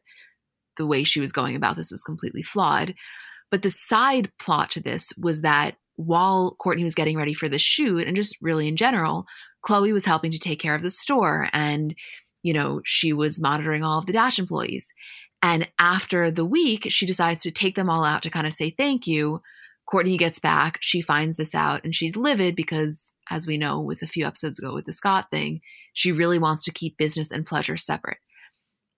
the 0.78 0.86
way 0.86 1.04
she 1.04 1.20
was 1.20 1.32
going 1.32 1.56
about 1.56 1.76
this 1.76 1.90
was 1.90 2.04
completely 2.04 2.44
flawed. 2.44 2.94
But 3.50 3.64
the 3.64 3.72
side 3.72 4.32
plot 4.38 4.70
to 4.72 4.80
this 4.80 5.12
was 5.18 5.42
that 5.42 5.78
while 5.96 6.56
Kourtney 6.64 6.84
was 6.84 6.94
getting 6.94 7.18
ready 7.18 7.34
for 7.34 7.50
the 7.50 7.58
shoot 7.58 8.06
and 8.08 8.16
just 8.16 8.38
really 8.44 8.68
in 8.68 8.76
general, 8.76 9.26
Khloé 9.66 9.92
was 9.92 10.06
helping 10.06 10.30
to 10.30 10.40
take 10.40 10.60
care 10.60 10.76
of 10.76 10.84
the 10.84 10.92
store 10.92 11.48
and 11.52 11.96
you 12.44 12.54
know, 12.54 12.82
she 12.84 13.14
was 13.14 13.40
monitoring 13.40 13.84
all 13.84 14.00
of 14.00 14.06
the 14.06 14.14
Dash 14.14 14.40
employees. 14.40 14.94
And 15.44 15.68
after 15.80 16.30
the 16.30 16.46
week, 16.46 16.88
she 16.90 17.06
decides 17.06 17.42
to 17.42 17.52
take 17.52 17.76
them 17.76 17.90
all 17.90 18.04
out 18.04 18.24
to 18.24 18.30
kind 18.30 18.46
of 18.46 18.54
say 18.54 18.70
thank 18.70 19.08
you. 19.08 19.42
Kourtney 19.92 20.18
gets 20.18 20.40
back. 20.40 20.78
She 20.80 21.02
finds 21.02 21.36
this 21.36 21.54
out 21.54 21.84
and 21.84 21.94
she's 21.94 22.16
livid 22.16 22.56
because, 22.56 23.14
as 23.30 23.48
we 23.48 23.58
know 23.58 23.80
with 23.82 24.02
a 24.02 24.08
few 24.08 24.26
episodes 24.26 24.60
ago 24.60 24.74
with 24.74 24.86
the 24.86 24.94
Scott 24.94 25.28
thing, 25.32 25.62
she 25.94 26.12
really 26.12 26.40
wants 26.40 26.64
to 26.64 26.72
keep 26.72 26.98
business 26.98 27.32
and 27.32 27.46
pleasure 27.46 27.78
separate. 27.78 28.20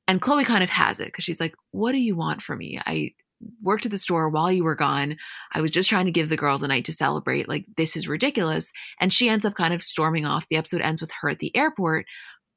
And 0.08 0.22
Khloé 0.22 0.46
kind 0.46 0.64
of 0.64 0.70
has 0.70 1.00
it 1.00 1.08
because 1.08 1.24
she's 1.24 1.40
like, 1.40 1.56
What 1.72 1.94
do 1.94 1.98
you 1.98 2.16
want 2.16 2.42
from 2.42 2.60
me? 2.60 2.80
I 2.86 3.14
worked 3.62 3.86
at 3.86 3.92
the 3.92 3.98
store 3.98 4.30
while 4.30 4.52
you 4.52 4.64
were 4.64 4.76
gone. 4.76 5.18
I 5.54 5.62
was 5.62 5.72
just 5.72 5.90
trying 5.90 6.06
to 6.06 6.12
give 6.12 6.30
the 6.30 6.38
girls 6.38 6.64
a 6.64 6.68
night 6.68 6.86
to 6.86 6.94
celebrate. 6.94 7.50
Like, 7.50 7.66
this 7.78 7.96
is 7.96 8.08
ridiculous. 8.08 8.72
And 9.00 9.12
she 9.12 9.30
ends 9.30 9.46
up 9.46 9.56
kind 9.56 9.74
of 9.74 9.82
storming 9.82 10.26
off. 10.26 10.48
The 10.48 10.58
episode 10.58 10.82
ends 10.82 11.02
with 11.02 11.12
her 11.22 11.30
at 11.30 11.40
the 11.40 11.56
airport. 11.56 12.06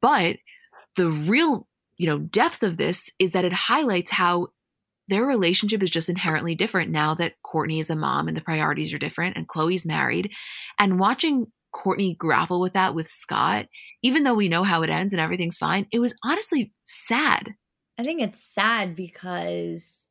But 0.01 0.37
the 0.97 1.11
real, 1.11 1.67
you 1.97 2.07
know, 2.07 2.19
depth 2.19 2.63
of 2.63 2.77
this 2.77 3.11
is 3.19 3.33
that 3.33 3.45
it 3.45 3.53
highlights 3.53 4.11
how 4.11 4.49
their 5.09 5.25
relationship 5.25 5.83
is 5.83 5.91
just 5.91 6.09
inherently 6.09 6.55
different 6.55 6.91
now 6.91 7.15
that 7.15 7.35
Kourtney 7.45 7.79
is 7.79 7.91
a 7.91 7.97
mom 7.97 8.29
and 8.29 8.37
the 8.37 8.43
priorities 8.43 8.93
are 8.93 8.99
different 8.99 9.37
and 9.37 9.49
Khloé's 9.49 9.87
married. 9.87 10.33
And 10.79 10.99
watching 10.99 11.47
Kourtney 11.73 12.17
grapple 12.17 12.61
with 12.61 12.73
that 12.73 12.95
with 12.95 13.07
Scott, 13.07 13.67
even 14.03 14.25
though 14.25 14.35
we 14.35 14.49
know 14.49 14.65
how 14.65 14.83
it 14.83 14.91
ends 14.91 15.13
and 15.13 15.21
everything's 15.21 15.59
fine, 15.59 15.87
it 15.93 16.01
was 16.01 16.15
honestly 16.25 16.73
sad. 16.85 17.55
I 17.99 18.03
think 18.03 18.21
it's 18.21 18.43
sad 18.43 18.97
because, 18.97 20.07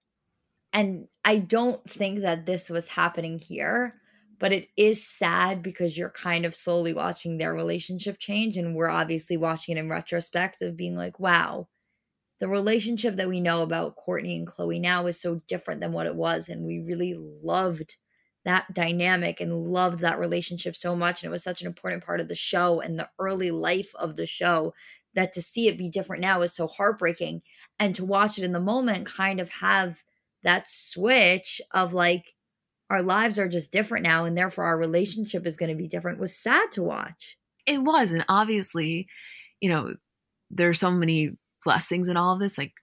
and 0.72 1.08
I 1.24 1.40
don't 1.40 1.88
think 1.90 2.22
that 2.22 2.46
this 2.46 2.70
was 2.70 2.88
happening 2.88 3.38
here, 3.40 3.96
but 4.40 4.52
it 4.52 4.68
is 4.78 5.06
sad 5.06 5.62
because 5.62 5.98
you're 5.98 6.10
kind 6.10 6.46
of 6.46 6.56
slowly 6.56 6.94
watching 6.94 7.38
their 7.38 7.54
relationship 7.54 8.18
change 8.20 8.58
and 8.58 8.76
we're 8.76 8.90
obviously 8.90 9.38
watching 9.38 9.76
it 9.76 9.80
in 9.80 9.90
retrospect 9.90 10.62
of 10.62 10.78
being 10.78 10.96
like 10.96 11.20
wow 11.20 11.68
the 12.40 12.48
relationship 12.48 13.16
that 13.16 13.30
we 13.30 13.40
know 13.40 13.62
about 13.62 13.96
kourtney 13.96 14.38
and 14.38 14.48
khloé 14.48 14.80
now 14.80 15.06
is 15.06 15.20
so 15.20 15.42
different 15.48 15.82
than 15.82 15.92
what 15.92 16.06
it 16.06 16.16
was 16.16 16.50
and 16.50 16.66
we 16.66 16.80
really 16.80 17.16
loved 17.18 17.96
that 18.44 18.72
dynamic 18.74 19.42
and 19.42 19.64
loved 19.64 20.00
that 20.00 20.20
relationship 20.20 20.76
so 20.76 20.96
much 20.96 21.24
and 21.24 21.30
it 21.30 21.32
was 21.32 21.44
such 21.44 21.62
an 21.62 21.68
important 21.68 22.04
part 22.04 22.20
of 22.20 22.28
the 22.28 22.36
show 22.36 22.80
and 22.80 23.00
the 23.00 23.10
early 23.20 23.52
life 23.52 23.92
of 23.96 24.16
the 24.16 24.28
show 24.28 24.74
that 25.16 25.34
to 25.34 25.42
see 25.42 25.68
it 25.68 25.78
be 25.78 25.90
different 25.90 26.22
now 26.22 26.42
is 26.42 26.54
so 26.54 26.68
heartbreaking. 26.68 27.42
And 27.80 27.96
to 27.96 28.06
watch 28.06 28.38
it 28.38 28.44
in 28.44 28.52
the 28.52 28.60
moment 28.60 29.08
kind 29.08 29.40
of 29.40 29.50
have 29.50 30.04
that 30.44 30.68
switch 30.68 31.60
of 31.72 31.94
like 31.94 32.35
our 32.90 33.02
lives 33.02 33.40
are 33.40 33.48
just 33.48 33.72
different 33.72 34.06
now 34.06 34.26
and 34.26 34.38
therefore 34.38 34.66
our 34.66 34.78
relationship 34.78 35.46
is 35.46 35.58
going 35.58 35.70
to 35.70 35.76
be 35.76 35.88
different 35.88 36.20
was 36.20 36.38
sad 36.38 36.72
to 36.72 36.84
watch. 36.84 37.38
It 37.66 37.82
was. 37.82 38.12
And 38.12 38.26
obviously, 38.30 39.08
you 39.60 39.70
know, 39.70 39.96
there's 40.52 40.80
so 40.80 40.92
many 40.92 41.32
blessings 41.64 42.08
in 42.08 42.18
all 42.18 42.34
of 42.34 42.40
this. 42.40 42.58
Like 42.58 42.74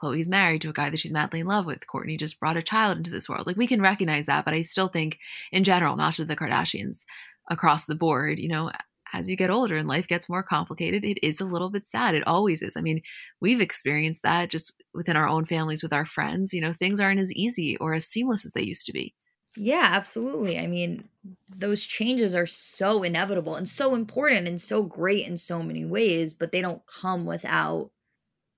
khloé's 0.00 0.28
married 0.28 0.62
to 0.62 0.70
a 0.70 0.72
guy 0.72 0.90
that 0.90 1.00
she's 1.00 1.12
madly 1.12 1.40
in 1.40 1.46
love 1.46 1.66
with. 1.66 1.86
kourtney 1.92 2.18
just 2.18 2.38
brought 2.38 2.56
a 2.56 2.62
child 2.62 2.98
into 2.98 3.10
this 3.10 3.28
world. 3.28 3.46
Like 3.46 3.56
we 3.56 3.66
can 3.66 3.82
recognize 3.82 4.26
that, 4.26 4.44
but 4.44 4.54
I 4.54 4.62
still 4.62 4.88
think 4.88 5.18
in 5.50 5.64
general, 5.64 5.96
not 5.96 6.14
just 6.14 6.28
the 6.28 6.36
Kardashians, 6.36 7.04
across 7.50 7.86
the 7.86 7.94
board, 7.94 8.38
you 8.38 8.48
know, 8.48 8.70
as 9.12 9.30
you 9.30 9.36
get 9.36 9.50
older 9.50 9.76
and 9.76 9.88
life 9.88 10.06
gets 10.06 10.28
more 10.28 10.42
complicated, 10.42 11.04
it 11.04 11.18
is 11.26 11.40
a 11.40 11.46
little 11.46 11.70
bit 11.70 11.86
sad. 11.86 12.14
It 12.14 12.26
always 12.26 12.62
is. 12.62 12.76
I 12.76 12.82
mean, 12.82 13.00
we've 13.40 13.60
experienced 13.60 14.22
that 14.22 14.50
just 14.50 14.72
within 14.92 15.16
our 15.16 15.26
own 15.26 15.46
families 15.46 15.82
with 15.82 15.92
our 15.92 16.04
friends. 16.04 16.52
You 16.52 16.60
know, 16.60 16.72
things 16.72 17.00
aren't 17.00 17.20
as 17.20 17.32
easy 17.32 17.76
or 17.78 17.94
as 17.94 18.06
seamless 18.06 18.44
as 18.44 18.52
they 18.52 18.62
used 18.62 18.86
to 18.86 18.92
be. 18.92 19.14
Yeah, 19.60 19.88
absolutely. 19.92 20.58
I 20.58 20.66
mean, 20.66 21.08
those 21.48 21.84
changes 21.84 22.34
are 22.34 22.46
so 22.46 23.02
inevitable 23.02 23.56
and 23.56 23.68
so 23.68 23.94
important 23.94 24.46
and 24.46 24.60
so 24.60 24.84
great 24.84 25.26
in 25.26 25.36
so 25.36 25.62
many 25.62 25.84
ways, 25.84 26.32
but 26.32 26.52
they 26.52 26.60
don't 26.60 26.86
come 26.86 27.24
without 27.26 27.90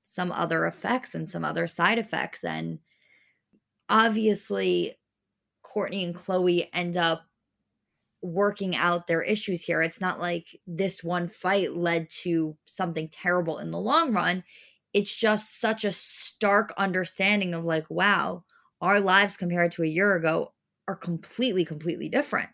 some 0.05 0.33
other 0.33 0.67
effects 0.67 1.15
and 1.15 1.31
some 1.31 1.45
other 1.45 1.67
side 1.69 1.99
effects. 1.99 2.45
And 2.45 2.81
obviously, 3.89 4.97
Kourtney 5.65 6.05
and 6.07 6.17
Khloé 6.17 6.69
end 6.75 6.97
up 6.99 7.23
working 8.23 8.77
out 8.77 9.07
their 9.07 9.23
issues 9.23 9.63
here. 9.65 9.81
It's 9.83 10.01
not 10.01 10.21
like 10.21 10.47
this 10.67 11.03
one 11.03 11.29
fight 11.29 11.75
led 11.75 12.11
to 12.23 12.57
something 12.65 13.09
terrible 13.09 13.59
in 13.59 13.71
the 13.71 13.79
long 13.81 14.13
run. 14.13 14.45
It's 14.93 15.15
just 15.15 15.61
such 15.61 15.85
a 15.85 15.93
stark 15.93 16.73
understanding 16.77 17.55
of 17.55 17.65
like, 17.65 17.89
wow, 17.89 18.45
our 18.81 19.01
lives 19.01 19.37
compared 19.37 19.73
to 19.73 19.83
a 19.85 19.87
year 19.89 20.15
ago 20.17 20.53
are 20.91 20.97
completely, 20.97 21.65
completely 21.65 22.09
different. 22.09 22.51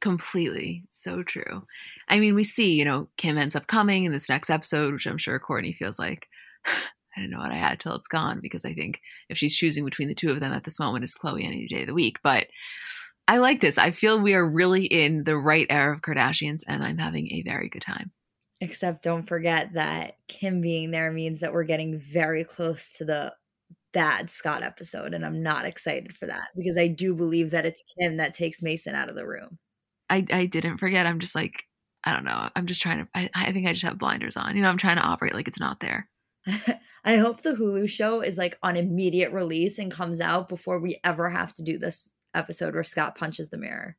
Completely. 0.00 0.84
So 0.90 1.22
true. 1.22 1.66
I 2.08 2.20
mean, 2.20 2.34
we 2.34 2.44
see, 2.44 2.72
you 2.72 2.84
know, 2.84 3.08
Kim 3.16 3.36
ends 3.36 3.56
up 3.56 3.66
coming 3.66 4.04
in 4.04 4.12
this 4.12 4.28
next 4.28 4.48
episode, 4.48 4.94
which 4.94 5.06
I'm 5.06 5.18
sure 5.18 5.40
Kourtney 5.40 5.74
feels 5.74 5.98
like, 5.98 6.28
I 6.66 7.20
don't 7.20 7.30
know 7.30 7.40
what 7.40 7.50
I 7.50 7.56
had 7.56 7.80
till 7.80 7.96
it's 7.96 8.06
gone 8.06 8.38
because 8.40 8.64
I 8.64 8.72
think 8.72 9.00
if 9.28 9.36
she's 9.36 9.56
choosing 9.56 9.84
between 9.84 10.06
the 10.06 10.14
two 10.14 10.30
of 10.30 10.38
them 10.38 10.52
at 10.52 10.62
this 10.62 10.78
moment, 10.78 11.02
it's 11.02 11.18
Khloé 11.18 11.44
any 11.44 11.66
day 11.66 11.80
of 11.80 11.88
the 11.88 11.94
week. 11.94 12.20
But 12.22 12.46
I 13.26 13.38
like 13.38 13.60
this. 13.60 13.78
I 13.78 13.90
feel 13.90 14.20
we 14.20 14.34
are 14.34 14.48
really 14.48 14.84
in 14.84 15.24
the 15.24 15.36
right 15.36 15.66
era 15.68 15.92
of 15.92 16.02
Kardashians, 16.02 16.62
and 16.68 16.84
I'm 16.84 16.98
having 16.98 17.32
a 17.32 17.42
very 17.42 17.68
good 17.68 17.82
time. 17.82 18.12
Except 18.60 19.02
don't 19.02 19.26
forget 19.26 19.72
that 19.74 20.18
Kim 20.28 20.60
being 20.60 20.92
there 20.92 21.10
means 21.10 21.40
that 21.40 21.52
we're 21.52 21.64
getting 21.64 21.98
very 21.98 22.44
close 22.44 22.92
to 22.92 23.04
the 23.04 23.34
bad 23.92 24.30
Scott 24.30 24.62
episode. 24.62 25.14
And 25.14 25.24
I'm 25.24 25.42
not 25.42 25.64
excited 25.64 26.16
for 26.16 26.26
that 26.26 26.48
because 26.56 26.76
I 26.78 26.88
do 26.88 27.14
believe 27.14 27.50
that 27.50 27.66
it's 27.66 27.82
him 27.98 28.16
that 28.18 28.34
takes 28.34 28.62
Mason 28.62 28.94
out 28.94 29.08
of 29.08 29.16
the 29.16 29.26
room. 29.26 29.58
I, 30.08 30.24
I 30.32 30.46
didn't 30.46 30.78
forget. 30.78 31.06
I'm 31.06 31.20
just 31.20 31.34
like, 31.34 31.64
I 32.04 32.14
don't 32.14 32.24
know. 32.24 32.48
I'm 32.56 32.66
just 32.66 32.82
trying 32.82 33.04
to, 33.04 33.08
I, 33.14 33.30
I 33.34 33.52
think 33.52 33.66
I 33.66 33.72
just 33.72 33.84
have 33.84 33.98
blinders 33.98 34.36
on. 34.36 34.56
You 34.56 34.62
know, 34.62 34.68
I'm 34.68 34.78
trying 34.78 34.96
to 34.96 35.02
operate 35.02 35.34
like 35.34 35.48
it's 35.48 35.60
not 35.60 35.80
there. 35.80 36.08
I 37.04 37.16
hope 37.16 37.42
the 37.42 37.52
Hulu 37.52 37.88
show 37.88 38.22
is 38.22 38.38
like 38.38 38.58
on 38.62 38.76
immediate 38.76 39.32
release 39.32 39.78
and 39.78 39.92
comes 39.92 40.20
out 40.20 40.48
before 40.48 40.80
we 40.80 40.98
ever 41.04 41.28
have 41.28 41.52
to 41.54 41.62
do 41.62 41.78
this 41.78 42.10
episode 42.34 42.74
where 42.74 42.84
Scott 42.84 43.16
punches 43.16 43.48
the 43.48 43.58
mirror. 43.58 43.96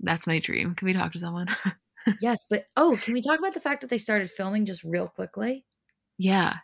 That's 0.00 0.26
my 0.26 0.40
dream. 0.40 0.74
Can 0.74 0.86
we 0.86 0.92
talk 0.92 1.12
to 1.12 1.18
someone? 1.18 1.46
yes, 2.20 2.44
but 2.48 2.64
oh, 2.76 2.98
can 3.00 3.14
we 3.14 3.22
talk 3.22 3.38
about 3.38 3.54
the 3.54 3.60
fact 3.60 3.80
that 3.82 3.90
they 3.90 3.98
started 3.98 4.30
filming 4.30 4.66
just 4.66 4.82
real 4.82 5.06
quickly? 5.06 5.64
Yeah, 6.18 6.56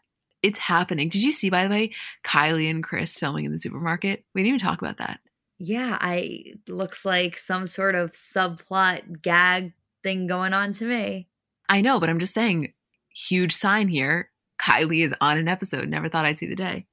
it's 0.43 0.59
happening. 0.59 1.09
Did 1.09 1.23
you 1.23 1.33
see, 1.33 1.51
by 1.51 1.65
the 1.65 1.71
way, 1.71 1.93
Kylie 2.25 2.71
and 2.71 2.83
Kris 2.83 3.19
filming 3.19 3.45
in 3.45 3.53
the 3.53 3.59
supermarket? 3.59 4.25
We 4.35 4.43
didn't 4.43 4.57
even 4.57 4.67
talk 4.67 4.81
about 4.81 4.99
that. 4.99 5.21
Yeah, 5.59 5.99
I 6.01 6.55
looks 6.69 7.05
like 7.05 7.37
some 7.37 7.67
sort 7.67 7.95
of 7.95 8.13
subplot 8.13 9.21
gag 9.21 9.75
thing 10.03 10.27
going 10.27 10.55
on 10.55 10.73
to 10.75 10.87
me. 10.87 11.29
I 11.69 11.83
know, 11.83 12.01
but 12.01 12.09
I'm 12.09 12.19
just 12.19 12.35
saying, 12.35 12.73
huge 13.15 13.53
sign 13.53 13.89
here. 13.89 14.31
Kylie 14.61 15.05
is 15.05 15.15
on 15.21 15.39
an 15.39 15.49
episode. 15.49 15.89
Never 15.89 16.09
thought 16.09 16.27
I'd 16.27 16.39
see 16.39 16.47
the 16.47 16.57
day 16.57 16.87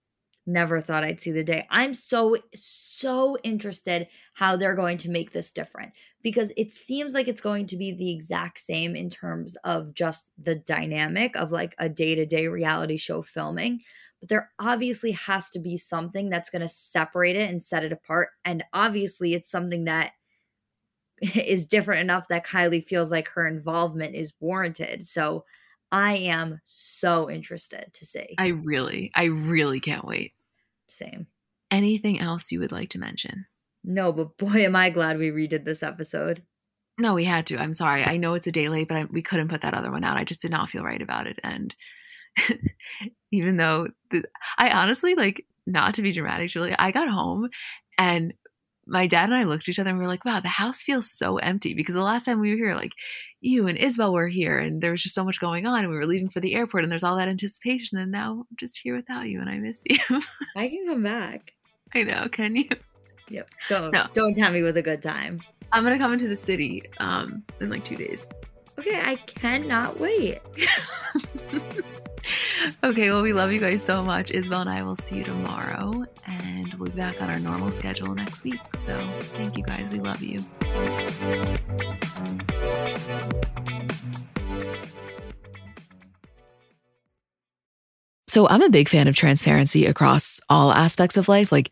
never 0.48 0.80
thought 0.80 1.04
I'd 1.04 1.20
see 1.20 1.32
the 1.32 1.44
day. 1.44 1.68
I'm 1.70 1.94
so, 1.94 2.38
so 2.56 3.38
interested 3.44 4.08
how 4.34 4.56
they're 4.56 4.76
going 4.76 4.98
to 5.00 5.12
make 5.12 5.34
this 5.34 5.52
different 5.52 5.92
because 6.28 6.52
it 6.58 6.72
seems 6.72 7.14
like 7.14 7.30
it's 7.30 7.40
going 7.40 7.66
to 7.66 7.78
be 7.78 7.94
the 7.94 8.12
exact 8.12 8.60
same 8.60 8.98
in 8.98 9.10
terms 9.10 9.56
of 9.64 9.94
just 9.94 10.34
the 10.38 10.56
dynamic 10.56 11.38
of 11.38 11.54
like 11.54 11.74
a 11.78 11.88
day 11.88 12.16
to 12.16 12.26
day 12.26 12.50
reality 12.50 12.98
show 12.98 13.22
filming. 13.22 13.80
But 14.20 14.28
there 14.28 14.52
obviously 14.60 15.12
has 15.12 15.50
to 15.52 15.60
be 15.60 15.78
something 15.78 16.30
that's 16.30 16.50
going 16.50 16.64
to 16.64 16.68
separate 16.68 17.38
it 17.38 17.50
and 17.50 17.64
set 17.64 17.86
it 17.86 17.94
apart. 17.94 18.32
And 18.44 18.66
obviously, 18.74 19.36
it's 19.36 19.50
something 19.50 19.86
that 19.86 20.12
is 21.22 21.66
different 21.66 22.02
enough 22.02 22.28
that 22.28 22.46
Kylie 22.46 22.84
feels 22.84 23.10
like 23.10 23.30
her 23.30 23.48
involvement 23.48 24.14
is 24.14 24.34
warranted. 24.42 25.08
So, 25.08 25.46
I 25.94 26.18
am 26.18 26.60
so 26.66 27.30
interested 27.30 27.94
to 27.94 28.06
see. 28.06 28.36
I 28.38 28.48
really, 28.48 29.12
I 29.16 29.26
really 29.26 29.80
can't 29.80 30.04
wait. 30.04 30.34
Same. 30.90 31.28
Anything 31.72 32.20
else 32.20 32.52
you 32.52 32.60
would 32.60 32.74
like 32.74 32.90
to 32.90 33.00
mention? 33.00 33.46
No, 33.88 34.12
but 34.12 34.38
boy, 34.38 34.66
am 34.66 34.76
I 34.76 34.90
glad 34.90 35.18
we 35.18 35.32
redid 35.32 35.64
this 35.64 35.82
episode. 35.82 36.44
No, 37.00 37.14
we 37.14 37.24
had 37.24 37.46
to. 37.48 37.58
I'm 37.58 37.74
sorry. 37.74 38.04
I 38.04 38.18
know 38.18 38.34
it's 38.34 38.48
a 38.48 38.52
day 38.52 38.68
late, 38.68 38.90
but 38.90 38.98
I, 38.98 39.06
we 39.06 39.22
couldn't 39.22 39.48
put 39.48 39.62
that 39.62 39.74
other 39.74 39.92
one 39.92 40.04
out. 40.04 40.18
I 40.18 40.26
just 40.26 40.42
did 40.42 40.52
not 40.52 40.70
feel 40.70 40.84
right 40.84 41.02
about 41.02 41.26
it. 41.26 41.40
And 41.42 41.74
even 43.32 43.56
though 43.56 43.88
the, 44.12 44.24
I 44.58 44.72
honestly 44.72 45.16
like 45.16 45.46
not 45.66 45.94
to 45.96 46.02
be 46.02 46.12
dramatic, 46.12 46.50
Julie, 46.50 46.76
I 46.78 46.92
got 46.92 47.08
home 47.08 47.50
and 47.98 48.34
my 48.86 49.08
dad 49.08 49.26
and 49.26 49.36
I 49.36 49.44
looked 49.44 49.66
at 49.66 49.70
each 49.70 49.80
other 49.80 49.90
and 49.90 50.00
we 50.00 50.04
were 50.04 50.12
like, 50.12 50.26
wow, 50.26 50.42
the 50.42 50.48
house 50.48 50.82
feels 50.82 51.10
so 51.10 51.38
empty 51.38 51.74
because 51.74 51.96
the 51.96 52.02
last 52.02 52.26
time 52.26 52.42
we 52.42 52.52
were 52.52 52.58
here, 52.58 52.76
like 52.76 52.94
you 53.40 53.68
and 53.68 53.78
Isabel 53.78 54.14
were 54.14 54.28
here 54.28 54.60
and 54.60 54.82
there 54.82 54.92
was 54.92 55.04
just 55.04 55.16
so 55.16 55.24
much 55.24 55.40
going 55.40 55.66
on 55.66 55.80
and 55.80 55.90
we 55.90 55.96
were 55.96 56.06
leaving 56.06 56.30
for 56.30 56.42
the 56.42 56.56
airport 56.56 56.84
and 56.84 56.92
there's 56.92 57.04
all 57.04 57.18
that 57.18 57.28
anticipation. 57.30 57.98
And 57.98 58.12
now 58.12 58.46
I'm 58.50 58.58
just 58.58 58.80
here 58.80 58.96
without 58.96 59.30
you 59.30 59.40
and 59.40 59.50
I 59.50 59.60
miss 59.60 59.84
you. 59.86 60.00
I 60.58 60.68
can 60.68 60.88
come 60.88 61.04
back. 61.04 61.54
I 61.94 62.04
know. 62.04 62.28
Can 62.30 62.56
you? 62.56 62.70
Yep. 63.30 63.50
Don't, 63.70 63.92
no. 63.92 64.08
don't 64.14 64.36
tell 64.36 64.52
me 64.52 64.64
with 64.64 64.78
a 64.78 64.82
good 64.82 65.02
time. 65.02 65.42
I'm 65.72 65.84
going 65.84 65.98
to 65.98 66.04
come 66.04 66.14
into 66.14 66.28
the 66.28 66.36
city 66.36 66.84
um, 67.00 67.44
in 67.60 67.70
like 67.70 67.84
two 67.84 67.96
days. 67.96 68.28
Okay. 68.80 69.00
I 69.00 69.16
cannot 69.16 70.00
wait. 70.00 70.40
okay, 72.84 73.10
well, 73.10 73.22
we 73.22 73.34
love 73.34 73.52
you 73.52 73.60
guys 73.60 73.84
so 73.84 74.04
much. 74.04 74.32
Isabel 74.32 74.62
and 74.62 74.70
I 74.70 74.84
will 74.84 74.96
see 74.96 75.18
you 75.18 75.24
tomorrow, 75.24 76.06
and 76.26 76.74
we'll 76.76 76.90
be 76.90 76.96
back 76.96 77.22
on 77.22 77.30
our 77.30 77.40
normal 77.40 77.72
schedule 77.72 78.14
next 78.14 78.44
week. 78.44 78.60
So, 78.86 79.10
thank 79.36 79.58
you 79.58 79.64
guys. 79.64 79.90
We 79.90 80.00
love 80.00 80.22
you. 80.22 80.46
So, 88.28 88.48
I'm 88.48 88.62
a 88.62 88.70
big 88.70 88.90
fan 88.90 89.08
of 89.08 89.16
transparency 89.16 89.86
across 89.86 90.40
all 90.50 90.72
aspects 90.72 91.18
of 91.18 91.28
life. 91.28 91.52
Like, 91.52 91.72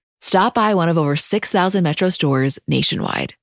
Stop 0.21 0.53
by 0.53 0.75
one 0.75 0.87
of 0.87 0.97
over 0.97 1.15
6,000 1.15 1.83
Metro 1.83 2.09
stores 2.09 2.59
nationwide. 2.67 3.33